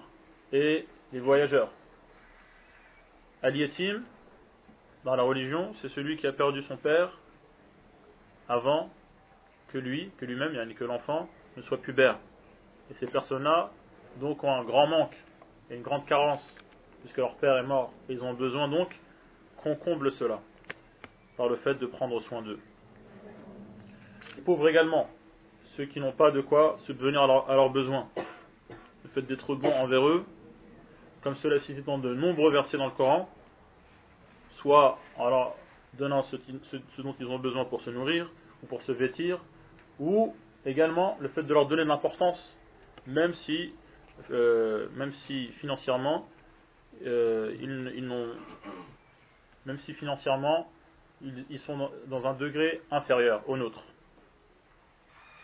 et 0.52 0.86
les 1.12 1.20
voyageurs. 1.20 1.70
Al-Yatim, 3.42 4.02
dans 5.04 5.14
la 5.14 5.22
religion, 5.22 5.74
c'est 5.80 5.88
celui 5.90 6.16
qui 6.16 6.26
a 6.26 6.32
perdu 6.32 6.62
son 6.64 6.76
père 6.76 7.16
avant 8.48 8.90
que 9.68 9.78
lui, 9.78 10.10
que 10.18 10.24
lui-même, 10.24 10.74
que 10.74 10.84
l'enfant 10.84 11.28
ne 11.56 11.62
soit 11.62 11.80
pubère. 11.80 12.18
Et 12.90 12.94
ces 12.98 13.06
personnes-là, 13.06 13.70
donc, 14.20 14.42
ont 14.42 14.52
un 14.52 14.64
grand 14.64 14.86
manque 14.86 15.16
et 15.70 15.76
une 15.76 15.82
grande 15.82 16.06
carence, 16.06 16.42
puisque 17.00 17.18
leur 17.18 17.36
père 17.36 17.56
est 17.58 17.62
mort. 17.62 17.92
Ils 18.08 18.22
ont 18.22 18.34
besoin 18.34 18.68
donc 18.68 18.88
qu'on 19.58 19.76
comble 19.76 20.10
cela, 20.12 20.40
par 21.38 21.48
le 21.48 21.56
fait 21.56 21.74
de 21.74 21.86
prendre 21.86 22.20
soin 22.22 22.42
d'eux. 22.42 22.58
Les 24.36 24.42
pauvres 24.42 24.68
également, 24.68 25.08
ceux 25.76 25.86
qui 25.86 26.00
n'ont 26.00 26.12
pas 26.12 26.32
de 26.32 26.40
quoi 26.40 26.76
subvenir 26.84 27.22
à, 27.22 27.54
leurs 27.54 27.70
besoins. 27.70 28.08
Le 28.68 29.10
fait 29.14 29.22
d'être 29.22 29.54
bon 29.54 29.70
envers 29.70 30.06
eux, 30.06 30.24
comme 31.22 31.36
cela 31.36 31.60
cité 31.60 31.80
dans 31.82 31.98
de 31.98 32.12
nombreux 32.12 32.52
versets 32.52 32.76
dans 32.76 32.86
le 32.86 32.92
Coran, 32.92 33.28
soit 34.56 34.98
en 35.16 35.30
leur 35.30 35.54
donnant 35.94 36.24
ce, 36.24 36.36
dont 37.00 37.14
ils 37.20 37.26
ont 37.26 37.38
besoin 37.38 37.64
pour 37.64 37.80
se 37.82 37.90
nourrir 37.90 38.28
ou 38.62 38.66
pour 38.66 38.82
se 38.82 38.92
vêtir, 38.92 39.38
ou 40.00 40.34
également 40.66 41.16
le 41.20 41.28
fait 41.28 41.44
de 41.44 41.54
leur 41.54 41.66
donner 41.66 41.84
l'importance, 41.84 42.38
même 43.06 43.32
si, 43.46 43.72
euh, 44.32 44.88
même 44.96 45.12
si 45.26 45.48
financièrement, 45.60 46.28
euh, 47.06 47.54
ils, 47.60 48.04
n'ont, 48.04 48.34
même 49.66 49.78
si 49.78 49.94
financièrement, 49.94 50.66
ils 51.22 51.60
sont 51.60 51.90
dans 52.06 52.26
un 52.26 52.34
degré 52.34 52.80
inférieur 52.90 53.48
au 53.48 53.56
nôtre. 53.56 53.82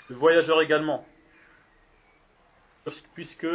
Le 0.09 0.17
voyageur 0.17 0.61
également, 0.61 1.07
puisque 3.15 3.47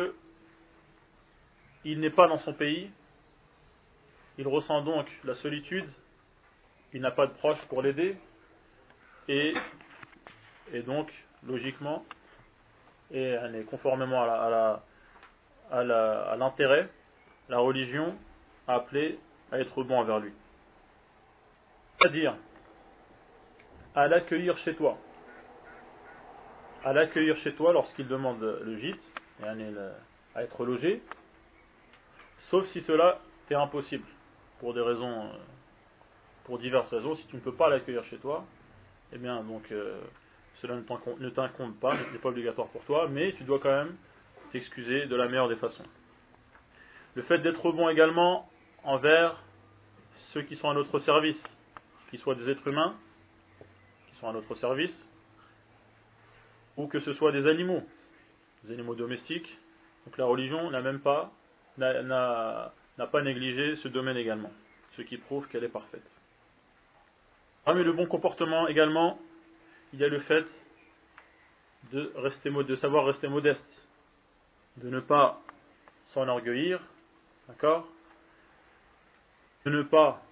il 1.86 2.00
n'est 2.00 2.10
pas 2.10 2.28
dans 2.28 2.40
son 2.40 2.54
pays, 2.54 2.92
il 4.38 4.48
ressent 4.48 4.82
donc 4.82 5.06
la 5.24 5.36
solitude, 5.36 5.88
il 6.94 7.02
n'a 7.02 7.12
pas 7.12 7.28
de 7.28 7.34
proche 7.34 7.60
pour 7.68 7.82
l'aider, 7.82 8.18
et, 9.28 9.54
et, 10.74 10.82
donc, 10.82 11.12
logiquement, 11.44 12.04
et 13.12 13.38
conformément 13.70 14.24
à 14.24 14.82
l'intérêt, 16.38 16.90
la, 17.48 17.58
la 17.58 17.62
religion 17.62 18.18
a 18.68 18.76
appelé 18.76 19.20
à 19.52 19.60
être 19.60 19.84
bon 19.84 20.00
envers 20.00 20.20
lui. 20.20 20.34
C'est-à-dire, 22.00 22.36
à 23.96 24.08
l'accueillir 24.08 24.58
chez 24.60 24.76
toi 24.76 24.98
à 26.84 26.94
l'accueillir 26.94 27.36
chez 27.38 27.54
toi 27.54 27.74
lorsqu'il 27.74 28.08
demande 28.08 28.42
le 28.42 28.78
gîte, 28.78 29.04
à 29.44 30.44
être 30.44 30.66
logé, 30.66 31.02
sauf 32.50 32.66
si 32.68 32.82
cela 32.82 33.20
est 33.50 33.56
impossible, 33.56 34.06
pour 34.60 34.74
des 34.74 34.82
raisons, 34.82 35.26
euh, 35.26 35.38
pour 36.46 36.60
diverses 36.60 36.90
raisons. 36.90 37.16
Si 37.16 37.26
tu 37.28 37.36
ne 37.36 37.42
peux 37.42 37.54
pas 37.54 37.70
l'accueillir 37.70 38.04
chez 38.06 38.18
toi, 38.18 38.46
eh 39.14 39.18
bien 39.18 39.44
donc 39.44 39.72
euh, 39.72 40.00
cela 40.62 40.76
ne 40.76 41.30
t'incombe 41.30 41.76
pas, 41.80 41.98
ce 41.98 42.14
n'est 42.14 42.20
pas 42.20 42.30
obligatoire 42.30 42.68
pour 42.68 42.84
toi, 42.86 43.08
mais 43.10 43.34
tu 43.34 43.44
dois 43.44 43.60
quand 43.60 43.72
même 43.72 43.96
t'excuser 44.52 45.06
de 45.06 45.16
la 45.16 45.28
meilleure 45.28 45.50
des 45.50 45.56
façons. 45.56 45.86
Le 47.16 47.24
fait 47.24 47.40
d'être 47.40 47.72
bon 47.72 47.90
également 47.90 48.50
envers 48.84 49.42
ceux 50.34 50.44
qui 50.44 50.56
sont 50.58 50.70
à 50.70 50.74
notre 50.74 51.00
service, 51.00 51.42
qu'ils 52.10 52.20
soient 52.20 52.36
des 52.36 52.50
êtres 52.50 52.68
humains, 52.68 52.96
qui 54.08 54.20
sont 54.20 54.28
à 54.30 54.34
notre 54.34 54.56
service, 54.56 55.08
ou 56.78 56.88
que 56.88 57.00
ce 57.00 57.14
soit 57.14 57.32
des 57.32 57.48
animaux, 57.48 57.84
des 58.64 58.74
animaux 58.74 58.96
domestiques. 58.96 59.58
Donc 60.06 60.18
la 60.18 60.26
religion 60.26 60.72
n'a 60.72 60.82
même 60.82 61.00
pas, 61.00 61.32
n'a 61.78 62.72
pas 63.12 63.22
négligé 63.22 63.76
ce 63.78 63.88
domaine 63.88 64.18
également, 64.18 64.52
ce 64.96 65.02
qui 65.02 65.18
prouve 65.18 65.48
qu'elle 65.48 65.64
est 65.64 65.70
parfaite. 65.70 66.04
Parmi 67.66 67.84
le 67.84 67.94
bon 67.94 68.08
comportement 68.08 68.68
également, 68.68 69.20
il 69.94 70.00
y 70.00 70.04
a 70.04 70.08
le 70.08 70.20
fait 70.22 70.46
de, 71.92 72.12
rester, 72.16 72.50
de 72.50 72.76
savoir 72.78 73.06
rester 73.06 73.28
modeste, 73.28 73.88
de 74.78 74.90
ne 74.90 75.00
pas 75.00 75.42
s'enorgueillir, 76.14 76.80
d'accord? 77.48 77.88
De 79.66 79.72
ne 79.72 79.84
pas 79.84 80.24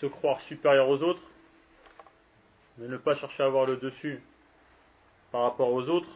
se 0.00 0.06
croire 0.06 0.40
supérieur 0.42 0.88
aux 0.88 1.02
autres, 1.02 1.22
de 2.78 2.86
ne 2.86 2.96
pas 2.96 3.14
chercher 3.16 3.42
à 3.42 3.46
avoir 3.46 3.66
le 3.66 3.76
dessus 3.76 4.22
par 5.30 5.42
rapport 5.42 5.70
aux 5.72 5.88
autres, 5.88 6.08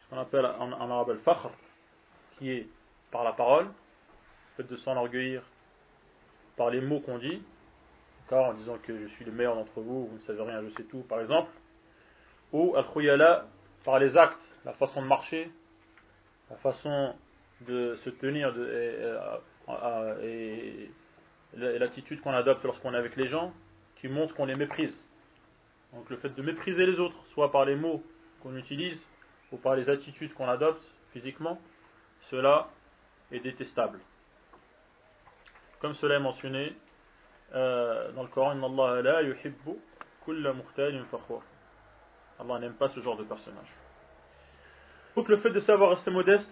ce 0.00 0.10
qu'on 0.10 0.18
appelle 0.18 0.46
en, 0.46 0.72
arabe 0.72 1.10
al-fakhr, 1.10 1.50
qui 2.38 2.50
est 2.50 2.66
par 3.10 3.24
la 3.24 3.32
parole, 3.32 3.66
le 3.66 4.64
fait 4.64 4.70
de 4.70 4.76
s'enorgueillir 4.78 5.42
par 6.56 6.70
les 6.70 6.80
mots 6.80 7.00
qu'on 7.00 7.18
dit, 7.18 7.42
en 8.30 8.54
disant 8.54 8.78
que 8.82 8.98
je 8.98 9.06
suis 9.14 9.24
le 9.24 9.32
meilleur 9.32 9.54
d'entre 9.54 9.80
vous, 9.80 10.06
vous 10.06 10.14
ne 10.16 10.22
savez 10.22 10.42
rien, 10.42 10.62
je 10.62 10.70
sais 10.70 10.84
tout, 10.84 11.02
par 11.02 11.20
exemple, 11.20 11.50
ou 12.52 12.74
al-khuyala 12.76 13.46
par 13.84 13.98
les 13.98 14.16
actes, 14.16 14.38
la 14.64 14.72
façon 14.72 15.02
de 15.02 15.06
marcher, 15.06 15.50
la 16.50 16.56
façon 16.56 17.14
de 17.62 17.98
se 18.04 18.10
tenir 18.10 18.54
et 20.22 20.90
l'attitude 21.56 22.20
qu'on 22.20 22.32
adopte 22.32 22.62
lorsqu'on 22.64 22.94
est 22.94 22.98
avec 22.98 23.16
les 23.16 23.28
gens, 23.28 23.52
qui 23.96 24.08
montre 24.08 24.34
qu'on 24.34 24.46
les 24.46 24.56
méprise. 24.56 24.94
Donc 25.92 26.08
le 26.10 26.16
fait 26.18 26.30
de 26.30 26.42
mépriser 26.42 26.86
les 26.86 26.98
autres, 26.98 27.16
soit 27.32 27.50
par 27.50 27.64
les 27.64 27.76
mots 27.76 28.02
qu'on 28.42 28.56
utilise 28.56 29.00
ou 29.52 29.56
par 29.56 29.76
les 29.76 29.88
attitudes 29.88 30.34
qu'on 30.34 30.48
adopte 30.48 30.82
physiquement, 31.12 31.58
cela 32.30 32.68
est 33.32 33.40
détestable. 33.40 33.98
Comme 35.80 35.94
cela 35.94 36.16
est 36.16 36.20
mentionné 36.20 36.74
euh, 37.54 38.12
dans 38.12 38.22
le 38.22 38.28
Coran, 38.28 38.50
Allah 42.38 42.58
n'aime 42.58 42.74
pas 42.74 42.88
ce 42.90 43.00
genre 43.00 43.16
de 43.16 43.24
personnage. 43.24 43.72
Donc 45.14 45.28
le 45.28 45.38
fait 45.38 45.50
de 45.50 45.60
savoir 45.60 45.90
rester 45.90 46.10
modeste, 46.10 46.50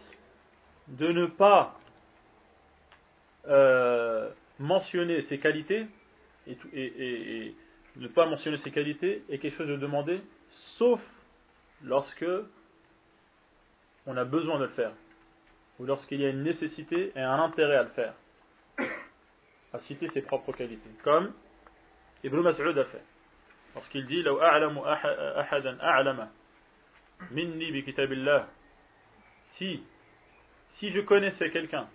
de 0.89 1.09
ne 1.09 1.27
pas 1.27 1.79
euh, 3.47 4.31
mentionner 4.59 5.23
ses 5.29 5.39
qualités 5.39 5.87
et, 6.47 7.55
ne 7.97 8.09
pas 8.09 8.27
mentionner 8.27 8.57
ses 8.59 8.71
qualités 8.71 9.23
est 9.29 9.39
quelque 9.39 9.57
chose 9.57 9.69
de 9.69 9.77
demandé, 9.77 10.21
sauf 10.79 11.01
lorsque 11.83 12.27
on 14.07 14.17
a 14.17 14.25
besoin 14.25 14.59
de 14.59 14.65
le 14.65 14.71
faire, 14.71 14.93
ou 15.79 15.87
lorsqu'il 15.87 16.21
y 16.21 16.27
a 16.27 16.31
une 16.31 16.43
nécessité 16.43 17.13
et 17.15 17.21
un 17.21 17.39
intérêt 17.41 17.77
à 17.77 17.83
le 17.85 17.91
faire, 17.91 18.15
à 19.73 19.79
citer 19.87 20.09
ses 20.11 20.23
propres 20.23 20.53
qualités, 20.53 20.91
comme 21.05 21.33
Ibn 22.25 22.41
Mas'ud 22.41 22.77
a 22.79 22.85
fait, 22.85 23.05
lorsqu'il 23.75 24.07
dit 24.07 24.25
si 29.57 29.83
si 30.79 30.91
je 30.91 31.01
connaissais 31.01 31.51
quelqu'un 31.51 31.89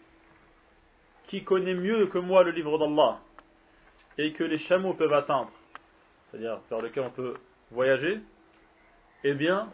qui 1.29 1.43
connaît 1.43 1.73
mieux 1.73 2.07
que 2.07 2.17
moi 2.17 2.43
le 2.43 2.51
livre 2.51 2.77
d'Allah 2.77 3.19
et 4.17 4.33
que 4.33 4.43
les 4.43 4.57
chameaux 4.57 4.93
peuvent 4.93 5.13
atteindre 5.13 5.51
c'est-à-dire 6.29 6.59
vers 6.69 6.81
lequel 6.81 7.03
on 7.03 7.09
peut 7.09 7.33
voyager, 7.71 8.19
eh 9.23 9.33
bien, 9.33 9.71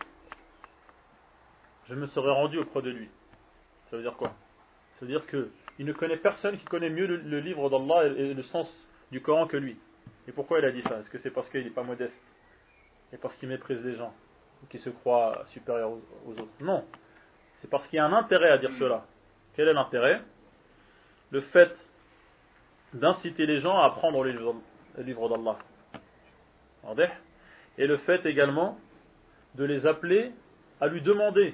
je 1.90 1.96
me 1.96 2.08
serais 2.08 2.32
rendu 2.32 2.58
auprès 2.60 2.82
de 2.82 2.90
lui. 2.90 3.10
Ça 3.90 3.98
veut 3.98 4.04
dire 4.04 4.16
quoi? 4.16 4.30
Ça 5.00 5.06
veut 5.06 5.08
dire 5.08 5.26
qu'il 5.28 5.86
ne 5.86 5.94
connaît 5.94 6.18
personne 6.18 6.58
qui 6.58 6.66
connaît 6.66 6.90
mieux 6.90 7.06
le, 7.06 7.40
livre 7.40 7.70
d'Allah 7.70 8.08
et, 8.08 8.34
le 8.34 8.44
sens 8.44 8.68
du 9.12 9.22
Coran 9.22 9.48
que 9.48 9.58
lui. 9.58 9.78
Et 10.28 10.32
pourquoi 10.32 10.60
il 10.60 10.66
a 10.66 10.72
dit 10.72 10.82
ça? 10.84 11.00
Est-ce 11.00 11.10
que 11.10 11.18
c'est 11.20 11.32
parce 11.32 11.50
qu'il 11.50 11.64
n'est 11.64 11.70
pas 11.70 11.84
modeste 11.84 12.16
et 13.14 13.18
parce 13.18 13.36
qu'il 13.36 13.50
méprise 13.50 13.84
les 13.84 13.96
gens, 13.96 14.14
ou 14.64 14.68
qu'il 14.68 14.80
se 14.80 14.90
croit 14.90 15.46
supérieur 15.52 15.92
aux 16.26 16.32
autres? 16.32 16.48
Non, 16.62 16.86
c'est 17.62 17.70
parce 17.70 17.86
qu'il 17.88 17.98
y 17.98 18.00
a 18.00 18.06
un 18.06 18.14
intérêt 18.14 18.50
à 18.50 18.58
dire 18.58 18.72
cela. 18.80 19.06
Quel 19.56 19.68
est 19.68 19.74
l'intérêt? 19.74 20.22
Le 21.36 21.42
fait 21.42 21.76
d'inciter 22.94 23.46
les 23.46 23.60
gens 23.60 23.78
à 23.78 23.88
apprendre 23.88 24.24
le 24.24 24.32
livre 25.00 25.28
d'Allah. 25.28 25.58
Et 27.78 27.88
le 27.88 27.98
fait 27.98 28.26
également 28.26 28.80
de 29.56 29.66
les 29.66 29.86
appeler 29.86 30.32
à 30.80 30.88
lui 30.88 31.02
demander 31.02 31.54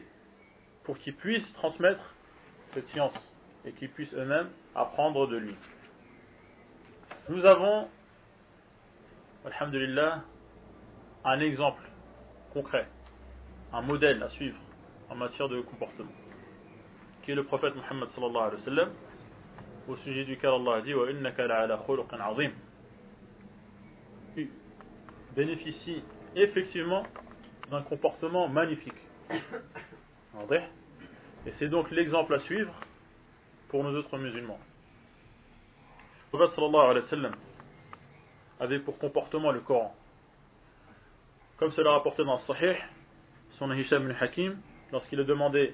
pour 0.84 1.00
qu'ils 1.00 1.16
puissent 1.16 1.52
transmettre 1.54 2.14
cette 2.76 2.86
science 2.90 3.16
et 3.66 3.72
qu'ils 3.72 3.90
puissent 3.90 4.14
eux-mêmes 4.14 4.52
apprendre 4.76 5.26
de 5.26 5.38
lui. 5.38 5.56
Nous 7.30 7.44
avons, 7.44 7.90
alhamdulillah, 9.48 10.22
un 11.26 11.40
exemple 11.40 11.90
concret, 12.54 12.88
un 13.74 13.82
modèle 13.82 14.22
à 14.22 14.30
suivre 14.30 14.60
en 15.10 15.16
matière 15.16 15.50
de 15.50 15.60
comportement, 15.62 16.12
qui 17.24 17.32
est 17.32 17.36
le 17.36 17.46
prophète 17.46 17.76
Muhammad 17.76 18.10
sallallahu 18.12 18.44
alayhi 18.44 18.58
wa 18.58 18.66
sallam, 18.66 18.92
au 19.88 19.96
sujet 19.98 20.26
duquel 20.26 20.50
Allah 20.50 20.82
dit 20.82 20.94
azim 20.94 22.52
bénéficie 25.36 26.04
effectivement 26.36 27.04
d'un 27.70 27.82
comportement 27.82 28.48
magnifique. 28.48 28.94
Et 31.46 31.52
c'est 31.58 31.70
donc 31.70 31.90
l'exemple 31.92 32.34
à 32.34 32.40
suivre 32.40 32.74
pour 33.70 33.84
nos 33.84 33.98
autres 33.98 34.18
musulmans. 34.18 34.60
Le 36.32 36.38
prophète 36.38 36.56
sallallahu 36.56 36.90
alayhi 36.92 37.24
wa 37.24 37.32
avait 38.60 38.80
pour 38.80 38.98
comportement 39.00 39.52
le 39.52 39.62
Coran. 39.62 39.96
Comme 41.58 41.72
cela 41.72 41.92
rapporté 41.92 42.24
dans 42.24 42.36
le 42.36 42.42
Sahih, 42.42 42.76
son 43.58 43.72
Hisham 43.72 44.04
ibn 44.04 44.16
Hakim, 44.20 44.58
lorsqu'il 44.92 45.20
a 45.20 45.24
demandé 45.24 45.74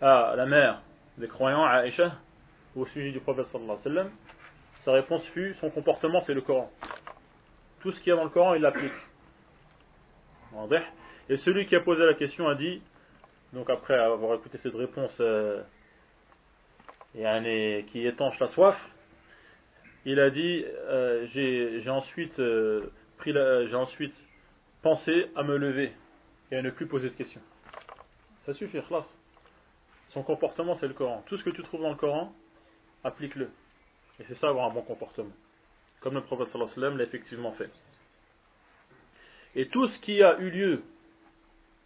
à 0.00 0.34
la 0.36 0.46
mère 0.46 0.82
des 1.18 1.28
croyants, 1.28 1.64
à 1.64 1.70
Aïcha, 1.78 2.18
au 2.76 2.86
sujet 2.86 3.10
du 3.12 3.20
prophète 3.20 3.46
sallallahu 3.52 3.78
alayhi 3.84 3.98
wa 3.98 4.10
sa 4.84 4.92
réponse 4.92 5.24
fut 5.28 5.56
son 5.60 5.70
comportement 5.70 6.20
c'est 6.22 6.34
le 6.34 6.42
Coran. 6.42 6.70
Tout 7.80 7.92
ce 7.92 8.00
qui 8.00 8.10
est 8.10 8.16
dans 8.16 8.24
le 8.24 8.30
Coran, 8.30 8.54
il 8.54 8.62
l'applique. 8.62 8.92
Et 11.28 11.36
celui 11.38 11.66
qui 11.66 11.74
a 11.74 11.80
posé 11.80 12.04
la 12.04 12.14
question 12.14 12.48
a 12.48 12.54
dit, 12.54 12.82
donc 13.52 13.70
après 13.70 13.94
avoir 13.94 14.34
écouté 14.34 14.58
cette 14.58 14.74
réponse 14.74 15.16
euh, 15.20 15.62
et 17.14 17.84
qui 17.90 18.06
étanche 18.06 18.38
la 18.38 18.48
soif, 18.48 18.76
il 20.04 20.20
a 20.20 20.30
dit 20.30 20.64
euh, 20.66 21.26
j'ai 21.32 21.88
ensuite 21.90 22.38
euh, 22.38 22.90
j'ai 23.24 23.74
ensuite 23.74 24.14
pensé 24.82 25.30
à 25.34 25.42
me 25.42 25.56
lever 25.56 25.92
et 26.50 26.56
à 26.56 26.62
ne 26.62 26.70
plus 26.70 26.86
poser 26.86 27.08
de 27.08 27.14
questions. 27.14 27.40
Ça 28.44 28.52
suffit, 28.52 28.82
classe. 28.82 29.08
Son 30.10 30.22
comportement 30.22 30.74
c'est 30.74 30.88
le 30.88 30.94
Coran. 30.94 31.22
Tout 31.26 31.38
ce 31.38 31.44
que 31.44 31.50
tu 31.50 31.62
trouves 31.62 31.80
dans 31.80 31.90
le 31.90 31.96
Coran, 31.96 32.34
applique-le. 33.04 33.50
Et 34.20 34.24
c'est 34.28 34.36
ça 34.36 34.48
avoir 34.48 34.70
un 34.70 34.74
bon 34.74 34.82
comportement. 34.82 35.32
Comme 36.00 36.14
le 36.14 36.22
prophète 36.22 36.48
sallallahu 36.48 36.70
alayhi 36.70 36.80
wa 36.80 36.88
sallam 36.88 36.98
l'a 36.98 37.04
effectivement 37.04 37.52
fait. 37.52 37.70
Et 39.54 39.68
tout 39.68 39.86
ce 39.86 39.98
qui 40.00 40.22
a 40.22 40.38
eu 40.38 40.50
lieu 40.50 40.82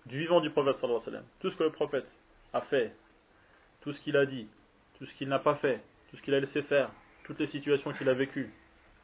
du 0.06 0.18
vivant 0.18 0.40
du 0.40 0.50
prophète 0.50 0.76
sallallahu 0.76 1.02
alayhi 1.02 1.06
wa 1.06 1.12
sallam, 1.12 1.24
tout 1.40 1.50
ce 1.50 1.56
que 1.56 1.64
le 1.64 1.72
prophète 1.72 2.06
a 2.52 2.62
fait, 2.62 2.94
tout 3.82 3.92
ce 3.92 4.00
qu'il 4.00 4.16
a 4.16 4.26
dit, 4.26 4.48
tout 4.98 5.06
ce 5.06 5.14
qu'il 5.14 5.28
n'a 5.28 5.38
pas 5.38 5.56
fait, 5.56 5.80
tout 6.10 6.16
ce 6.16 6.22
qu'il 6.22 6.34
a 6.34 6.40
laissé 6.40 6.62
faire, 6.62 6.90
toutes 7.24 7.38
les 7.38 7.46
situations 7.48 7.92
qu'il 7.92 8.08
a 8.08 8.14
vécues, 8.14 8.50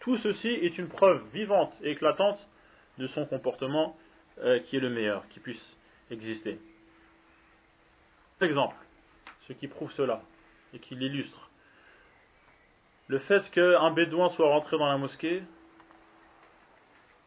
tout 0.01 0.17
ceci 0.19 0.49
est 0.49 0.77
une 0.79 0.89
preuve 0.89 1.23
vivante 1.33 1.73
et 1.83 1.91
éclatante 1.93 2.39
de 2.99 3.07
son 3.09 3.27
comportement 3.27 3.97
euh, 4.39 4.61
qui 4.61 4.77
est 4.77 4.81
le 4.81 4.91
meilleur, 4.91 5.27
qui 5.29 5.41
puisse 5.41 5.77
exister. 6.11 6.59
Exemple, 8.41 8.77
ce 9.49 9.53
qui 9.53 9.69
prouve 9.69 9.93
cela 9.93 10.23
et 10.73 10.79
qui 10.79 10.95
l'illustre. 10.95 11.44
Le 13.09 13.19
fait 13.21 13.51
qu'un 13.51 13.91
bédouin 13.91 14.31
soit 14.31 14.49
rentré 14.49 14.79
dans 14.79 14.87
la 14.87 14.97
mosquée 14.97 15.43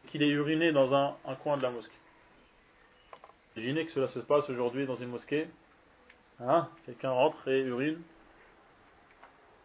qu'il 0.08 0.22
ait 0.22 0.28
uriné 0.28 0.72
dans 0.72 0.94
un, 0.94 1.16
coin 1.42 1.56
de 1.56 1.62
la 1.62 1.70
mosquée. 1.70 1.92
Imaginez 3.56 3.86
que 3.86 3.92
cela 3.92 4.08
se 4.08 4.20
passe 4.20 4.48
aujourd'hui 4.48 4.86
dans 4.86 4.96
une 4.96 5.10
mosquée. 5.10 5.48
Hein, 6.40 6.68
Quelqu'un 6.86 7.10
rentre 7.10 7.46
et 7.48 7.60
urine. 7.60 8.00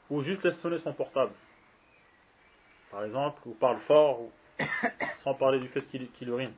Ou 0.09 0.22
juste 0.24 0.43
laisse 0.43 0.59
sonner 0.59 0.80
son 0.80 0.93
portable. 0.93 1.32
Par 2.91 3.05
exemple, 3.05 3.41
ou 3.45 3.53
parle 3.53 3.80
fort, 3.88 4.20
sans 5.24 5.34
parler 5.34 5.59
du 5.59 5.68
fait 5.70 5.82
qu'il 5.88 6.30
urine. 6.30 6.53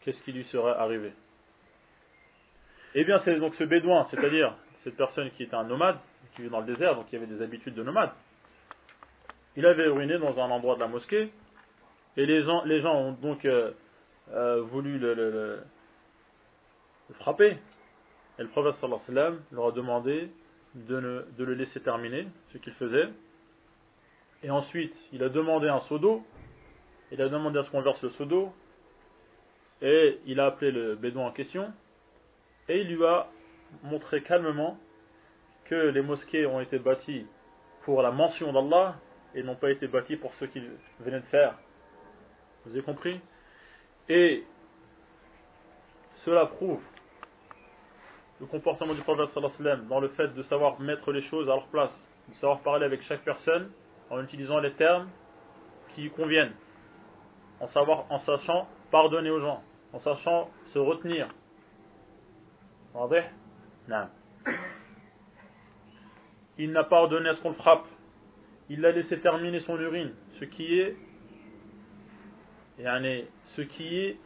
Qu'est-ce 0.00 0.20
qui 0.22 0.32
lui 0.32 0.44
serait 0.44 0.72
arrivé? 0.72 1.12
Eh 2.94 3.04
bien, 3.04 3.20
c'est 3.20 3.38
donc 3.38 3.54
ce 3.54 3.64
bédouin, 3.64 4.06
c'est-à-dire 4.10 4.54
cette 4.84 4.96
personne 4.96 5.30
qui 5.30 5.44
était 5.44 5.54
un 5.54 5.64
nomade, 5.64 5.98
qui 6.34 6.42
vit 6.42 6.50
dans 6.50 6.60
le 6.60 6.66
désert, 6.66 6.96
donc 6.96 7.06
qui 7.08 7.16
avait 7.16 7.26
des 7.26 7.40
habitudes 7.40 7.74
de 7.74 7.82
nomade. 7.82 8.10
Il 9.56 9.66
avait 9.66 9.86
uriné 9.86 10.18
dans 10.18 10.38
un 10.38 10.50
endroit 10.50 10.76
de 10.76 10.80
la 10.80 10.88
mosquée, 10.88 11.30
et 12.16 12.26
les 12.26 12.42
gens, 12.42 12.64
les 12.64 12.80
gens 12.80 12.94
ont 12.94 13.12
donc 13.12 13.44
euh, 13.44 13.72
euh, 14.32 14.62
voulu 14.62 14.98
le, 14.98 15.60
frapper. 17.20 17.56
Et 18.38 18.42
le 18.42 18.48
prophète 18.48 18.74
sallallahu 18.80 19.00
alayhi 19.08 19.18
wa 19.18 19.22
sallam 19.22 19.40
leur 19.52 19.66
a 19.66 19.72
demandé 19.72 20.30
de, 20.74 21.26
de 21.36 21.44
le 21.44 21.54
laisser 21.54 21.80
terminer 21.80 22.26
ce 22.52 22.58
qu'il 22.58 22.72
faisait. 22.74 23.08
Et 24.42 24.50
ensuite, 24.50 24.94
il 25.12 25.22
a 25.22 25.28
demandé 25.28 25.68
un 25.68 25.80
seau 25.82 25.98
d'eau. 25.98 26.24
Il 27.12 27.20
a 27.20 27.28
demandé 27.28 27.58
à 27.58 27.64
ce 27.64 27.70
qu'on 27.70 27.82
verse 27.82 28.02
le 28.02 28.10
seau 28.10 28.24
d'eau. 28.24 28.52
Et 29.80 30.18
il 30.26 30.40
a 30.40 30.46
appelé 30.46 30.70
le 30.70 30.96
bédouin 30.96 31.26
en 31.26 31.32
question. 31.32 31.72
Et 32.68 32.80
il 32.80 32.94
lui 32.94 33.04
a 33.04 33.28
montré 33.82 34.22
calmement 34.22 34.78
que 35.64 35.74
les 35.74 36.02
mosquées 36.02 36.46
ont 36.46 36.60
été 36.60 36.78
bâties 36.78 37.26
pour 37.84 38.02
la 38.02 38.10
mention 38.10 38.52
d'Allah 38.52 38.96
et 39.34 39.42
n'ont 39.42 39.56
pas 39.56 39.70
été 39.70 39.86
bâties 39.86 40.16
pour 40.16 40.34
ce 40.34 40.44
qu'il 40.44 40.70
venait 41.00 41.20
de 41.20 41.26
faire 41.26 41.54
vous 42.64 42.70
avez 42.72 42.82
compris? 42.82 43.20
Et 44.08 44.44
cela 46.24 46.46
prouve 46.46 46.80
le 48.40 48.46
comportement 48.46 48.94
du 48.94 49.00
prophète 49.02 49.30
dans 49.88 50.00
le 50.00 50.08
fait 50.10 50.28
de 50.28 50.42
savoir 50.44 50.80
mettre 50.80 51.12
les 51.12 51.22
choses 51.22 51.48
à 51.48 51.54
leur 51.54 51.66
place, 51.68 51.92
de 52.28 52.34
savoir 52.34 52.60
parler 52.60 52.84
avec 52.84 53.02
chaque 53.02 53.22
personne 53.22 53.70
en 54.10 54.22
utilisant 54.22 54.58
les 54.58 54.72
termes 54.74 55.08
qui 55.94 56.10
conviennent, 56.10 56.54
en, 57.60 57.68
savoir, 57.68 58.06
en 58.10 58.20
sachant 58.20 58.68
pardonner 58.90 59.30
aux 59.30 59.40
gens, 59.40 59.62
en 59.92 60.00
sachant 60.00 60.50
se 60.72 60.78
retenir. 60.78 61.28
Non. 62.94 64.08
Il 66.58 66.72
n'a 66.72 66.84
pas 66.84 67.00
ordonné 67.00 67.30
à 67.30 67.34
ce 67.34 67.40
qu'on 67.40 67.50
le 67.50 67.54
frappe. 67.56 67.86
Il 68.72 68.80
l'a 68.80 68.90
laissé 68.90 69.18
terminer 69.18 69.60
son 69.60 69.78
urine, 69.78 70.12
ce 70.40 70.46
qui 70.46 70.78
est 70.80 70.96
ce 72.78 73.60
qui 73.60 73.98
est 73.98 74.16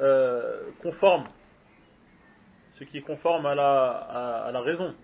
euh, 0.00 0.70
conforme, 0.80 1.24
ce 2.78 2.84
qui 2.84 2.98
est 2.98 3.02
conforme 3.02 3.46
à 3.46 3.56
la, 3.56 3.90
à, 4.46 4.52
la 4.52 4.60
raison. 4.60 4.94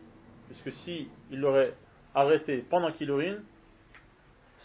Puisque 0.47 0.79
si 0.85 1.09
il 1.33 1.41
l'aurait 1.41 1.75
arrêté 2.15 2.65
pendant 2.71 2.93
qu'il 2.93 3.09
urine, 3.09 3.43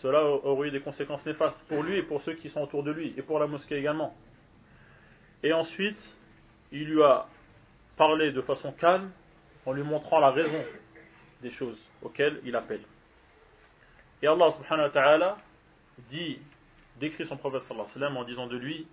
cela 0.03 0.23
aurait 0.23 0.67
eu 0.67 0.71
des 0.71 0.81
conséquences 0.81 1.25
néfastes 1.25 1.59
pour 1.67 1.81
lui 1.81 1.97
et 1.97 2.03
pour 2.03 2.21
ceux 2.21 2.33
qui 2.33 2.49
sont 2.51 2.61
autour 2.61 2.83
de 2.83 2.91
lui, 2.91 3.11
et 3.17 3.23
pour 3.23 3.39
la 3.39 3.47
mosquée 3.47 3.77
également. 3.77 4.15
Et 5.41 5.51
ensuite, 5.51 5.99
il 6.71 6.85
lui 6.89 7.01
a 7.01 7.25
parlé 7.97 8.31
de 8.31 8.41
façon 8.41 8.71
calme, 8.73 9.09
en 9.65 9.71
lui 9.71 9.81
montrant 9.81 10.19
la 10.19 10.29
raison 10.29 10.63
des 11.41 11.49
choses 11.49 11.79
auxquelles 12.03 12.39
il 12.45 12.55
appelle. 12.55 12.81
Et 14.21 14.27
Allah 14.27 14.53
subhanahu 14.57 14.87
wa 14.87 14.89
ta'ala 14.89 15.37
dit 16.09 16.39
décrit 16.99 17.25
son 17.25 17.37
prophète 17.37 17.63
sallallahu 17.63 18.17
en 18.17 18.23
disant 18.23 18.47
de 18.47 18.57
lui 18.57 18.87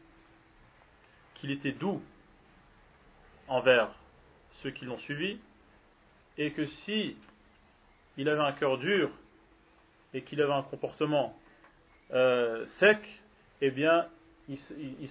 qu'il 1.34 1.50
était 1.50 1.72
doux 1.72 2.02
envers 3.48 3.90
ceux 4.62 4.70
qui 4.70 4.84
l'ont 4.84 4.98
suivi 4.98 5.38
et 6.38 6.52
que 6.52 6.66
si 6.66 7.16
il 8.16 8.28
avait 8.28 8.42
un 8.42 8.52
cœur 8.52 8.78
dur 8.78 9.10
et 10.14 10.22
qu'il 10.22 10.40
avait 10.42 10.52
un 10.52 10.62
comportement 10.62 11.36
euh, 12.12 12.66
sec, 12.78 12.98
eh 13.60 13.70
bien, 13.70 14.06
ils, 14.48 14.58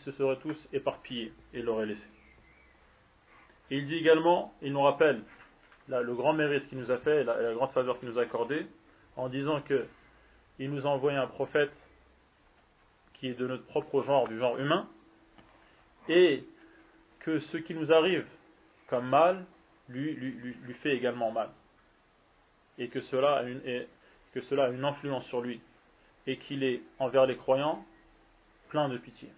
se 0.06 0.12
seraient 0.12 0.38
tous 0.38 0.58
éparpillés 0.74 1.34
et 1.54 1.62
l'auraient 1.62 1.88
laissé. 1.88 2.08
Et 3.72 3.78
il 3.78 3.88
dit 3.88 3.96
également, 3.96 4.54
il 4.62 4.74
nous 4.74 4.82
rappelle 4.82 5.22
le 5.88 6.14
grand 6.14 6.34
mérite 6.34 6.68
qu'il 6.70 6.78
nous 6.78 6.92
a 6.92 6.98
fait, 7.00 7.24
la, 7.24 7.42
la 7.42 7.54
grande 7.54 7.72
faveur 7.72 8.00
qu'il 8.00 8.10
nous 8.10 8.20
a 8.20 8.24
accordée, 8.24 8.68
en 9.16 9.30
disant 9.30 9.62
que 9.62 9.88
il 10.62 10.70
nous 10.70 10.86
a 10.86 10.90
envoyé 10.90 11.18
un 11.18 11.28
prophète 11.28 11.72
qui 13.16 13.28
est 13.28 13.34
de 13.34 13.48
notre 13.48 13.66
propre 13.66 14.04
genre, 14.04 14.28
du 14.28 14.38
genre 14.38 14.60
humain, 14.60 14.88
et 16.08 16.44
que 17.20 17.40
ce 17.40 17.58
qui 17.58 17.74
nous 17.74 17.92
arrive 17.92 18.28
comme 18.88 19.08
mal 19.08 19.46
lui, 19.90 20.14
lui, 20.14 20.74
fait 20.76 20.96
également 20.96 21.32
mal. 21.32 21.50
Et 22.78 22.90
que 22.90 23.02
cela, 23.02 23.38
a 23.38 24.70
une, 24.70 24.86
influence 24.86 25.26
sur 25.26 25.42
lui. 25.42 25.62
Et 26.28 26.38
qu'il 26.38 26.64
est, 26.64 26.82
envers 27.00 27.26
les 27.26 27.38
croyants, 27.38 27.84
plein 28.70 28.88
de 28.88 28.98
pitié 28.98 29.30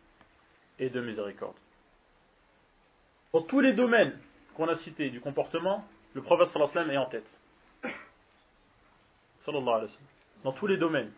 et 0.78 0.90
de 0.90 1.02
miséricorde. 1.02 1.56
Dans 3.32 3.42
tous 3.44 3.62
les 3.62 3.74
domaines 3.74 4.18
qu'on 4.56 4.68
a 4.68 4.76
cités 4.80 5.10
du 5.10 5.22
comportement, 5.22 5.86
le 6.14 6.22
prophète 6.22 6.50
sallallahu 6.50 6.78
alayhi 6.78 6.90
wa 6.90 6.92
sallam 6.92 6.92
est 6.92 6.98
en 6.98 7.10
tête. 7.10 7.40
Sallallahu 9.46 9.70
alayhi 9.70 9.92
wa 9.92 9.94
sallam. 9.94 10.23
Dans 10.44 10.52
tous 10.52 10.68
les 10.68 10.78
domaines. 10.78 11.12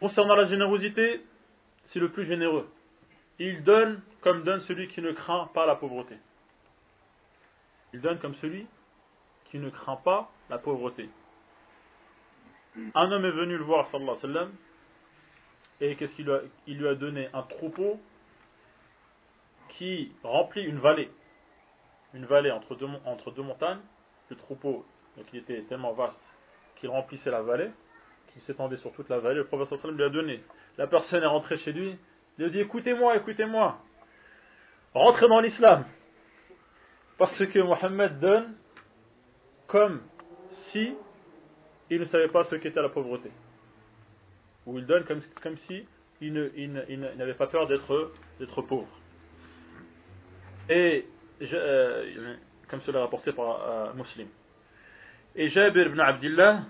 Concernant 0.00 0.34
la 0.34 0.46
générosité, 0.46 1.20
c'est 1.88 1.98
le 1.98 2.10
plus 2.10 2.26
généreux. 2.26 2.68
Il 3.38 3.62
donne 3.62 4.02
comme 4.20 4.42
donne 4.42 4.60
celui 4.62 4.88
qui 4.88 5.00
ne 5.00 5.12
craint 5.12 5.50
pas 5.54 5.66
la 5.66 5.76
pauvreté. 5.76 6.16
Il 7.92 8.00
donne 8.00 8.18
comme 8.18 8.34
celui 8.36 8.66
qui 9.46 9.58
ne 9.58 9.70
craint 9.70 9.96
pas 9.96 10.30
la 10.48 10.58
pauvreté. 10.58 11.10
Un 12.94 13.12
homme 13.12 13.24
est 13.24 13.30
venu 13.30 13.58
le 13.58 13.64
voir, 13.64 13.90
sallallahu 13.90 14.16
alayhi 14.16 14.26
wa 14.26 14.34
sallam, 14.34 14.52
et 15.80 15.96
qu'est-ce 15.96 16.14
qu'il 16.14 16.24
lui, 16.24 16.32
a, 16.32 16.40
il 16.66 16.78
lui 16.78 16.88
a 16.88 16.94
donné? 16.94 17.28
Un 17.34 17.42
troupeau 17.42 18.00
qui 19.70 20.12
remplit 20.22 20.64
une 20.64 20.78
vallée. 20.78 21.10
Une 22.14 22.24
vallée 22.24 22.50
entre 22.50 22.74
deux, 22.76 22.88
entre 23.04 23.30
deux 23.32 23.42
montagnes. 23.42 23.80
Le 24.30 24.36
troupeau, 24.36 24.86
donc 25.16 25.26
il 25.32 25.40
était 25.40 25.62
tellement 25.64 25.92
vaste 25.92 26.18
qu'il 26.82 26.90
remplissait 26.90 27.30
la 27.30 27.42
vallée, 27.42 27.70
qu'il 28.32 28.42
s'étendait 28.42 28.76
sur 28.78 28.92
toute 28.92 29.08
la 29.08 29.20
vallée. 29.20 29.36
Le 29.36 29.46
prophète 29.46 29.78
sallam 29.80 29.96
lui 29.96 30.02
a 30.02 30.08
donné. 30.08 30.42
La 30.76 30.88
personne 30.88 31.22
est 31.22 31.26
rentrée 31.26 31.56
chez 31.58 31.72
lui. 31.72 31.96
Il 32.36 32.42
lui 32.42 32.44
a 32.46 32.48
dit 32.48 32.58
Écoutez-moi, 32.58 33.16
écoutez-moi. 33.16 33.78
Rentrez 34.92 35.28
dans 35.28 35.40
l'islam. 35.40 35.84
Parce 37.18 37.38
que 37.46 37.58
Mohammed 37.60 38.18
donne 38.18 38.56
comme 39.68 40.02
si 40.72 40.94
il 41.88 42.00
ne 42.00 42.04
savait 42.06 42.28
pas 42.28 42.42
ce 42.44 42.56
qu'était 42.56 42.82
la 42.82 42.88
pauvreté. 42.88 43.30
Ou 44.66 44.78
il 44.78 44.86
donne 44.86 45.04
comme, 45.04 45.22
comme 45.40 45.56
si 45.68 45.86
il, 46.20 46.32
n'avait 47.16 47.34
pas 47.34 47.46
peur 47.46 47.68
d'être, 47.68 48.62
pauvre. 48.62 48.88
Et, 50.68 51.06
euh, 51.42 52.34
comme 52.68 52.80
cela 52.80 52.98
est 52.98 53.02
rapporté 53.02 53.32
par 53.32 53.68
euh, 53.68 53.92
Muslim. 53.94 54.28
Et 55.34 55.48
Jabir 55.48 55.86
ibn 55.86 56.00
Abdullah 56.00 56.60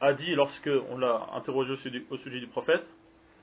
a 0.00 0.12
dit, 0.14 0.34
lorsque 0.34 0.70
on 0.90 0.96
l'a 0.96 1.28
interrogé 1.34 1.72
au 1.72 1.76
sujet, 2.16 2.40
du 2.40 2.46
prophète, 2.46 2.84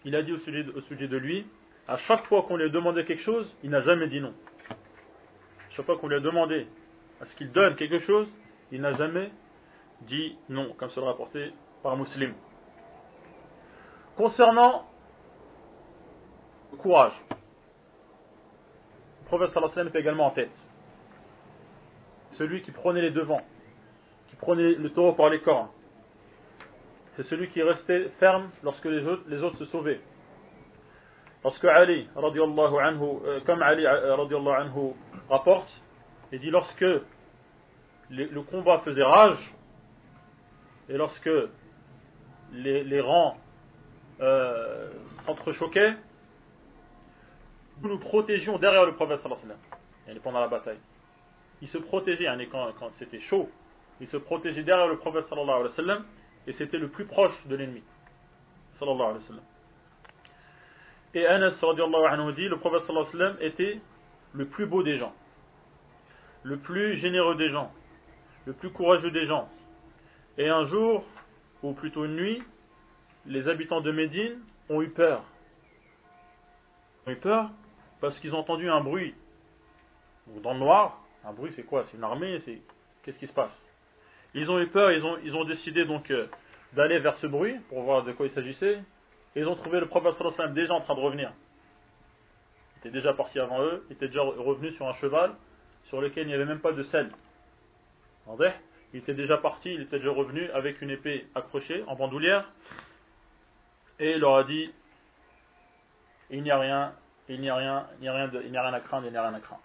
il 0.03 0.15
a 0.15 0.23
dit 0.23 0.31
au 0.31 0.39
sujet, 0.39 0.63
de 0.63 1.17
lui, 1.17 1.45
à 1.87 1.97
chaque 1.97 2.25
fois 2.25 2.43
qu'on 2.43 2.57
lui 2.57 2.65
a 2.65 2.69
demandé 2.69 3.05
quelque 3.05 3.21
chose, 3.21 3.53
il 3.63 3.69
n'a 3.69 3.81
jamais 3.81 4.07
dit 4.07 4.19
non. 4.19 4.33
Chaque 5.71 5.85
fois 5.85 5.97
qu'on 5.97 6.07
lui 6.07 6.15
a 6.15 6.21
demandé 6.21 6.65
à 7.21 7.25
ce 7.25 7.35
qu'il 7.35 7.51
donne 7.51 7.75
quelque 7.75 7.99
chose, 7.99 8.27
il 8.71 8.81
n'a 8.81 8.93
jamais 8.93 9.31
dit 10.01 10.35
non, 10.49 10.73
comme 10.73 10.89
cela 10.89 11.07
rapporté 11.07 11.51
par 11.83 11.95
Muslim. 11.97 12.33
Concernant 14.15 14.89
le 16.71 16.77
courage, 16.77 17.13
le 17.29 19.27
prophète 19.27 19.49
sallallahu 19.49 19.89
était 19.89 19.99
également 19.99 20.27
en 20.27 20.31
tête. 20.31 20.64
Celui 22.37 22.61
qui 22.61 22.71
prenait 22.71 23.01
les 23.01 23.11
devants, 23.11 23.41
qui 24.29 24.35
prenait 24.35 24.73
le 24.73 24.89
taureau 24.91 25.13
par 25.13 25.29
les 25.29 25.41
cornes. 25.41 25.69
C'est 27.15 27.23
celui 27.27 27.49
qui 27.49 27.61
restait 27.61 28.09
ferme 28.19 28.49
lorsque 28.63 28.85
les 28.85 29.05
autres, 29.05 29.57
se 29.57 29.65
sauvaient. 29.65 30.01
Lorsque 31.43 31.65
Ali, 31.65 32.09
anhu, 32.15 33.19
euh, 33.25 33.39
comme 33.45 33.61
Ali 33.61 33.85
euh, 33.85 34.17
anhu, 34.17 34.93
rapporte, 35.29 35.69
il 36.31 36.39
dit 36.39 36.49
lorsque 36.49 36.85
le 38.09 38.41
combat 38.41 38.79
faisait 38.79 39.03
rage, 39.03 39.37
et 40.89 40.97
lorsque 40.97 41.29
les, 42.51 43.01
rangs 43.01 43.37
euh, 44.21 44.89
s'entrechoquaient, 45.25 45.93
nous 47.81 47.89
nous 47.89 47.99
protégions 47.99 48.57
derrière 48.57 48.85
le 48.85 48.93
prophète 48.93 49.21
sallallahu 49.21 49.43
alayhi 50.05 50.17
wa 50.17 50.23
pendant 50.23 50.39
la 50.39 50.47
bataille. 50.47 50.79
Il 51.65 51.69
se 51.69 51.79
protégeait, 51.79 52.27
quand, 52.51 52.71
quand 52.77 52.91
c'était 52.99 53.21
chaud, 53.21 53.49
il 53.99 54.07
se 54.07 54.17
protégeait 54.17 54.61
derrière 54.61 54.87
le 54.87 54.97
prophète 54.97 55.25
et 56.45 56.53
c'était 56.53 56.77
le 56.77 56.89
plus 56.89 57.05
proche 57.05 57.33
de 57.47 57.55
l'ennemi. 57.55 57.81
Et 61.15 61.25
Anas 61.25 61.57
anhu 61.63 62.33
dit, 62.33 62.47
le 62.47 62.57
prophète 62.59 62.83
était 63.41 63.79
le 64.33 64.45
plus 64.45 64.67
beau 64.67 64.83
des 64.83 64.99
gens, 64.99 65.15
le 66.43 66.57
plus 66.57 66.97
généreux 66.97 67.35
des 67.35 67.49
gens, 67.49 67.71
le 68.45 68.53
plus 68.53 68.69
courageux 68.69 69.09
des 69.09 69.25
gens. 69.25 69.49
Et 70.37 70.47
un 70.47 70.65
jour, 70.65 71.03
ou 71.63 71.73
plutôt 71.73 72.05
une 72.05 72.15
nuit, 72.15 72.43
les 73.25 73.47
habitants 73.47 73.81
de 73.81 73.91
Médine 73.91 74.39
ont 74.69 74.83
eu 74.83 74.89
peur. 74.89 75.23
Ont 77.07 77.11
eu 77.11 77.15
peur 77.15 77.49
parce 78.01 78.19
qu'ils 78.19 78.35
ont 78.35 78.39
entendu 78.39 78.69
un 78.69 78.81
bruit. 78.81 79.15
Dans 80.43 80.53
le 80.53 80.59
noir, 80.59 81.04
un 81.25 81.33
bruit 81.33 81.51
c'est 81.55 81.63
quoi? 81.63 81.85
C'est 81.89 81.97
une 81.97 82.03
armée? 82.03 82.41
C'est 82.45 82.59
Qu'est-ce 83.03 83.19
qui 83.19 83.27
se 83.27 83.33
passe? 83.33 83.55
Ils 84.33 84.49
ont 84.49 84.59
eu 84.59 84.67
peur, 84.67 84.91
ils 84.91 85.03
ont, 85.05 85.17
ils 85.23 85.35
ont 85.35 85.45
décidé 85.45 85.85
donc 85.85 86.09
euh, 86.09 86.27
d'aller 86.73 86.99
vers 86.99 87.15
ce 87.17 87.27
bruit 87.27 87.55
pour 87.69 87.83
voir 87.83 88.03
de 88.03 88.11
quoi 88.11 88.25
il 88.25 88.31
s'agissait. 88.31 88.81
Et 89.35 89.41
ils 89.41 89.47
ont 89.47 89.55
trouvé 89.55 89.79
le 89.79 89.87
prophète 89.87 90.15
déjà 90.53 90.73
en 90.73 90.81
train 90.81 90.95
de 90.95 90.99
revenir. 90.99 91.31
Il 92.75 92.79
était 92.79 92.89
déjà 92.89 93.13
parti 93.13 93.39
avant 93.39 93.61
eux, 93.61 93.85
il 93.89 93.93
était 93.93 94.07
déjà 94.07 94.21
revenu 94.21 94.71
sur 94.71 94.87
un 94.87 94.93
cheval 94.95 95.35
sur 95.85 96.01
lequel 96.01 96.23
il 96.23 96.27
n'y 96.27 96.33
avait 96.33 96.45
même 96.45 96.59
pas 96.59 96.71
de 96.71 96.83
selle. 96.83 97.11
Il 98.93 98.99
était 98.99 99.13
déjà 99.13 99.37
parti, 99.37 99.73
il 99.73 99.81
était 99.81 99.99
déjà 99.99 100.11
revenu 100.11 100.49
avec 100.51 100.81
une 100.81 100.89
épée 100.89 101.27
accrochée 101.35 101.83
en 101.87 101.95
bandoulière 101.95 102.49
et 103.99 104.13
il 104.13 104.19
leur 104.19 104.35
a 104.35 104.43
dit 104.43 104.73
il 106.29 106.41
n'y 106.41 106.51
a 106.51 106.57
rien, 106.57 106.93
il 107.29 107.39
n'y 107.39 107.49
a 107.49 107.55
rien, 107.55 107.87
il 107.99 108.01
n'y 108.01 108.07
a 108.07 108.13
rien, 108.13 108.27
de, 108.27 108.41
il 108.41 108.51
n'y 108.51 108.57
a 108.57 108.63
rien 108.63 108.73
à 108.73 108.79
craindre, 108.79 109.05
il 109.05 109.11
n'y 109.11 109.17
a 109.17 109.27
rien 109.27 109.33
à 109.33 109.39
craindre. 109.39 109.61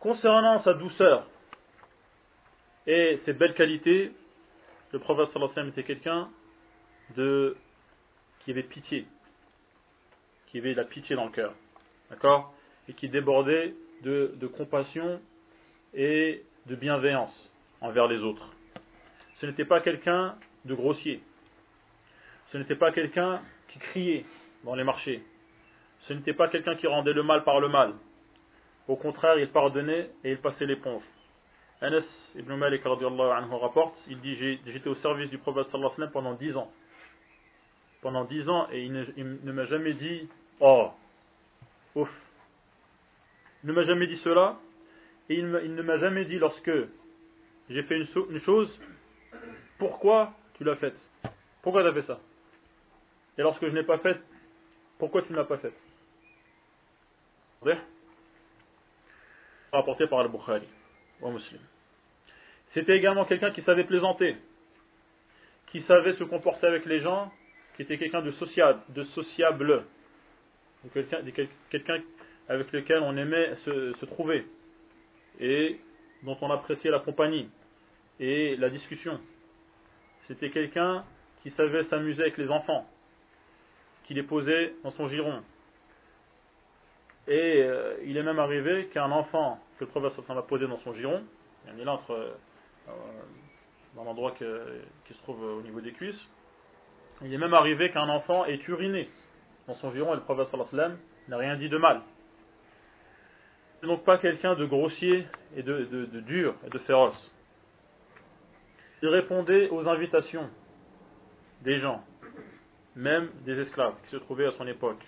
Concernant 0.00 0.58
sa 0.58 0.74
douceur 0.74 1.26
et 2.86 3.20
ses 3.24 3.32
belles 3.32 3.54
qualités, 3.54 4.12
le 4.92 4.98
prophète 4.98 5.30
sallallahu 5.32 5.68
était 5.68 5.84
quelqu'un 5.84 6.28
de 7.16 7.56
qui 8.40 8.50
avait 8.50 8.64
pitié, 8.64 9.06
qui 10.48 10.58
avait 10.58 10.72
de 10.72 10.76
la 10.76 10.84
pitié 10.84 11.14
dans 11.14 11.26
le 11.26 11.30
cœur, 11.30 11.54
d'accord, 12.10 12.52
et 12.88 12.94
qui 12.94 13.08
débordait 13.08 13.74
de 14.02 14.46
compassion 14.56 15.20
et 15.94 16.44
de 16.66 16.74
bienveillance 16.74 17.50
envers 17.80 18.08
les 18.08 18.18
autres. 18.18 18.48
Ce 19.40 19.46
n'était 19.46 19.64
pas 19.64 19.80
quelqu'un 19.80 20.36
de 20.64 20.74
grossier. 20.74 21.22
Ce 22.50 22.58
n'était 22.58 22.76
pas 22.76 22.92
quelqu'un 22.92 23.42
qui 23.68 23.78
criait 23.78 24.24
dans 24.64 24.74
les 24.74 24.84
marchés. 24.84 25.22
Ce 26.02 26.12
n'était 26.12 26.34
pas 26.34 26.48
quelqu'un 26.48 26.74
qui 26.76 26.86
rendait 26.86 27.12
le 27.12 27.22
mal 27.22 27.44
par 27.44 27.60
le 27.60 27.68
mal. 27.68 27.94
Au 28.88 28.96
contraire, 28.96 29.38
il 29.38 29.48
pardonnait 29.48 30.10
et 30.24 30.32
il 30.32 30.38
passait 30.38 30.66
l'éponge. 30.66 31.02
Anas 31.80 32.04
ibn 32.36 32.54
Malik 32.54 32.84
anhu 32.86 33.54
rapporte, 33.60 33.96
il 34.08 34.20
dit 34.20 34.36
j'étais 34.36 34.88
au 34.88 34.94
service 34.96 35.30
du 35.30 35.38
prophète 35.38 35.66
sallallahu 35.70 35.92
alayhi 35.96 36.06
wa 36.06 36.12
pendant 36.12 36.34
dix 36.34 36.56
ans. 36.56 36.70
Pendant 38.02 38.24
dix 38.24 38.48
ans 38.48 38.68
et 38.72 38.82
il 38.84 38.92
ne, 38.92 39.52
m'a 39.52 39.66
jamais 39.66 39.94
dit 39.94 40.28
oh 40.60 40.90
ouf. 41.94 42.08
Il 43.62 43.68
ne 43.68 43.72
m'a 43.72 43.84
jamais 43.84 44.06
dit 44.06 44.16
cela 44.18 44.58
et 45.28 45.34
il, 45.36 45.50
ne 45.50 45.82
m'a 45.82 45.98
jamais 45.98 46.24
dit 46.24 46.38
lorsque 46.38 46.72
j'ai 47.68 47.82
fait 47.84 47.96
une, 47.96 48.08
une 48.30 48.40
chose 48.40 48.80
pourquoi 49.78 50.32
tu 50.54 50.64
l'as 50.64 50.76
faite? 50.76 50.96
Pourquoi 51.62 51.82
tu 51.82 51.88
as 51.88 51.92
fait 51.94 52.06
ça? 52.06 52.20
Et 53.38 53.42
lorsque 53.42 53.66
je 53.66 53.72
n'ai 53.72 53.82
pas 53.82 53.98
fait, 53.98 54.20
pourquoi 54.98 55.22
tu 55.22 55.32
ne 55.32 55.36
l'as 55.38 55.44
pas 55.44 55.58
faite? 55.58 55.74
Rapporté 59.72 60.06
par 60.06 60.20
Al-Bukhari. 60.20 60.66
C'était 62.70 62.96
également 62.96 63.24
quelqu'un 63.24 63.50
qui 63.52 63.62
savait 63.62 63.84
plaisanter, 63.84 64.36
qui 65.68 65.82
savait 65.82 66.14
se 66.14 66.24
comporter 66.24 66.66
avec 66.66 66.84
les 66.86 67.00
gens, 67.00 67.32
qui 67.76 67.82
était 67.82 67.98
quelqu'un 67.98 68.22
de 68.22 68.32
sociable, 68.32 69.84
quelqu'un 71.70 72.02
avec 72.48 72.72
lequel 72.72 72.98
on 73.02 73.16
aimait 73.16 73.54
se 73.64 74.04
trouver 74.06 74.46
et 75.40 75.80
dont 76.22 76.36
on 76.40 76.50
appréciait 76.50 76.90
la 76.90 77.00
compagnie 77.00 77.48
et 78.20 78.56
la 78.56 78.70
discussion. 78.70 79.20
C'était 80.28 80.50
quelqu'un 80.50 81.04
qui 81.42 81.50
savait 81.50 81.84
s'amuser 81.84 82.22
avec 82.22 82.38
les 82.38 82.50
enfants, 82.50 82.88
qui 84.04 84.14
les 84.14 84.22
posait 84.22 84.74
dans 84.84 84.90
son 84.92 85.08
giron. 85.08 85.42
Et 87.28 87.62
euh, 87.62 87.96
il 88.04 88.16
est 88.16 88.22
même 88.22 88.38
arrivé 88.38 88.86
qu'un 88.92 89.10
enfant 89.10 89.60
que 89.78 89.84
le 89.84 89.90
prophète 89.90 90.12
va 90.26 90.42
poser 90.42 90.66
dans 90.66 90.78
son 90.78 90.92
giron, 90.94 91.22
il 91.72 91.80
est 91.80 91.84
là 91.84 91.92
entre, 91.92 92.12
euh, 92.12 92.92
dans 93.94 94.04
l'endroit 94.04 94.32
qui 94.32 95.14
se 95.14 95.22
trouve 95.22 95.42
au 95.42 95.62
niveau 95.62 95.80
des 95.80 95.92
cuisses, 95.92 96.20
il 97.22 97.32
est 97.32 97.38
même 97.38 97.54
arrivé 97.54 97.90
qu'un 97.90 98.08
enfant 98.08 98.44
ait 98.46 98.60
uriné 98.66 99.08
dans 99.68 99.74
son 99.74 99.92
giron 99.92 100.12
et 100.12 100.16
le 100.16 100.22
prophète 100.22 100.52
n'a 101.28 101.36
rien 101.36 101.56
dit 101.56 101.68
de 101.68 101.78
mal. 101.78 102.02
C'est 103.80 103.86
donc 103.86 104.04
pas 104.04 104.18
quelqu'un 104.18 104.54
de 104.54 104.64
grossier 104.64 105.26
et 105.56 105.62
de 105.62 106.20
dur 106.20 106.54
et 106.66 106.70
de 106.70 106.78
féroce. 106.80 107.32
Il 109.02 109.08
répondait 109.08 109.68
aux 109.70 109.88
invitations 109.88 110.48
des 111.62 111.78
gens, 111.80 112.04
même 112.94 113.30
des 113.44 113.58
esclaves 113.58 113.94
qui 114.04 114.10
se 114.10 114.16
trouvaient 114.16 114.46
à 114.46 114.52
son 114.52 114.66
époque, 114.66 115.02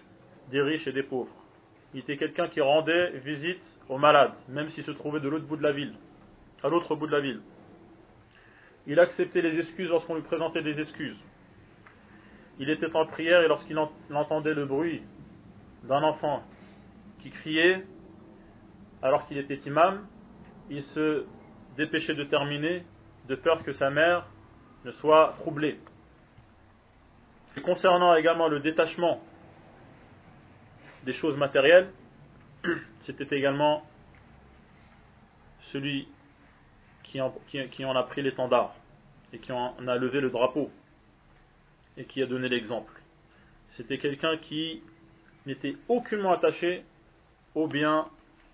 des 0.50 0.60
riches 0.60 0.86
et 0.86 0.92
des 0.92 1.04
pauvres. 1.04 1.43
Il 1.94 2.00
était 2.00 2.16
quelqu'un 2.16 2.48
qui 2.48 2.60
rendait 2.60 3.10
visite 3.20 3.62
aux 3.88 3.98
malades, 3.98 4.32
même 4.48 4.68
s'ils 4.70 4.84
se 4.84 4.90
trouvaient 4.90 5.20
de 5.20 5.28
l'autre 5.28 5.46
bout 5.46 5.56
de 5.56 5.62
la 5.62 5.72
ville, 5.72 5.94
à 6.62 6.68
l'autre 6.68 6.96
bout 6.96 7.06
de 7.06 7.12
la 7.12 7.20
ville. 7.20 7.40
Il 8.86 8.98
acceptait 8.98 9.40
les 9.40 9.58
excuses 9.60 9.88
lorsqu'on 9.88 10.16
lui 10.16 10.22
présentait 10.22 10.62
des 10.62 10.80
excuses. 10.80 11.16
Il 12.58 12.68
était 12.68 12.94
en 12.94 13.06
prière 13.06 13.42
et 13.42 13.48
lorsqu'il 13.48 13.78
entendait 13.78 14.54
le 14.54 14.66
bruit 14.66 15.02
d'un 15.84 16.02
enfant 16.02 16.42
qui 17.20 17.30
criait, 17.30 17.84
alors 19.00 19.26
qu'il 19.26 19.38
était 19.38 19.60
imam, 19.66 20.06
il 20.70 20.82
se 20.82 21.24
dépêchait 21.76 22.14
de 22.14 22.24
terminer 22.24 22.84
de 23.28 23.36
peur 23.36 23.62
que 23.62 23.72
sa 23.72 23.90
mère 23.90 24.26
ne 24.84 24.90
soit 24.92 25.34
troublée. 25.38 25.78
Et 27.56 27.60
concernant 27.60 28.16
également 28.16 28.48
le 28.48 28.60
détachement 28.60 29.20
des 31.04 31.14
choses 31.14 31.36
matérielles, 31.36 31.90
c'était 33.06 33.36
également 33.36 33.86
celui 35.72 36.08
qui 37.04 37.20
en, 37.20 37.96
a 37.96 38.02
pris 38.04 38.22
l'étendard 38.22 38.74
et 39.32 39.38
qui 39.38 39.52
en 39.52 39.86
a 39.86 39.96
levé 39.96 40.20
le 40.20 40.30
drapeau 40.30 40.70
et 41.96 42.04
qui 42.04 42.22
a 42.22 42.26
donné 42.26 42.48
l'exemple. 42.48 42.92
C'était 43.76 43.98
quelqu'un 43.98 44.36
qui 44.38 44.82
n'était 45.46 45.76
aucunement 45.88 46.32
attaché 46.32 46.82
aux 47.54 47.68
biens 47.68 48.08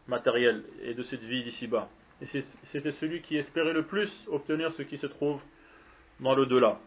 matériels 0.08 0.62
et 0.82 0.94
de 0.94 1.02
cette 1.04 1.22
vie 1.22 1.44
d'ici-bas. 1.44 1.88
Et 2.20 2.26
c'était 2.72 2.92
celui 2.92 3.22
qui 3.22 3.36
espérait 3.36 3.72
le 3.72 3.86
plus 3.86 4.10
obtenir 4.28 4.72
ce 4.72 4.82
qui 4.82 4.98
se 4.98 5.06
trouve 5.06 5.40
dans 6.20 6.34
le 6.34 6.44
delà. 6.44 6.78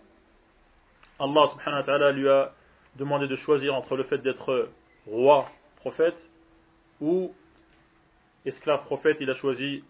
Allah 1.19 1.49
subhanahu 1.53 1.79
wa 1.79 1.83
ta'ala 1.83 2.11
lui 2.11 2.29
a 2.29 2.53
demandé 2.97 3.27
de 3.27 3.35
choisir 3.37 3.73
entre 3.73 3.95
le 3.95 4.03
fait 4.03 4.19
d'être 4.19 4.69
roi, 5.07 5.49
prophète, 5.77 6.17
ou 7.01 7.33
esclave 8.45 8.85
prophète, 8.85 9.17
il 9.19 9.29
a 9.29 9.35
choisi 9.35 9.83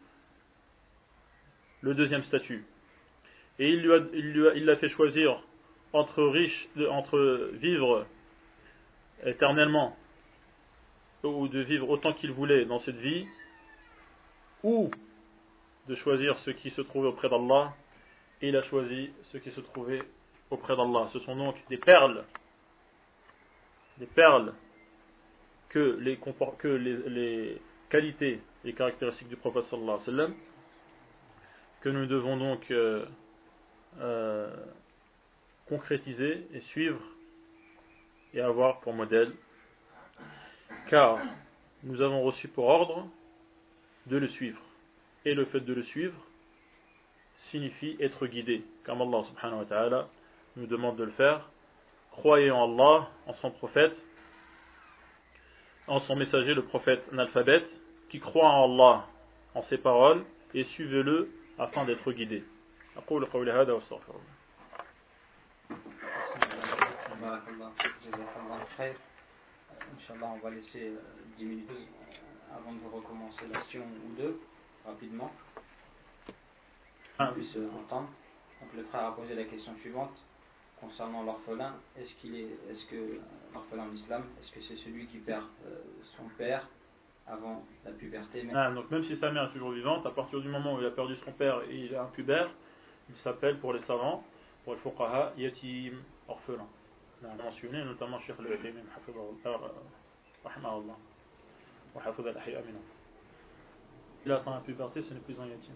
le 1.81 1.93
deuxième 1.93 2.23
statut. 2.23 2.65
Et 3.59 3.69
il 3.69 3.81
lui 3.81 4.47
a, 4.47 4.53
l'a 4.53 4.77
fait 4.77 4.89
choisir 4.89 5.41
entre 5.91 6.33
entre 6.89 7.49
vivre 7.53 8.05
éternellement 9.25 9.95
ou 11.23 11.47
de 11.47 11.59
vivre 11.59 11.89
autant 11.89 12.13
qu'il 12.13 12.31
voulait 12.31 12.65
dans 12.65 12.79
cette 12.79 12.97
vie, 12.97 13.25
ou 14.63 14.91
de 15.87 15.95
choisir 15.95 16.37
ce 16.39 16.51
qui 16.51 16.69
se 16.71 16.81
trouvait 16.81 17.07
auprès 17.07 17.29
d'Allah, 17.29 17.73
et 18.41 18.49
il 18.49 18.57
a 18.57 18.63
choisi 18.63 19.11
ce 19.31 19.37
qui 19.37 19.51
se 19.51 19.61
trouvait 19.61 20.01
auprès 20.49 20.75
d'Allah. 20.75 21.09
Ce 21.13 21.19
sont 21.19 21.35
donc 21.35 21.55
des 21.69 21.77
perles, 21.77 22.25
des 23.97 24.05
perles 24.05 24.53
que 25.73 25.99
les, 25.99 27.61
qualités, 27.89 28.39
les 28.63 28.73
caractéristiques 28.73 29.29
du 29.29 29.35
prophète 29.35 29.65
sallallahu 29.65 29.99
alayhi 30.07 30.33
que 31.81 31.89
nous 31.89 32.05
devons 32.05 32.37
donc 32.37 32.71
euh, 32.71 33.05
euh, 33.99 34.55
concrétiser 35.67 36.47
et 36.53 36.61
suivre 36.61 37.01
et 38.33 38.41
avoir 38.41 38.79
pour 38.79 38.93
modèle, 38.93 39.31
car 40.89 41.19
nous 41.83 42.01
avons 42.01 42.23
reçu 42.23 42.47
pour 42.47 42.65
ordre 42.65 43.07
de 44.07 44.17
le 44.17 44.27
suivre. 44.29 44.61
Et 45.25 45.33
le 45.33 45.45
fait 45.45 45.59
de 45.59 45.73
le 45.73 45.83
suivre 45.83 46.15
signifie 47.51 47.97
être 47.99 48.27
guidé, 48.27 48.63
comme 48.85 49.01
Allah 49.01 49.23
subhanahu 49.29 49.59
wa 49.59 49.65
ta'ala 49.65 50.09
nous 50.55 50.67
demande 50.67 50.95
de 50.97 51.03
le 51.03 51.11
faire. 51.11 51.49
Croyez 52.11 52.51
en 52.51 52.63
Allah, 52.63 53.09
en 53.27 53.33
son 53.35 53.51
prophète, 53.51 53.95
en 55.87 55.99
son 56.01 56.15
messager, 56.15 56.53
le 56.53 56.63
prophète 56.63 57.03
analphabète, 57.11 57.69
qui 58.09 58.19
croit 58.19 58.47
en 58.47 58.73
Allah, 58.73 59.07
en 59.55 59.63
ses 59.63 59.77
paroles, 59.77 60.23
et 60.53 60.63
suivez-le 60.65 61.29
afin 61.59 61.85
d'être 61.85 62.11
guidé. 62.11 62.43
Inch'Allah, 69.95 70.33
on 70.35 70.39
va 70.39 70.49
laisser 70.49 70.93
10 71.37 71.45
minutes 71.45 71.69
avant 72.55 72.73
de 72.73 72.95
recommencer 72.95 73.45
l'action 73.51 73.81
ou 73.81 74.21
deux, 74.21 74.39
rapidement. 74.85 75.31
On 77.19 77.33
puisse 77.33 77.55
entendre. 77.55 78.09
Donc 78.61 78.73
le 78.75 78.83
frère 78.85 79.07
a 79.07 79.15
posé 79.15 79.35
la 79.35 79.43
question 79.45 79.75
suivante 79.77 80.13
concernant 80.83 81.23
l'orphelin. 81.23 81.73
Est-ce 81.97 82.13
qu'il 82.21 82.35
est, 82.35 82.49
est-ce 82.69 82.85
que 82.85 83.19
l'orphelin 83.53 83.83
en 83.83 83.95
islam, 83.95 84.23
est-ce 84.39 84.51
que 84.51 84.61
c'est 84.67 84.77
celui 84.83 85.07
qui 85.07 85.19
perd 85.19 85.43
son 86.17 86.23
père 86.37 86.67
avant 87.27 87.63
la 87.85 87.91
puberté? 87.91 88.45
Ah, 88.53 88.71
Donc 88.71 88.89
même 88.91 89.03
si 89.03 89.15
sa 89.17 89.31
mère 89.31 89.45
est 89.45 89.53
toujours 89.53 89.71
vivante, 89.71 90.05
à 90.05 90.11
partir 90.11 90.41
du 90.41 90.49
moment 90.49 90.75
où 90.75 90.79
il 90.79 90.85
a 90.85 90.91
perdu 90.91 91.15
son 91.25 91.31
père 91.31 91.61
et 91.69 91.75
il 91.75 91.93
est 91.93 91.97
un 91.97 92.07
pubère, 92.07 92.49
il 93.09 93.15
s'appelle 93.17 93.59
pour 93.59 93.73
les 93.73 93.81
savants, 93.81 94.23
pour 94.63 94.73
les 94.73 94.79
fuqaha, 94.79 95.33
yatim, 95.37 95.93
orphelin. 96.27 96.67
On 97.23 97.39
a 97.39 97.43
mentionné 97.43 97.83
notamment 97.85 98.19
Cheikh 98.19 98.35
al-Utaymin, 98.39 98.81
rahmahullah, 100.43 100.95
al-ahya. 101.95 102.61
Il 104.25 104.31
atteint 104.31 104.51
la 104.51 104.59
puberté, 104.59 105.01
ce 105.01 105.13
n'est 105.13 105.19
plus 105.21 105.39
un 105.39 105.45
yatim. 105.47 105.73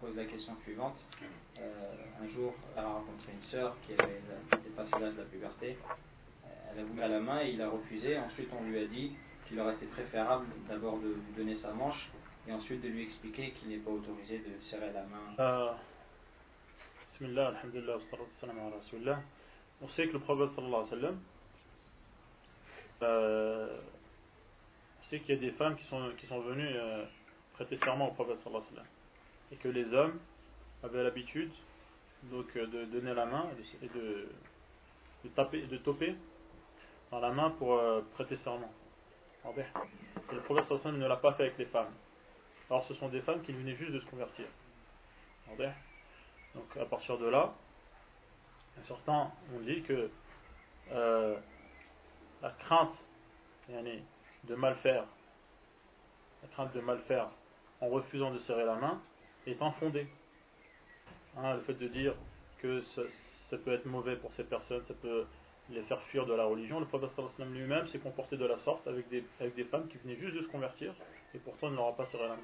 Pose 0.00 0.16
la 0.16 0.24
question 0.24 0.56
suivante. 0.64 0.96
Euh, 1.58 1.94
un 2.22 2.28
jour, 2.28 2.54
elle 2.74 2.84
a 2.84 2.88
rencontré 2.88 3.32
une 3.32 3.50
sœur 3.50 3.76
qui 3.86 3.92
avait 3.92 4.20
dépassé 4.64 4.90
l'âge 4.98 5.14
de 5.14 5.18
la 5.18 5.24
puberté. 5.24 5.76
Elle 6.72 6.80
a 6.80 6.84
voulu 6.84 7.02
à 7.02 7.08
la 7.08 7.20
main 7.20 7.42
et 7.42 7.50
il 7.50 7.60
a 7.60 7.68
refusé. 7.68 8.18
Ensuite, 8.18 8.48
on 8.58 8.64
lui 8.64 8.78
a 8.78 8.86
dit 8.86 9.12
qu'il 9.46 9.60
aurait 9.60 9.74
été 9.74 9.86
préférable 9.86 10.46
d'abord 10.68 10.98
de 11.00 11.08
lui 11.08 11.32
donner 11.36 11.56
sa 11.56 11.72
manche 11.72 12.08
et 12.48 12.52
ensuite 12.52 12.80
de 12.80 12.88
lui 12.88 13.02
expliquer 13.02 13.50
qu'il 13.50 13.68
n'est 13.68 13.78
pas 13.78 13.90
autorisé 13.90 14.38
de 14.38 14.58
serrer 14.70 14.92
la 14.92 15.02
main. 15.02 15.34
Euh, 15.38 15.72
bismillah, 17.12 17.48
alhamdulillah. 17.48 17.98
On 19.82 19.88
sait 19.90 20.06
que 20.08 20.12
le 20.12 20.20
prophète 20.20 20.54
sallallahu 20.54 20.74
alayhi 20.74 20.90
wa 20.90 20.96
sallam, 20.96 21.20
euh, 23.02 23.80
on 25.00 25.10
sait 25.10 25.20
qu'il 25.20 25.34
y 25.34 25.38
a 25.38 25.40
des 25.40 25.52
femmes 25.52 25.76
qui 25.76 25.84
sont, 25.86 26.10
qui 26.18 26.26
sont 26.26 26.40
venues 26.40 26.68
euh, 26.74 27.04
prêter 27.54 27.76
serment 27.78 28.08
au 28.08 28.12
prophète 28.12 28.38
sallallahu 28.44 28.62
alayhi 28.62 28.76
wa 28.76 28.82
sallam. 28.82 28.99
Et 29.52 29.56
que 29.56 29.68
les 29.68 29.92
hommes 29.92 30.18
avaient 30.82 31.02
l'habitude 31.02 31.50
donc 32.24 32.46
euh, 32.56 32.66
de 32.66 32.84
donner 32.84 33.14
la 33.14 33.26
main 33.26 33.48
et 33.82 33.88
de, 33.88 34.28
taper, 35.34 35.62
de 35.62 35.76
toper 35.78 36.14
dans 37.10 37.20
la 37.20 37.30
main 37.30 37.50
pour 37.50 37.74
euh, 37.74 38.02
prêter 38.14 38.36
serment. 38.38 38.72
Et 39.46 40.34
le 40.34 40.40
prophète 40.42 40.66
sallam 40.68 40.98
ne 40.98 41.06
l'a 41.06 41.16
pas 41.16 41.32
fait 41.34 41.44
avec 41.44 41.58
les 41.58 41.66
femmes. 41.66 41.92
Alors 42.68 42.84
ce 42.86 42.94
sont 42.94 43.08
des 43.08 43.22
femmes 43.22 43.42
qui 43.42 43.52
venaient 43.52 43.76
juste 43.76 43.92
de 43.92 44.00
se 44.00 44.06
convertir. 44.06 44.46
Donc 46.54 46.76
à 46.78 46.84
partir 46.84 47.18
de 47.18 47.26
là, 47.26 47.52
certains 48.82 49.32
ont 49.54 49.60
dit 49.60 49.82
que 49.82 50.10
euh, 50.92 51.36
la 52.42 52.50
crainte 52.50 52.94
de 53.68 54.54
mal 54.54 54.76
faire, 54.76 55.04
la 56.42 56.48
crainte 56.48 56.74
de 56.74 56.80
mal 56.80 57.00
faire 57.08 57.28
en 57.80 57.88
refusant 57.88 58.30
de 58.32 58.38
serrer 58.40 58.64
la 58.64 58.76
main 58.76 59.00
est 59.46 59.60
infondée. 59.62 60.06
Hein, 61.36 61.54
le 61.54 61.60
fait 61.60 61.74
de 61.74 61.88
dire 61.88 62.14
que 62.58 62.82
ça, 62.82 63.56
peut 63.64 63.72
être 63.72 63.86
mauvais 63.86 64.16
pour 64.16 64.32
ces 64.34 64.44
personnes, 64.44 64.82
ça 64.86 64.94
peut 64.94 65.24
les 65.70 65.82
faire 65.82 66.02
fuir 66.04 66.26
de 66.26 66.34
la 66.34 66.44
religion. 66.44 66.80
Le 66.80 66.86
prophète 66.86 67.10
lui-même 67.52 67.86
s'est 67.88 67.98
comporté 67.98 68.36
de 68.36 68.44
la 68.44 68.58
sorte 68.58 68.86
avec 68.86 69.08
des, 69.08 69.24
avec 69.40 69.54
des 69.54 69.64
femmes 69.64 69.88
qui 69.88 69.98
venaient 69.98 70.16
juste 70.16 70.36
de 70.36 70.42
se 70.42 70.48
convertir 70.48 70.94
et 71.34 71.38
pourtant 71.38 71.70
ne 71.70 71.76
leur 71.76 71.88
a 71.88 71.96
pas 71.96 72.06
serré 72.06 72.28
la 72.28 72.36
main. 72.36 72.42